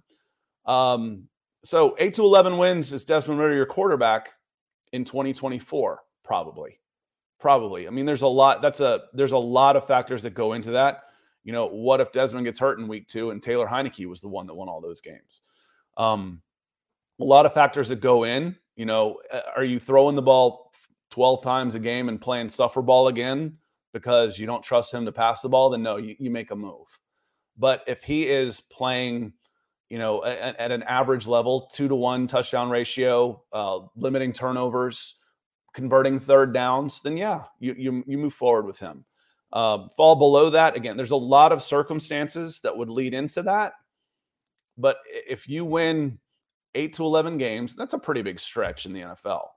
Um, 0.65 1.27
so 1.63 1.95
eight 1.99 2.15
to 2.15 2.23
eleven 2.23 2.57
wins 2.57 2.93
is 2.93 3.05
Desmond 3.05 3.39
Ridder 3.39 3.53
your 3.53 3.67
quarterback 3.67 4.31
in 4.93 5.03
2024, 5.03 5.99
probably. 6.23 6.80
Probably. 7.41 7.87
I 7.87 7.89
mean, 7.89 8.05
there's 8.05 8.21
a 8.21 8.27
lot. 8.27 8.61
That's 8.61 8.79
a 8.79 9.01
there's 9.13 9.31
a 9.31 9.37
lot 9.37 9.75
of 9.75 9.87
factors 9.87 10.21
that 10.23 10.35
go 10.35 10.53
into 10.53 10.71
that. 10.71 11.05
You 11.43 11.51
know, 11.51 11.65
what 11.65 11.99
if 11.99 12.11
Desmond 12.11 12.45
gets 12.45 12.59
hurt 12.59 12.77
in 12.77 12.87
week 12.87 13.07
two 13.07 13.31
and 13.31 13.41
Taylor 13.41 13.67
Heinicke 13.67 14.05
was 14.05 14.21
the 14.21 14.29
one 14.29 14.45
that 14.45 14.53
won 14.53 14.69
all 14.69 14.79
those 14.79 15.01
games? 15.01 15.41
Um, 15.97 16.43
a 17.19 17.23
lot 17.23 17.47
of 17.47 17.53
factors 17.53 17.89
that 17.89 17.99
go 17.99 18.25
in. 18.25 18.55
You 18.75 18.85
know, 18.85 19.19
are 19.55 19.63
you 19.63 19.79
throwing 19.79 20.15
the 20.15 20.21
ball 20.21 20.71
12 21.09 21.41
times 21.41 21.73
a 21.73 21.79
game 21.79 22.09
and 22.09 22.21
playing 22.21 22.47
suffer 22.47 22.83
ball 22.83 23.07
again 23.07 23.57
because 23.91 24.37
you 24.37 24.45
don't 24.45 24.63
trust 24.63 24.93
him 24.93 25.03
to 25.05 25.11
pass 25.11 25.41
the 25.41 25.49
ball? 25.49 25.71
Then 25.71 25.81
no, 25.81 25.97
you, 25.97 26.15
you 26.19 26.29
make 26.29 26.51
a 26.51 26.55
move. 26.55 26.87
But 27.57 27.83
if 27.87 28.03
he 28.03 28.27
is 28.27 28.61
playing, 28.61 29.33
you 29.89 29.97
know, 29.97 30.23
at, 30.23 30.59
at 30.59 30.71
an 30.71 30.83
average 30.83 31.25
level, 31.25 31.69
two 31.73 31.87
to 31.87 31.95
one 31.95 32.27
touchdown 32.27 32.69
ratio, 32.69 33.43
uh, 33.51 33.79
limiting 33.95 34.31
turnovers, 34.31 35.15
converting 35.73 36.19
third 36.19 36.53
downs, 36.53 37.01
then 37.01 37.17
yeah, 37.17 37.43
you 37.59 37.73
you, 37.77 38.03
you 38.07 38.17
move 38.17 38.33
forward 38.33 38.65
with 38.65 38.79
him. 38.79 39.05
Uh, 39.53 39.89
fall 39.97 40.15
below 40.15 40.49
that, 40.49 40.75
again, 40.75 40.95
there's 40.95 41.11
a 41.11 41.15
lot 41.15 41.51
of 41.51 41.61
circumstances 41.61 42.61
that 42.61 42.75
would 42.75 42.89
lead 42.89 43.13
into 43.13 43.41
that. 43.43 43.73
But 44.77 44.97
if 45.07 45.47
you 45.49 45.65
win 45.65 46.19
eight 46.73 46.93
to 46.93 47.03
11 47.03 47.37
games, 47.37 47.75
that's 47.75 47.93
a 47.93 47.99
pretty 47.99 48.21
big 48.21 48.39
stretch 48.39 48.85
in 48.85 48.93
the 48.93 49.01
NFL. 49.01 49.47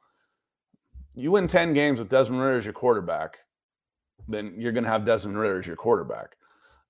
You 1.15 1.31
win 1.31 1.47
10 1.47 1.75
games 1.75 2.01
with 2.01 2.09
Desmond 2.09 2.43
Ridder 2.43 2.59
as 2.59 2.65
your 2.65 2.75
quarterback, 2.75 3.39
then 4.27 4.55
you're 4.59 4.73
going 4.73 4.85
to 4.85 4.91
have 4.91 5.05
Desmond 5.05 5.39
Ridder 5.39 5.61
as 5.61 5.67
your 5.67 5.77
quarterback. 5.77 6.37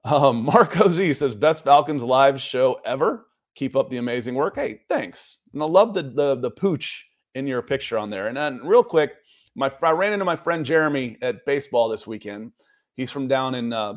Um, 0.05 0.45
Marco 0.47 0.89
Z 0.89 1.13
says, 1.13 1.35
best 1.35 1.63
Falcons 1.63 2.03
live 2.03 2.41
show 2.41 2.81
ever. 2.87 3.27
Keep 3.55 3.77
up 3.77 3.91
the 3.91 3.99
amazing 3.99 4.35
work. 4.35 4.57
Hey, 4.57 4.81
thanks. 4.89 5.39
And 5.53 5.63
I 5.63 5.67
love 5.67 5.95
the 5.95 6.03
the, 6.03 6.35
the 6.37 6.51
pooch 6.51 7.09
in 7.35 7.47
your 7.47 7.63
picture 7.63 7.99
on 7.99 8.11
there. 8.11 8.29
And 8.29 8.37
then, 8.37 8.61
real 8.65 8.85
quick, 8.85 9.15
my 9.55 9.71
I 9.83 9.91
ran 9.91 10.13
into 10.13 10.25
my 10.25 10.37
friend 10.37 10.65
Jeremy 10.65 11.17
at 11.23 11.45
baseball 11.47 11.89
this 11.89 12.07
weekend. 12.07 12.53
He's 12.97 13.11
from 13.11 13.29
down 13.29 13.55
in 13.55 13.73
uh, 13.73 13.95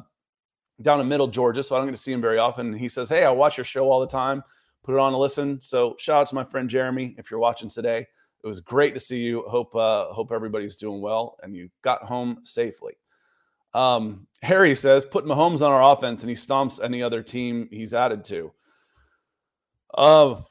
down 0.81 0.99
in 0.99 1.07
Middle 1.07 1.27
Georgia, 1.27 1.63
so 1.63 1.75
I 1.75 1.79
don't 1.79 1.88
get 1.88 1.95
to 1.95 2.01
see 2.01 2.11
him 2.11 2.21
very 2.21 2.38
often. 2.38 2.73
He 2.73 2.89
says, 2.89 3.09
"Hey, 3.09 3.25
I 3.25 3.31
watch 3.31 3.57
your 3.57 3.63
show 3.63 3.89
all 3.89 3.99
the 3.99 4.07
time. 4.07 4.43
Put 4.83 4.95
it 4.95 4.99
on 4.99 5.11
to 5.11 5.17
listen." 5.17 5.59
So 5.61 5.95
shout 5.97 6.17
out 6.17 6.27
to 6.27 6.35
my 6.35 6.43
friend 6.43 6.69
Jeremy 6.69 7.15
if 7.17 7.31
you're 7.31 7.39
watching 7.39 7.69
today. 7.69 8.05
It 8.43 8.47
was 8.47 8.59
great 8.59 8.93
to 8.93 8.99
see 8.99 9.19
you. 9.19 9.43
Hope 9.47 9.75
uh, 9.75 10.13
hope 10.13 10.31
everybody's 10.31 10.75
doing 10.75 11.01
well 11.01 11.38
and 11.41 11.55
you 11.55 11.69
got 11.81 12.03
home 12.03 12.39
safely. 12.43 12.93
Um, 13.73 14.27
Harry 14.43 14.75
says, 14.75 15.05
"Put 15.05 15.25
Mahomes 15.25 15.61
on 15.61 15.71
our 15.71 15.93
offense 15.93 16.21
and 16.21 16.29
he 16.29 16.35
stomps 16.35 16.83
any 16.83 17.01
other 17.01 17.23
team 17.23 17.67
he's 17.71 17.93
added 17.93 18.23
to." 18.25 18.51
Uh, 19.93 20.41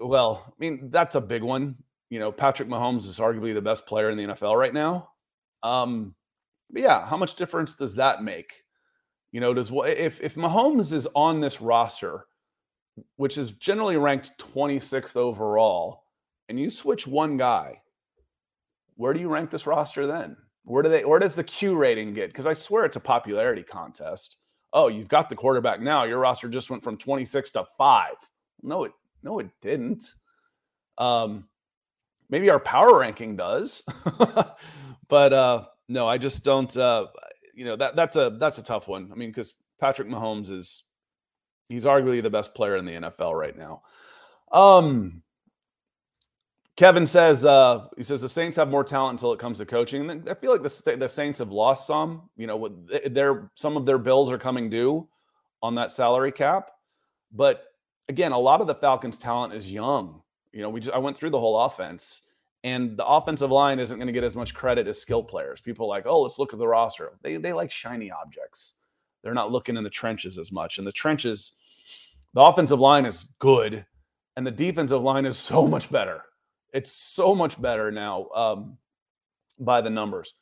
well, 0.00 0.44
I 0.46 0.52
mean 0.58 0.90
that's 0.90 1.14
a 1.14 1.20
big 1.20 1.42
one 1.42 1.76
you 2.12 2.18
know, 2.18 2.30
Patrick 2.30 2.68
Mahomes 2.68 3.08
is 3.08 3.18
arguably 3.18 3.54
the 3.54 3.62
best 3.62 3.86
player 3.86 4.10
in 4.10 4.18
the 4.18 4.24
NFL 4.24 4.58
right 4.58 4.74
now. 4.74 5.08
Um, 5.62 6.14
but 6.68 6.82
yeah, 6.82 7.06
how 7.06 7.16
much 7.16 7.36
difference 7.36 7.74
does 7.74 7.94
that 7.94 8.22
make? 8.22 8.64
You 9.30 9.40
know, 9.40 9.54
does 9.54 9.72
what 9.72 9.88
if 9.88 10.20
if 10.20 10.34
Mahomes 10.34 10.92
is 10.92 11.08
on 11.14 11.40
this 11.40 11.62
roster, 11.62 12.26
which 13.16 13.38
is 13.38 13.52
generally 13.52 13.96
ranked 13.96 14.32
26th 14.36 15.16
overall, 15.16 16.04
and 16.50 16.60
you 16.60 16.68
switch 16.68 17.06
one 17.06 17.38
guy, 17.38 17.80
where 18.96 19.14
do 19.14 19.20
you 19.20 19.30
rank 19.30 19.50
this 19.50 19.66
roster 19.66 20.06
then? 20.06 20.36
Where 20.64 20.82
do 20.82 20.90
they 20.90 21.06
where 21.06 21.18
does 21.18 21.34
the 21.34 21.42
Q 21.42 21.76
rating 21.76 22.12
get? 22.12 22.28
Because 22.28 22.44
I 22.44 22.52
swear 22.52 22.84
it's 22.84 22.96
a 22.98 23.00
popularity 23.00 23.62
contest. 23.62 24.36
Oh, 24.74 24.88
you've 24.88 25.08
got 25.08 25.30
the 25.30 25.34
quarterback 25.34 25.80
now. 25.80 26.04
Your 26.04 26.18
roster 26.18 26.50
just 26.50 26.68
went 26.68 26.84
from 26.84 26.98
26 26.98 27.48
to 27.52 27.64
five. 27.78 28.16
No, 28.62 28.84
it 28.84 28.92
no, 29.22 29.38
it 29.38 29.48
didn't. 29.62 30.04
Um, 30.98 31.48
maybe 32.32 32.50
our 32.50 32.58
power 32.58 32.98
ranking 32.98 33.36
does, 33.36 33.84
but 35.08 35.32
uh, 35.32 35.66
no, 35.88 36.08
I 36.08 36.18
just 36.18 36.42
don't. 36.42 36.74
Uh, 36.76 37.06
you 37.54 37.64
know 37.64 37.76
that 37.76 37.94
that's 37.94 38.16
a 38.16 38.36
that's 38.40 38.58
a 38.58 38.62
tough 38.62 38.88
one. 38.88 39.10
I 39.12 39.14
mean, 39.14 39.28
because 39.28 39.54
Patrick 39.78 40.08
Mahomes 40.08 40.50
is 40.50 40.82
he's 41.68 41.84
arguably 41.84 42.22
the 42.22 42.30
best 42.30 42.54
player 42.54 42.76
in 42.76 42.84
the 42.84 42.92
NFL 42.92 43.38
right 43.38 43.56
now. 43.56 43.82
Um, 44.50 45.22
Kevin 46.76 47.06
says 47.06 47.44
uh, 47.44 47.86
he 47.96 48.02
says 48.02 48.22
the 48.22 48.28
Saints 48.28 48.56
have 48.56 48.68
more 48.68 48.82
talent 48.82 49.12
until 49.12 49.32
it 49.32 49.38
comes 49.38 49.58
to 49.58 49.66
coaching. 49.66 50.08
And 50.10 50.28
I 50.28 50.34
feel 50.34 50.50
like 50.50 50.62
the 50.62 50.96
the 50.96 51.08
Saints 51.08 51.38
have 51.38 51.50
lost 51.52 51.86
some. 51.86 52.30
You 52.36 52.46
know, 52.46 52.56
with 52.56 53.14
their 53.14 53.50
some 53.54 53.76
of 53.76 53.86
their 53.86 53.98
bills 53.98 54.30
are 54.30 54.38
coming 54.38 54.70
due 54.70 55.06
on 55.62 55.74
that 55.76 55.92
salary 55.92 56.32
cap, 56.32 56.70
but 57.30 57.66
again, 58.08 58.32
a 58.32 58.38
lot 58.38 58.60
of 58.60 58.66
the 58.66 58.74
Falcons' 58.74 59.18
talent 59.18 59.52
is 59.54 59.70
young. 59.70 60.21
You 60.52 60.62
know, 60.62 60.70
we 60.70 60.80
just 60.80 60.94
I 60.94 60.98
went 60.98 61.16
through 61.16 61.30
the 61.30 61.40
whole 61.40 61.60
offense, 61.60 62.22
and 62.64 62.96
the 62.96 63.06
offensive 63.06 63.50
line 63.50 63.78
isn't 63.78 63.96
going 63.96 64.06
to 64.06 64.12
get 64.12 64.24
as 64.24 64.36
much 64.36 64.54
credit 64.54 64.86
as 64.86 65.00
skill 65.00 65.22
players. 65.22 65.60
People 65.60 65.88
like, 65.88 66.04
oh, 66.06 66.20
let's 66.20 66.38
look 66.38 66.52
at 66.52 66.58
the 66.58 66.68
roster. 66.68 67.12
They 67.22 67.36
they 67.36 67.52
like 67.52 67.70
shiny 67.70 68.10
objects. 68.10 68.74
They're 69.22 69.34
not 69.34 69.52
looking 69.52 69.76
in 69.76 69.84
the 69.84 69.90
trenches 69.90 70.36
as 70.36 70.52
much. 70.52 70.78
And 70.78 70.86
the 70.86 70.92
trenches, 70.92 71.52
the 72.34 72.40
offensive 72.40 72.80
line 72.80 73.06
is 73.06 73.24
good, 73.38 73.84
and 74.36 74.46
the 74.46 74.50
defensive 74.50 75.02
line 75.02 75.26
is 75.26 75.38
so 75.50 75.66
much 75.66 75.90
better. 75.90 76.22
It's 76.72 76.92
so 76.92 77.34
much 77.34 77.60
better 77.60 77.90
now 77.90 78.28
um, 78.34 78.78
by 79.58 79.80
the 79.80 79.90
numbers. 79.90 80.34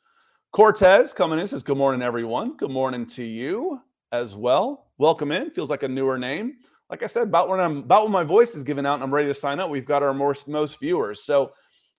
Cortez 0.51 1.13
coming 1.13 1.39
in 1.39 1.47
says, 1.47 1.63
Good 1.63 1.77
morning, 1.77 2.01
everyone. 2.01 2.57
Good 2.57 2.71
morning 2.71 3.05
to 3.07 3.23
you 3.23 3.81
as 4.11 4.35
well. 4.35 4.91
Welcome 4.97 5.31
in. 5.31 5.51
Feels 5.51 5.69
like 5.69 5.83
a 5.83 5.87
newer 5.87 6.17
name. 6.17 6.57
Like 6.91 7.03
I 7.03 7.07
said, 7.07 7.23
about 7.23 7.47
when 7.47 7.61
I'm 7.61 7.77
about 7.77 8.03
when 8.03 8.11
my 8.11 8.25
voice 8.25 8.53
is 8.53 8.63
given 8.63 8.85
out 8.85 8.95
and 8.95 9.03
I'm 9.03 9.13
ready 9.13 9.29
to 9.29 9.33
sign 9.33 9.61
up, 9.61 9.69
we've 9.69 9.85
got 9.85 10.03
our 10.03 10.13
most, 10.13 10.49
most 10.49 10.77
viewers. 10.77 11.23
So 11.23 11.53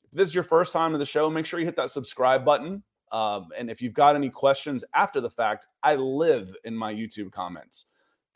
if 0.05 0.11
this 0.13 0.29
is 0.29 0.35
your 0.35 0.45
first 0.45 0.71
time 0.73 0.93
to 0.93 0.99
the 0.99 1.07
show, 1.07 1.31
make 1.31 1.47
sure 1.47 1.59
you 1.59 1.67
hit 1.67 1.77
that 1.77 1.91
subscribe 1.91 2.45
button. 2.45 2.83
Um, 3.11 3.49
and 3.57 3.71
if 3.71 3.81
you've 3.81 3.95
got 3.95 4.17
any 4.17 4.29
questions 4.29 4.85
after 4.95 5.21
the 5.21 5.31
fact, 5.31 5.67
I 5.83 5.95
live 5.95 6.55
in 6.65 6.77
my 6.77 6.93
YouTube 6.93 7.33
comments. 7.33 7.87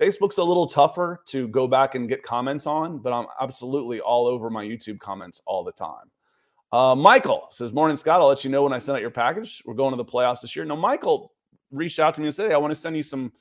Facebook's 0.00 0.38
a 0.38 0.44
little 0.44 0.66
tougher 0.66 1.22
to 1.26 1.48
go 1.48 1.68
back 1.68 1.94
and 1.94 2.08
get 2.08 2.22
comments 2.22 2.66
on, 2.66 2.98
but 2.98 3.12
I'm 3.12 3.26
absolutely 3.40 4.00
all 4.00 4.26
over 4.26 4.50
my 4.50 4.64
YouTube 4.64 4.98
comments 4.98 5.40
all 5.46 5.62
the 5.62 5.72
time. 5.72 6.10
Uh, 6.72 6.94
Michael 6.94 7.46
says, 7.50 7.72
Morning, 7.72 7.96
Scott. 7.96 8.20
I'll 8.20 8.28
let 8.28 8.44
you 8.44 8.50
know 8.50 8.62
when 8.62 8.72
I 8.72 8.78
send 8.78 8.96
out 8.96 9.02
your 9.02 9.10
package. 9.10 9.62
We're 9.66 9.74
going 9.74 9.92
to 9.92 9.96
the 9.96 10.04
playoffs 10.04 10.40
this 10.40 10.56
year. 10.56 10.64
Now, 10.64 10.76
Michael 10.76 11.32
reached 11.70 11.98
out 11.98 12.14
to 12.14 12.20
me 12.20 12.26
and 12.26 12.34
said, 12.34 12.48
Hey, 12.48 12.54
I 12.54 12.58
want 12.58 12.70
to 12.70 12.80
send 12.80 12.96
you 12.96 13.02
some 13.02 13.32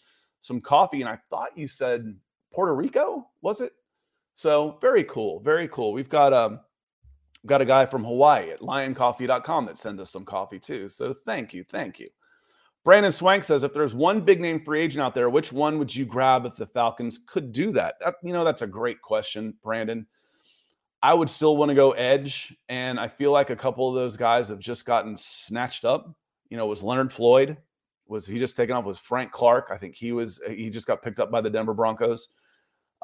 some 0.41 0.61
coffee. 0.61 1.01
And 1.01 1.09
I 1.09 1.17
thought 1.29 1.57
you 1.57 1.67
said 1.67 2.15
Puerto 2.55 2.73
Rico, 2.73 3.27
was 3.41 3.59
it? 3.59 3.73
So 4.33 4.77
very 4.79 5.03
cool. 5.03 5.41
Very 5.41 5.67
cool. 5.67 5.91
We've 5.91 6.09
got 6.09 6.33
um 6.33 6.61
got 7.45 7.61
a 7.61 7.65
guy 7.65 7.85
from 7.85 8.03
Hawaii 8.03 8.49
at 8.49 8.61
lioncoffee.com 8.61 9.65
that 9.65 9.77
sends 9.77 10.01
us 10.01 10.09
some 10.09 10.25
coffee 10.25 10.59
too. 10.59 10.87
So 10.87 11.13
thank 11.13 11.53
you. 11.53 11.63
Thank 11.63 11.99
you. 11.99 12.09
Brandon 12.83 13.11
Swank 13.11 13.43
says, 13.43 13.63
if 13.63 13.73
there's 13.73 13.95
one 13.95 14.21
big 14.21 14.39
name 14.39 14.63
free 14.63 14.81
agent 14.81 15.01
out 15.01 15.15
there, 15.15 15.29
which 15.29 15.51
one 15.51 15.79
would 15.79 15.93
you 15.93 16.05
grab 16.05 16.45
if 16.45 16.55
the 16.55 16.67
Falcons 16.67 17.19
could 17.25 17.51
do 17.51 17.71
that? 17.71 17.95
that 17.99 18.15
you 18.23 18.31
know, 18.31 18.43
that's 18.43 18.61
a 18.61 18.67
great 18.67 19.01
question, 19.01 19.55
Brandon. 19.63 20.05
I 21.01 21.13
would 21.13 21.29
still 21.29 21.57
want 21.57 21.69
to 21.69 21.75
go 21.75 21.91
edge. 21.91 22.55
And 22.69 22.99
I 22.99 23.07
feel 23.07 23.31
like 23.31 23.49
a 23.49 23.55
couple 23.55 23.89
of 23.89 23.95
those 23.95 24.17
guys 24.17 24.49
have 24.49 24.59
just 24.59 24.85
gotten 24.85 25.17
snatched 25.17 25.83
up. 25.83 26.15
You 26.49 26.57
know, 26.57 26.67
was 26.67 26.83
Leonard 26.83 27.11
Floyd? 27.11 27.57
Was 28.07 28.27
he 28.27 28.37
just 28.37 28.55
taken 28.55 28.75
off? 28.75 28.85
Was 28.85 28.99
Frank 28.99 29.31
Clark? 29.31 29.69
I 29.71 29.77
think 29.77 29.95
he 29.95 30.11
was, 30.11 30.39
he 30.47 30.69
just 30.69 30.85
got 30.85 31.01
picked 31.01 31.19
up 31.19 31.31
by 31.31 31.41
the 31.41 31.49
Denver 31.49 31.73
Broncos. 31.73 32.29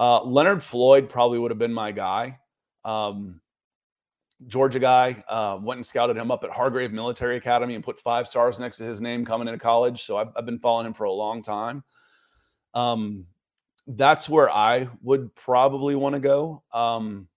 Uh, 0.02 0.24
Leonard 0.24 0.64
Floyd 0.64 1.08
probably 1.08 1.38
would 1.38 1.52
have 1.52 1.60
been 1.60 1.72
my 1.72 1.92
guy. 1.92 2.40
Um, 2.84 3.40
Georgia 4.48 4.80
guy. 4.80 5.24
Uh, 5.30 5.60
went 5.62 5.78
and 5.78 5.86
scouted 5.86 6.18
him 6.18 6.32
up 6.32 6.44
at 6.44 6.50
Hargrave 6.50 6.92
Military 6.92 7.38
Academy 7.38 7.76
and 7.76 7.84
put 7.84 8.00
five 8.00 8.28
stars 8.28 8.60
next 8.60 8.78
to 8.78 8.84
his 8.84 9.00
name 9.00 9.24
coming 9.24 9.48
into 9.48 9.60
college. 9.60 10.02
So 10.02 10.18
I've, 10.18 10.30
I've 10.36 10.48
been 10.48 10.58
following 10.58 10.88
him 10.88 10.96
for 10.96 11.04
a 11.04 11.12
long 11.12 11.44
time. 11.44 11.84
Um, 12.74 13.28
that's 13.86 14.28
where 14.28 14.50
I 14.50 14.90
would 15.04 15.36
probably 15.36 15.94
want 15.94 16.16
to 16.16 16.20
go. 16.20 16.64
Um, 16.74 17.28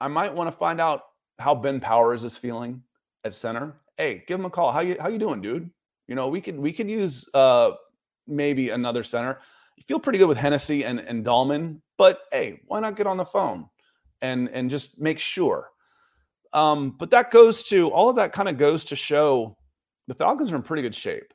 I 0.00 0.08
might 0.08 0.34
want 0.34 0.50
to 0.50 0.56
find 0.56 0.80
out 0.80 1.02
how 1.38 1.54
Ben 1.54 1.78
Powers 1.78 2.24
is 2.24 2.36
feeling 2.36 2.82
at 3.22 3.34
center. 3.34 3.76
Hey, 3.96 4.24
give 4.26 4.40
him 4.40 4.46
a 4.46 4.50
call. 4.50 4.72
How 4.72 4.80
you 4.80 4.96
how 4.98 5.08
you 5.08 5.18
doing, 5.18 5.40
dude? 5.40 5.70
You 6.08 6.16
know, 6.16 6.26
we 6.26 6.40
could 6.40 6.58
we 6.58 6.72
could 6.72 6.90
use 6.90 7.28
uh 7.34 7.72
maybe 8.26 8.70
another 8.70 9.04
center. 9.04 9.38
You 9.76 9.84
feel 9.86 10.00
pretty 10.00 10.18
good 10.18 10.28
with 10.28 10.38
Hennessy 10.38 10.84
and, 10.84 11.00
and 11.00 11.24
Dalman, 11.24 11.80
but 11.98 12.20
hey, 12.32 12.60
why 12.66 12.80
not 12.80 12.96
get 12.96 13.06
on 13.06 13.16
the 13.16 13.24
phone 13.24 13.68
and 14.22 14.48
and 14.50 14.70
just 14.70 14.98
make 14.98 15.18
sure 15.18 15.70
um, 16.56 16.90
but 16.98 17.10
that 17.10 17.30
goes 17.30 17.62
to 17.64 17.90
all 17.90 18.08
of 18.08 18.16
that 18.16 18.32
kind 18.32 18.48
of 18.48 18.56
goes 18.56 18.84
to 18.86 18.96
show 18.96 19.56
the 20.08 20.14
Falcons 20.14 20.50
are 20.52 20.56
in 20.56 20.62
pretty 20.62 20.82
good 20.82 20.94
shape. 20.94 21.34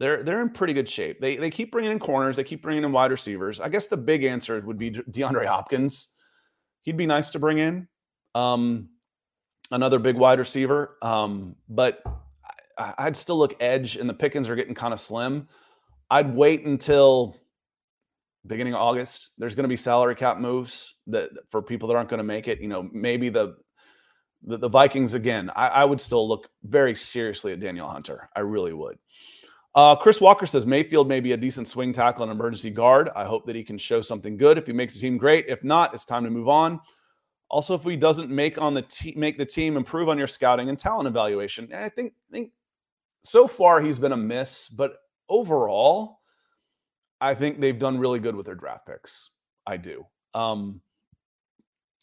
They're 0.00 0.22
they're 0.22 0.40
in 0.40 0.50
pretty 0.50 0.72
good 0.72 0.88
shape. 0.88 1.20
They 1.20 1.36
they 1.36 1.50
keep 1.50 1.70
bringing 1.70 1.92
in 1.92 1.98
corners. 1.98 2.36
They 2.36 2.44
keep 2.44 2.62
bringing 2.62 2.82
in 2.82 2.90
wide 2.90 3.10
receivers. 3.10 3.60
I 3.60 3.68
guess 3.68 3.86
the 3.86 3.96
big 3.98 4.24
answer 4.24 4.60
would 4.60 4.78
be 4.78 4.90
DeAndre 4.90 5.46
Hopkins. 5.46 6.14
He'd 6.80 6.96
be 6.96 7.06
nice 7.06 7.30
to 7.30 7.38
bring 7.38 7.58
in. 7.58 7.88
Um, 8.34 8.88
another 9.70 9.98
big 9.98 10.16
wide 10.16 10.38
receiver. 10.38 10.96
Um, 11.02 11.56
but 11.68 12.02
I, 12.78 12.94
I, 12.98 13.04
would 13.04 13.16
still 13.16 13.38
look 13.38 13.54
edge, 13.60 13.96
and 13.96 14.08
the 14.08 14.14
pickings 14.14 14.48
are 14.48 14.56
getting 14.56 14.74
kind 14.74 14.92
of 14.92 14.98
slim. 14.98 15.46
I'd 16.10 16.34
wait 16.34 16.64
until 16.64 17.36
beginning 18.46 18.74
of 18.74 18.80
August. 18.80 19.30
There's 19.38 19.54
going 19.54 19.64
to 19.64 19.68
be 19.68 19.76
salary 19.76 20.14
cap 20.14 20.38
moves 20.38 20.94
that 21.06 21.30
for 21.48 21.62
people 21.62 21.88
that 21.88 21.96
aren't 21.96 22.08
going 22.08 22.18
to 22.18 22.24
make 22.24 22.48
it. 22.48 22.60
You 22.60 22.68
know, 22.68 22.88
maybe 22.92 23.28
the 23.28 23.56
the, 24.46 24.58
the 24.58 24.68
Vikings 24.68 25.14
again, 25.14 25.50
I, 25.56 25.68
I, 25.68 25.84
would 25.84 26.00
still 26.00 26.28
look 26.28 26.50
very 26.64 26.94
seriously 26.94 27.54
at 27.54 27.60
Danielle 27.60 27.88
Hunter. 27.88 28.28
I 28.36 28.40
really 28.40 28.74
would. 28.74 28.98
Uh, 29.74 29.96
Chris 29.96 30.20
Walker 30.20 30.46
says 30.46 30.66
Mayfield 30.66 31.08
may 31.08 31.20
be 31.20 31.32
a 31.32 31.36
decent 31.36 31.66
swing 31.66 31.92
tackle 31.92 32.22
and 32.24 32.30
emergency 32.30 32.70
guard. 32.70 33.10
I 33.16 33.24
hope 33.24 33.46
that 33.46 33.56
he 33.56 33.64
can 33.64 33.78
show 33.78 34.00
something 34.00 34.36
good. 34.36 34.58
If 34.58 34.66
he 34.66 34.72
makes 34.72 34.94
the 34.94 35.00
team, 35.00 35.16
great. 35.16 35.46
If 35.48 35.64
not, 35.64 35.94
it's 35.94 36.04
time 36.04 36.24
to 36.24 36.30
move 36.30 36.48
on. 36.48 36.78
Also, 37.48 37.74
if 37.74 37.82
he 37.82 37.96
doesn't 37.96 38.30
make 38.30 38.60
on 38.60 38.74
the 38.74 38.82
team, 38.82 39.14
make 39.16 39.36
the 39.38 39.46
team 39.46 39.76
improve 39.76 40.08
on 40.08 40.18
your 40.18 40.26
scouting 40.26 40.68
and 40.68 40.78
talent 40.78 41.08
evaluation. 41.08 41.72
I 41.74 41.88
think, 41.88 42.12
I 42.30 42.32
think 42.32 42.52
so 43.22 43.48
far 43.48 43.80
he's 43.80 43.98
been 43.98 44.12
a 44.12 44.16
miss, 44.16 44.68
but 44.68 44.96
overall, 45.28 46.20
I 47.24 47.34
think 47.34 47.58
they've 47.58 47.78
done 47.78 47.98
really 47.98 48.18
good 48.18 48.36
with 48.36 48.44
their 48.44 48.54
draft 48.54 48.86
picks. 48.86 49.30
I 49.66 49.78
do. 49.78 50.04
Um, 50.34 50.82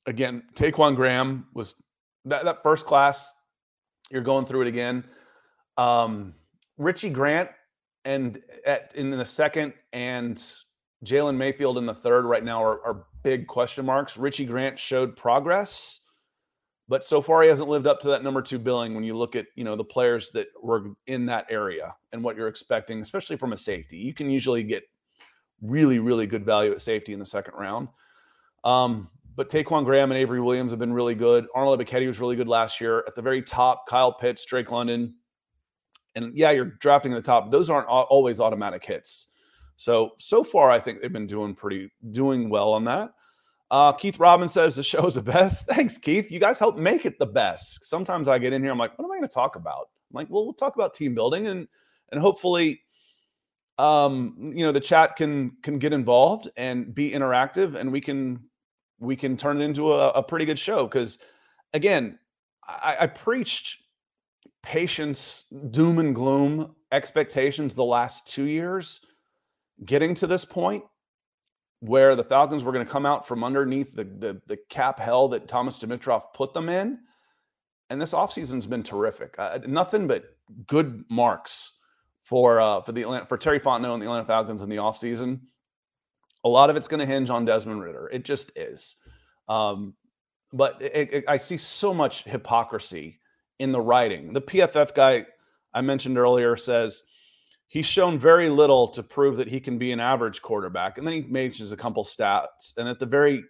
again, 0.07 0.41
Ta'Quon 0.55 0.95
Graham 0.95 1.45
was 1.53 1.75
that, 2.25 2.43
that 2.43 2.63
first 2.63 2.87
class, 2.87 3.31
you're 4.09 4.23
going 4.23 4.47
through 4.47 4.61
it 4.61 4.67
again. 4.67 5.03
Um, 5.77 6.33
Richie 6.79 7.11
Grant 7.11 7.51
and 8.03 8.41
at 8.65 8.93
in 8.95 9.11
the 9.11 9.23
second 9.23 9.73
and 9.93 10.41
Jalen 11.05 11.37
Mayfield 11.37 11.77
in 11.77 11.85
the 11.85 11.93
third 11.93 12.25
right 12.25 12.43
now 12.43 12.63
are, 12.63 12.83
are 12.83 13.05
big 13.21 13.45
question 13.45 13.85
marks. 13.85 14.17
Richie 14.17 14.45
Grant 14.45 14.79
showed 14.79 15.15
progress, 15.15 15.99
but 16.87 17.03
so 17.03 17.21
far 17.21 17.43
he 17.43 17.49
hasn't 17.49 17.69
lived 17.69 17.85
up 17.85 17.99
to 17.99 18.07
that 18.07 18.23
number 18.23 18.41
two 18.41 18.57
billing 18.57 18.95
when 18.95 19.03
you 19.03 19.15
look 19.15 19.35
at 19.35 19.45
you 19.55 19.63
know 19.63 19.75
the 19.75 19.83
players 19.83 20.31
that 20.31 20.47
were 20.63 20.93
in 21.05 21.27
that 21.27 21.45
area 21.51 21.95
and 22.11 22.23
what 22.23 22.35
you're 22.35 22.47
expecting, 22.47 23.01
especially 23.01 23.37
from 23.37 23.53
a 23.53 23.57
safety. 23.57 23.97
You 23.97 24.15
can 24.15 24.27
usually 24.27 24.63
get 24.63 24.83
really, 25.61 25.99
really 25.99 26.27
good 26.27 26.45
value 26.45 26.71
at 26.71 26.81
safety 26.81 27.13
in 27.13 27.19
the 27.19 27.25
second 27.25 27.55
round. 27.55 27.87
Um, 28.63 29.09
but 29.35 29.49
Ta'Quon 29.49 29.85
Graham 29.85 30.11
and 30.11 30.17
Avery 30.17 30.41
Williams 30.41 30.71
have 30.71 30.79
been 30.79 30.93
really 30.93 31.15
good. 31.15 31.47
Arnold 31.55 31.79
Ebiketie 31.79 32.07
was 32.07 32.19
really 32.19 32.35
good 32.35 32.47
last 32.47 32.81
year. 32.81 33.03
At 33.07 33.15
the 33.15 33.21
very 33.21 33.41
top, 33.41 33.87
Kyle 33.87 34.11
Pitts, 34.11 34.45
Drake 34.45 34.71
London. 34.71 35.15
And 36.15 36.37
yeah, 36.37 36.51
you're 36.51 36.65
drafting 36.65 37.13
the 37.13 37.21
top. 37.21 37.49
Those 37.49 37.69
aren't 37.69 37.87
always 37.87 38.39
automatic 38.39 38.83
hits. 38.83 39.27
So, 39.77 40.11
so 40.19 40.43
far, 40.43 40.69
I 40.69 40.79
think 40.79 41.01
they've 41.01 41.11
been 41.11 41.25
doing 41.25 41.55
pretty, 41.55 41.89
doing 42.11 42.49
well 42.49 42.73
on 42.73 42.83
that. 42.85 43.11
Uh, 43.71 43.93
Keith 43.93 44.19
Robbins 44.19 44.51
says 44.51 44.75
the 44.75 44.83
show 44.83 45.07
is 45.07 45.15
the 45.15 45.21
best. 45.21 45.65
Thanks, 45.65 45.97
Keith. 45.97 46.29
You 46.29 46.39
guys 46.39 46.59
help 46.59 46.77
make 46.77 47.05
it 47.05 47.17
the 47.17 47.25
best. 47.25 47.85
Sometimes 47.85 48.27
I 48.27 48.37
get 48.37 48.51
in 48.51 48.61
here, 48.61 48.71
I'm 48.71 48.77
like, 48.77 48.97
what 48.99 49.05
am 49.05 49.11
I 49.11 49.15
going 49.15 49.27
to 49.27 49.33
talk 49.33 49.55
about? 49.55 49.87
I'm 50.11 50.15
like, 50.15 50.29
well, 50.29 50.43
we'll 50.43 50.53
talk 50.53 50.75
about 50.75 50.93
team 50.93 51.15
building 51.15 51.47
and 51.47 51.67
and 52.11 52.19
hopefully, 52.19 52.81
um, 53.81 54.51
you 54.55 54.63
know, 54.63 54.71
the 54.71 54.79
chat 54.79 55.15
can 55.15 55.57
can 55.63 55.79
get 55.79 55.91
involved 55.91 56.47
and 56.55 56.93
be 56.93 57.11
interactive, 57.11 57.73
and 57.75 57.91
we 57.91 57.99
can 57.99 58.39
we 58.99 59.15
can 59.15 59.35
turn 59.35 59.59
it 59.59 59.65
into 59.65 59.91
a, 59.91 60.09
a 60.09 60.21
pretty 60.23 60.45
good 60.45 60.59
show. 60.59 60.85
Because 60.85 61.17
again, 61.73 62.19
I, 62.67 62.97
I 63.01 63.07
preached 63.07 63.81
patience, 64.61 65.45
doom 65.71 65.97
and 65.97 66.13
gloom 66.13 66.75
expectations 66.91 67.73
the 67.73 67.83
last 67.83 68.27
two 68.27 68.45
years. 68.45 69.01
Getting 69.83 70.13
to 70.15 70.27
this 70.27 70.45
point 70.45 70.83
where 71.79 72.15
the 72.15 72.23
Falcons 72.23 72.63
were 72.63 72.71
going 72.71 72.85
to 72.85 72.91
come 72.91 73.07
out 73.07 73.27
from 73.27 73.43
underneath 73.43 73.93
the, 73.93 74.03
the, 74.03 74.39
the 74.45 74.57
cap 74.69 74.99
hell 74.99 75.27
that 75.29 75.47
Thomas 75.47 75.79
Dimitroff 75.79 76.33
put 76.35 76.53
them 76.53 76.69
in. 76.69 76.99
And 77.89 77.99
this 77.99 78.13
offseason's 78.13 78.67
been 78.67 78.83
terrific. 78.83 79.33
Uh, 79.39 79.57
nothing 79.65 80.07
but 80.07 80.25
good 80.67 81.03
marks 81.09 81.73
for 82.31 82.61
uh, 82.61 82.79
for 82.79 82.93
the 82.93 83.01
Atlanta, 83.01 83.25
for 83.25 83.37
Terry 83.37 83.59
Fontenot 83.59 83.93
and 83.93 84.01
the 84.01 84.05
Atlanta 84.05 84.23
Falcons 84.23 84.61
in 84.61 84.69
the 84.69 84.77
offseason. 84.77 85.41
A 86.45 86.49
lot 86.49 86.69
of 86.69 86.77
it's 86.77 86.87
going 86.87 87.01
to 87.01 87.05
hinge 87.05 87.29
on 87.29 87.43
Desmond 87.43 87.81
Ridder. 87.81 88.09
It 88.11 88.23
just 88.23 88.57
is. 88.57 88.95
Um, 89.49 89.95
but 90.53 90.81
it, 90.81 91.13
it, 91.13 91.23
I 91.27 91.35
see 91.35 91.57
so 91.57 91.93
much 91.93 92.23
hypocrisy 92.23 93.19
in 93.59 93.73
the 93.73 93.81
writing. 93.81 94.31
The 94.31 94.41
PFF 94.41 94.95
guy 94.95 95.25
I 95.73 95.81
mentioned 95.81 96.17
earlier 96.17 96.55
says 96.55 97.03
he's 97.67 97.85
shown 97.85 98.17
very 98.17 98.49
little 98.49 98.87
to 98.87 99.03
prove 99.03 99.35
that 99.35 99.49
he 99.49 99.59
can 99.59 99.77
be 99.77 99.91
an 99.91 99.99
average 99.99 100.41
quarterback, 100.41 100.97
and 100.97 101.05
then 101.05 101.13
he 101.13 101.21
mentions 101.23 101.73
a 101.73 101.77
couple 101.77 102.05
stats, 102.05 102.77
and 102.77 102.87
at 102.87 102.97
the 102.97 103.05
very 103.05 103.43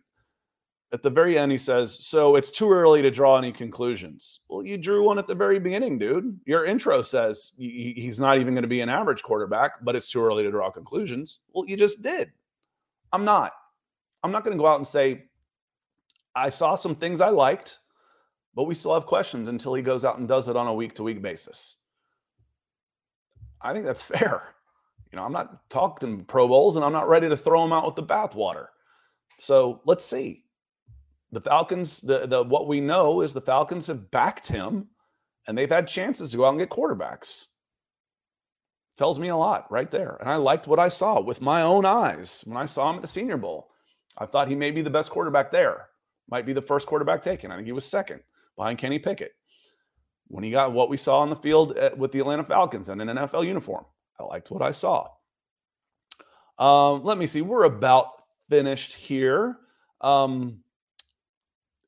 at 0.94 1.02
the 1.02 1.10
very 1.10 1.38
end, 1.38 1.52
he 1.52 1.58
says, 1.58 1.98
So 2.06 2.36
it's 2.36 2.52
too 2.52 2.70
early 2.70 3.02
to 3.02 3.12
draw 3.12 3.38
any 3.38 3.52
conclusions. 3.52 4.42
Well, 4.50 4.66
you 4.66 4.78
drew 4.78 5.06
one 5.06 5.18
at 5.18 5.28
the 5.28 5.36
very 5.36 5.60
beginning, 5.60 5.98
dude. 5.98 6.40
Your 6.46 6.66
intro 6.66 7.02
says 7.02 7.52
he's 7.58 8.20
not 8.20 8.40
even 8.40 8.54
going 8.54 8.64
to 8.64 8.68
be 8.68 8.82
an 8.82 8.90
average 8.90 9.24
quarterback, 9.24 9.84
but 9.84 9.96
it's 9.96 10.12
too 10.12 10.24
early 10.24 10.44
to 10.44 10.52
draw 10.52 10.70
conclusions. 10.70 11.40
Well, 11.54 11.66
you 11.66 11.78
just 11.78 12.02
did. 12.04 12.32
I'm 13.14 13.24
not. 13.24 13.54
I'm 14.24 14.32
not 14.32 14.44
going 14.44 14.56
to 14.56 14.62
go 14.62 14.68
out 14.68 14.78
and 14.78 14.88
say, 14.88 15.26
I 16.36 16.50
saw 16.50 16.76
some 16.76 16.96
things 16.96 17.22
I 17.22 17.30
liked, 17.30 17.80
but 18.54 18.66
we 18.66 18.76
still 18.76 18.94
have 18.94 19.06
questions 19.06 19.50
until 19.50 19.74
he 19.74 19.82
goes 19.82 20.06
out 20.06 20.20
and 20.20 20.28
does 20.28 20.48
it 20.48 20.56
on 20.56 20.68
a 20.68 20.74
week 20.74 20.94
to 20.96 21.04
week 21.04 21.22
basis. 21.22 21.78
I 23.62 23.74
think 23.74 23.86
that's 23.86 24.04
fair. 24.04 24.56
You 25.12 25.18
know, 25.18 25.24
I'm 25.24 25.34
not 25.34 25.70
talking 25.70 26.24
Pro 26.26 26.48
Bowls 26.48 26.76
and 26.76 26.86
I'm 26.86 26.94
not 26.94 27.10
ready 27.10 27.30
to 27.30 27.38
throw 27.38 27.64
him 27.64 27.74
out 27.74 27.86
with 27.86 27.96
the 27.96 28.04
bathwater. 28.04 28.68
So 29.40 29.82
let's 29.86 30.06
see. 30.06 30.41
The 31.32 31.42
Falcons, 31.42 32.02
the, 32.02 32.28
the 32.28 32.44
what 32.44 32.68
we 32.68 32.82
know 32.82 33.22
is 33.22 33.34
the 33.34 33.42
Falcons 33.42 33.88
have 33.88 34.12
backed 34.12 34.48
him 34.48 34.88
and 35.48 35.58
they've 35.58 35.70
had 35.70 35.88
chances 35.88 36.32
to 36.32 36.38
go 36.38 36.46
out 36.46 36.50
and 36.50 36.60
get 36.60 36.70
quarterbacks. 36.70 37.46
Tells 38.98 39.20
me 39.20 39.30
a 39.30 39.36
lot 39.36 39.72
right 39.72 39.90
there. 39.90 40.18
And 40.20 40.30
I 40.30 40.36
liked 40.36 40.68
what 40.68 40.80
I 40.80 40.90
saw 40.90 41.22
with 41.22 41.42
my 41.42 41.62
own 41.62 41.86
eyes 41.86 42.44
when 42.46 42.58
I 42.58 42.66
saw 42.66 42.90
him 42.90 42.98
at 42.98 43.02
the 43.02 43.08
Senior 43.08 43.38
Bowl. 43.38 43.70
I 44.18 44.26
thought 44.26 44.50
he 44.50 44.56
may 44.56 44.72
be 44.72 44.82
the 44.82 44.90
best 44.90 45.10
quarterback 45.10 45.50
there. 45.50 45.88
Might 46.30 46.46
be 46.46 46.54
the 46.54 46.62
first 46.62 46.88
quarterback 46.88 47.22
taken. 47.22 47.52
I 47.52 47.56
think 47.56 47.66
he 47.66 47.72
was 47.72 47.86
second 47.86 48.22
behind 48.58 48.78
Kenny 48.78 49.00
Pickett. 49.00 49.32
When 50.28 50.44
he 50.44 50.52
got 50.52 50.74
what 50.74 50.90
we 50.90 50.98
saw 50.98 51.20
on 51.20 51.30
the 51.30 51.36
field 51.36 51.78
at, 51.78 51.98
with 51.98 52.12
the 52.12 52.20
Atlanta 52.20 52.44
Falcons 52.44 52.90
in 52.90 53.02
an 53.02 53.18
NFL 53.18 53.46
uniform, 53.46 53.86
I 54.20 54.24
liked 54.24 54.52
what 54.52 54.62
I 54.62 54.72
saw. 54.72 55.08
Um, 56.60 57.04
let 57.04 57.18
me 57.18 57.26
see. 57.26 57.42
We're 57.42 57.66
about 57.66 58.08
finished 58.50 58.94
here. 58.94 59.58
Um, 60.02 60.60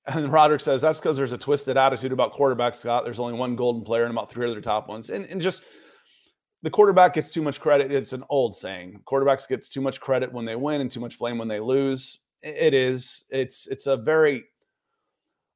and 0.07 0.31
Roderick 0.31 0.61
says 0.61 0.81
that's 0.81 0.99
because 0.99 1.17
there's 1.17 1.33
a 1.33 1.37
twisted 1.37 1.77
attitude 1.77 2.11
about 2.11 2.33
quarterbacks, 2.33 2.75
Scott. 2.75 3.03
There's 3.03 3.19
only 3.19 3.33
one 3.33 3.55
golden 3.55 3.83
player 3.83 4.03
and 4.03 4.11
about 4.11 4.29
three 4.29 4.49
other 4.49 4.61
top 4.61 4.87
ones. 4.87 5.09
And, 5.09 5.25
and 5.25 5.41
just 5.41 5.63
the 6.61 6.69
quarterback 6.69 7.13
gets 7.13 7.29
too 7.29 7.41
much 7.41 7.59
credit. 7.59 7.91
It's 7.91 8.13
an 8.13 8.23
old 8.29 8.55
saying. 8.55 9.01
Quarterbacks 9.05 9.47
gets 9.47 9.69
too 9.69 9.81
much 9.81 9.99
credit 9.99 10.31
when 10.31 10.45
they 10.45 10.55
win 10.55 10.81
and 10.81 10.89
too 10.89 10.99
much 10.99 11.17
blame 11.19 11.37
when 11.37 11.47
they 11.47 11.59
lose. 11.59 12.19
It 12.41 12.73
is. 12.73 13.25
It's 13.29 13.67
it's 13.67 13.87
a 13.87 13.97
very 13.97 14.43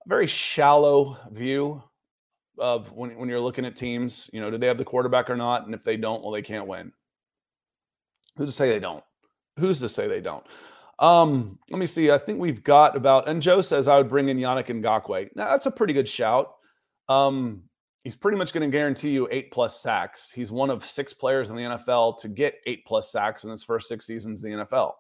very 0.08 0.28
shallow 0.28 1.18
view 1.32 1.84
of 2.58 2.91
when, 2.91 3.18
when 3.18 3.30
you're 3.30 3.41
looking 3.41 3.66
at 3.66 3.76
teams, 3.76 4.30
you 4.34 4.41
know, 4.41 4.50
do 4.50 4.58
they 4.58 4.68
have 4.68 4.78
the 4.78 4.86
quarterback 4.86 5.30
or 5.30 5.36
not? 5.36 5.66
And 5.66 5.76
if 5.76 5.84
they 5.84 5.98
don't, 5.98 6.24
well, 6.24 6.32
they 6.32 6.41
can't 6.41 6.68
win. 6.68 6.91
Who's 8.38 8.50
to 8.50 8.56
say 8.56 8.70
they 8.70 8.80
don't? 8.80 9.04
Who's 9.60 9.80
to 9.82 9.89
say 9.89 10.08
they 10.08 10.22
don't? 10.22 10.45
Um, 11.00 11.60
let 11.70 11.80
me 11.80 11.86
see. 11.86 12.12
I 12.12 12.18
think 12.18 12.39
we've 12.39 12.64
got 12.64 12.95
about, 12.95 13.28
and 13.28 13.41
Joe 13.41 13.62
says 13.62 13.88
I 13.88 13.98
would 13.98 14.10
bring 14.10 14.30
in 14.30 14.38
Yannick 14.38 14.66
Ngakoue. 14.68 15.30
Now, 15.36 15.50
that's 15.50 15.66
a 15.66 15.72
pretty 15.72 15.93
good 15.93 16.08
shout. 16.08 16.56
Um, 17.08 17.64
he's 18.04 18.16
pretty 18.16 18.38
much 18.38 18.54
going 18.54 18.70
to 18.70 18.76
guarantee 18.76 19.12
you 19.12 19.28
eight 19.32 19.52
plus 19.52 19.82
sacks. 19.82 20.32
He's 20.32 20.52
one 20.52 20.70
of 20.70 20.84
six 20.86 21.14
players 21.14 21.50
in 21.50 21.56
the 21.56 21.64
NFL 21.64 22.18
to 22.20 22.28
get 22.28 22.56
eight 22.66 22.86
plus 22.86 23.12
sacks 23.12 23.43
in 23.43 23.52
his 23.52 23.64
first 23.64 23.88
six 23.88 24.06
seasons 24.06 24.43
in 24.43 24.52
the 24.52 24.66
NFL. 24.66 24.93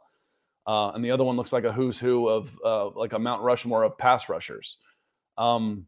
Uh, 0.67 0.89
and 0.89 1.03
the 1.03 1.11
other 1.11 1.23
one 1.23 1.37
looks 1.37 1.53
like 1.53 1.63
a 1.63 1.71
who's 1.71 1.99
who 1.99 2.27
of 2.27 2.51
uh, 2.63 2.89
like 2.89 3.13
a 3.13 3.19
Mount 3.19 3.41
Rushmore 3.41 3.83
of 3.83 3.97
pass 3.97 4.27
rushers. 4.27 4.77
Um, 5.37 5.87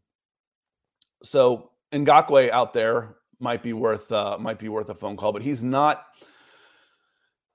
so 1.22 1.70
Ngakoue 1.92 2.50
out 2.50 2.72
there 2.72 3.16
might 3.38 3.62
be 3.62 3.74
worth 3.74 4.10
uh, 4.10 4.38
might 4.40 4.58
be 4.58 4.68
worth 4.68 4.88
a 4.88 4.94
phone 4.94 5.16
call, 5.16 5.32
but 5.32 5.42
he's 5.42 5.62
not 5.62 6.06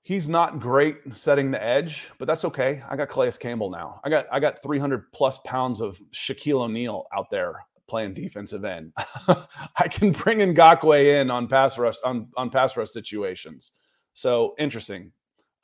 he's 0.06 0.28
not 0.28 0.60
great 0.60 0.98
setting 1.10 1.50
the 1.50 1.60
edge, 1.60 2.12
but 2.18 2.28
that's 2.28 2.44
okay. 2.44 2.80
I 2.88 2.94
got 2.94 3.08
Calais 3.08 3.32
Campbell 3.40 3.70
now. 3.70 4.00
I 4.04 4.08
got 4.08 4.26
I 4.30 4.38
got 4.38 4.62
300 4.62 5.10
plus 5.12 5.38
pounds 5.38 5.80
of 5.80 6.00
Shaquille 6.12 6.60
O'Neal 6.60 7.06
out 7.12 7.28
there 7.28 7.66
playing 7.88 8.14
defensive 8.14 8.64
end. 8.64 8.92
I 9.76 9.88
can 9.88 10.12
bring 10.12 10.38
Ngakoue 10.38 11.20
in 11.20 11.28
on 11.28 11.48
pass 11.48 11.76
rush 11.76 11.96
on 12.04 12.28
on 12.36 12.50
pass 12.50 12.76
rush 12.76 12.90
situations. 12.90 13.72
So 14.14 14.54
interesting. 14.58 15.10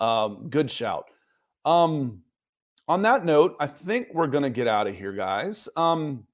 Um, 0.00 0.48
good 0.50 0.68
shout. 0.68 1.04
Um, 1.64 2.22
on 2.88 3.02
that 3.02 3.24
note, 3.24 3.54
I 3.60 3.68
think 3.68 4.08
we're 4.12 4.26
gonna 4.26 4.50
get 4.50 4.66
out 4.66 4.88
of 4.88 4.96
here, 4.96 5.12
guys. 5.12 5.68
Um, 5.76 6.26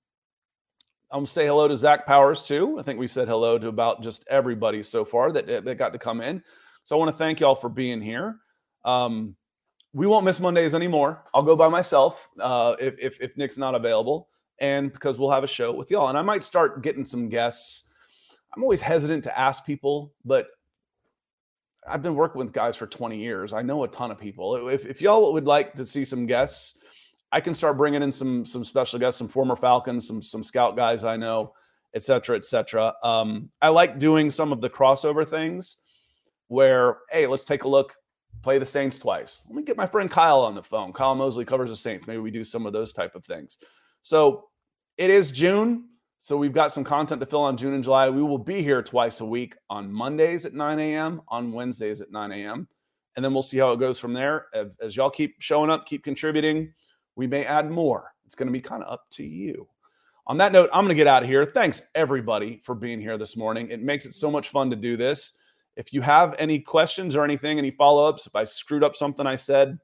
I'm 1.11 1.19
gonna 1.19 1.27
say 1.27 1.47
hello 1.47 1.69
to 1.69 1.77
Zach 1.77 2.07
Powers 2.07 2.43
too. 2.43 2.79
I 2.79 2.83
think 2.83 2.99
we 2.99 3.07
said 3.07 3.29
hello 3.29 3.59
to 3.59 3.69
about 3.69 4.03
just 4.03 4.27
everybody 4.31 4.83
so 4.83 5.05
far 5.05 5.31
that 5.33 5.47
that 5.47 5.77
got 5.77 5.93
to 5.93 5.99
come 5.99 6.23
in. 6.23 6.43
So 6.89 6.97
I 6.97 6.99
want 6.99 7.11
to 7.11 7.16
thank 7.18 7.39
y'all 7.39 7.55
for 7.55 7.68
being 7.68 8.01
here. 8.01 8.39
Um, 8.82 9.36
we 9.93 10.07
won't 10.07 10.24
miss 10.24 10.41
Mondays 10.41 10.74
anymore. 10.74 11.22
I'll 11.34 11.43
go 11.43 11.55
by 11.55 11.68
myself 11.68 12.30
uh, 12.41 12.76
if, 12.80 12.99
if 12.99 13.20
if 13.20 13.36
Nick's 13.36 13.59
not 13.59 13.74
available, 13.74 14.30
and 14.59 14.91
because 14.91 15.18
we'll 15.18 15.30
have 15.30 15.45
a 15.45 15.49
show 15.49 15.70
with 15.70 15.91
y'all. 15.91 16.09
And 16.09 16.16
I 16.16 16.22
might 16.22 16.43
start 16.43 16.82
getting 16.82 17.05
some 17.05 17.28
guests. 17.28 17.91
I'm 18.57 18.62
always 18.62 18.80
hesitant 18.80 19.22
to 19.24 19.39
ask 19.39 19.66
people, 19.66 20.14
but 20.24 20.47
I've 21.86 22.01
been 22.01 22.14
working 22.14 22.39
with 22.39 22.55
guys 22.55 22.74
for 22.74 22.86
20 22.86 23.18
years. 23.18 23.53
I 23.53 23.61
know 23.61 23.84
a 23.84 23.89
ton 23.89 24.11
of 24.11 24.18
people. 24.18 24.68
If, 24.68 24.86
if 24.86 25.03
y'all 25.03 25.30
would 25.34 25.47
like 25.47 25.74
to 25.74 25.84
see 25.84 26.07
some 26.07 26.24
guests, 26.24 26.78
I 27.32 27.43
can 27.43 27.53
start 27.53 27.76
bringing 27.76 28.03
in 28.03 28.11
some 28.11 28.47
some 28.47 28.64
special 28.64 28.99
guests, 28.99 29.18
some 29.18 29.28
former 29.28 29.57
Falcons, 29.57 30.09
some 30.09 30.22
some 30.22 30.43
scout 30.43 30.74
guys 30.74 31.05
I 31.05 31.18
know, 31.18 31.53
et 31.95 32.03
cetera, 32.03 32.34
et 32.34 32.47
cetera. 32.47 32.95
Um, 33.03 33.51
I 33.61 33.68
like 33.68 33.99
doing 33.99 34.30
some 34.30 34.53
of 34.53 34.62
the 34.62 34.70
crossover 34.70 35.28
things 35.28 35.76
where, 36.49 36.99
hey, 37.11 37.27
let's 37.27 37.45
take 37.45 37.65
a 37.65 37.69
look, 37.69 37.95
play 38.43 38.59
the 38.59 38.67
Saints 38.67 38.99
twice. 38.99 39.45
Let 39.47 39.57
me 39.57 39.63
get 39.63 39.77
my 39.77 39.87
friend 39.87 40.11
Kyle 40.11 40.41
on 40.41 40.55
the 40.55 40.63
phone. 40.63 40.93
Kyle 40.93 41.15
Mosley 41.15 41.45
covers 41.45 41.71
the 41.71 41.77
Saints. 41.77 42.07
Maybe 42.07 42.19
we 42.19 42.31
do 42.31 42.45
some 42.45 42.67
of 42.67 42.73
those 42.73 42.93
type 42.93 43.15
of 43.15 43.25
things. 43.25 43.59
So 44.03 44.49
it 44.97 45.11
is 45.11 45.33
June. 45.33 45.85
So 46.19 46.37
we've 46.37 46.53
got 46.53 46.73
some 46.73 46.85
content 46.85 47.21
to 47.21 47.27
fill 47.27 47.43
on 47.43 47.57
June 47.57 47.75
and 47.75 47.85
July. 47.85 48.11
We 48.11 48.23
will 48.23 48.39
be 48.39 48.63
here 48.63 48.83
twice 48.83 49.21
a 49.21 49.25
week 49.25 49.55
on 49.71 49.93
Mondays 49.93 50.45
at 50.47 50.53
9 50.53 50.81
a.m., 50.81 51.23
on 51.29 51.53
Wednesdays 51.53 52.01
at 52.01 52.11
9 52.11 52.33
a.m. 52.33 52.67
And 53.15 53.25
then 53.25 53.33
we'll 53.33 53.43
see 53.43 53.59
how 53.59 53.71
it 53.71 53.79
goes 53.79 53.99
from 53.99 54.13
there. 54.13 54.47
As, 54.53 54.97
y'all 54.97 55.11
keep 55.11 55.37
showing 55.41 55.71
up, 55.71 55.87
keep 55.87 56.03
contributing 56.03 56.73
we 57.19 57.27
may 57.27 57.45
add 57.45 57.69
more. 57.69 58.15
It's 58.25 58.37
going 58.37 58.47
to 58.47 58.53
be 58.53 58.61
kind 58.61 58.83
of 58.83 58.93
up 58.93 59.05
to 59.11 59.25
you. 59.25 59.69
On 60.29 60.39
that 60.39 60.53
note, 60.53 60.71
I'm 60.73 60.85
going 60.85 60.91
to 60.91 60.95
get 60.95 61.09
out 61.09 61.25
of 61.25 61.29
here. 61.29 61.45
Thanks 61.45 61.83
everybody 61.97 62.61
for 62.63 62.77
being 62.77 63.01
here 63.01 63.19
this 63.19 63.37
morning. 63.37 63.69
It 63.71 63.83
makes 63.83 64.07
it 64.07 64.15
so 64.15 64.31
much 64.31 64.51
fun 64.51 64.71
to 64.71 64.77
do 64.77 64.97
this. 64.97 65.37
If 65.79 65.93
you 65.93 66.01
have 66.03 66.35
any 66.41 66.59
questions 66.59 67.14
or 67.14 67.22
anything, 67.24 67.57
any 67.57 67.70
follow 67.70 68.05
ups, 68.05 68.26
if 68.26 68.35
I 68.35 68.43
screwed 68.43 68.83
up 68.83 68.97
something 68.97 69.29
I 69.29 69.37
said 69.37 69.79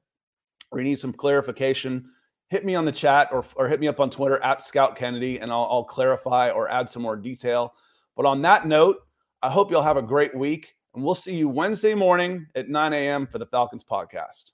or 0.73 0.81
you 0.81 0.85
need 0.85 0.99
some 0.99 1.13
clarification, 1.13 2.11
hit 2.49 2.65
me 2.65 2.75
on 2.75 2.85
the 2.85 2.93
chat 2.93 3.29
or, 3.31 3.45
or 3.55 3.69
hit 3.69 3.79
me 3.79 3.87
up 3.87 4.01
on 4.01 4.11
Twitter 4.11 4.43
at 4.43 4.61
Scout 4.61 4.97
Kennedy 4.97 5.39
and 5.39 5.53
I'll, 5.53 5.69
I'll 5.71 5.85
clarify 5.85 6.51
or 6.51 6.69
add 6.69 6.89
some 6.89 7.03
more 7.03 7.17
detail. 7.17 7.75
But 8.17 8.27
on 8.27 8.43
that 8.43 8.67
note, 8.67 8.97
I 9.41 9.51
hope 9.51 9.71
you'll 9.71 9.83
have 9.83 9.97
a 9.97 10.03
great 10.03 10.35
week 10.35 10.75
and 10.97 11.05
we'll 11.05 11.15
see 11.15 11.37
you 11.37 11.49
Wednesday 11.49 11.95
morning 11.95 12.49
at 12.57 12.69
9 12.69 12.93
a.m. 12.93 13.29
for 13.29 13.39
the 13.39 13.47
Falcons 13.47 13.85
podcast. 13.85 14.51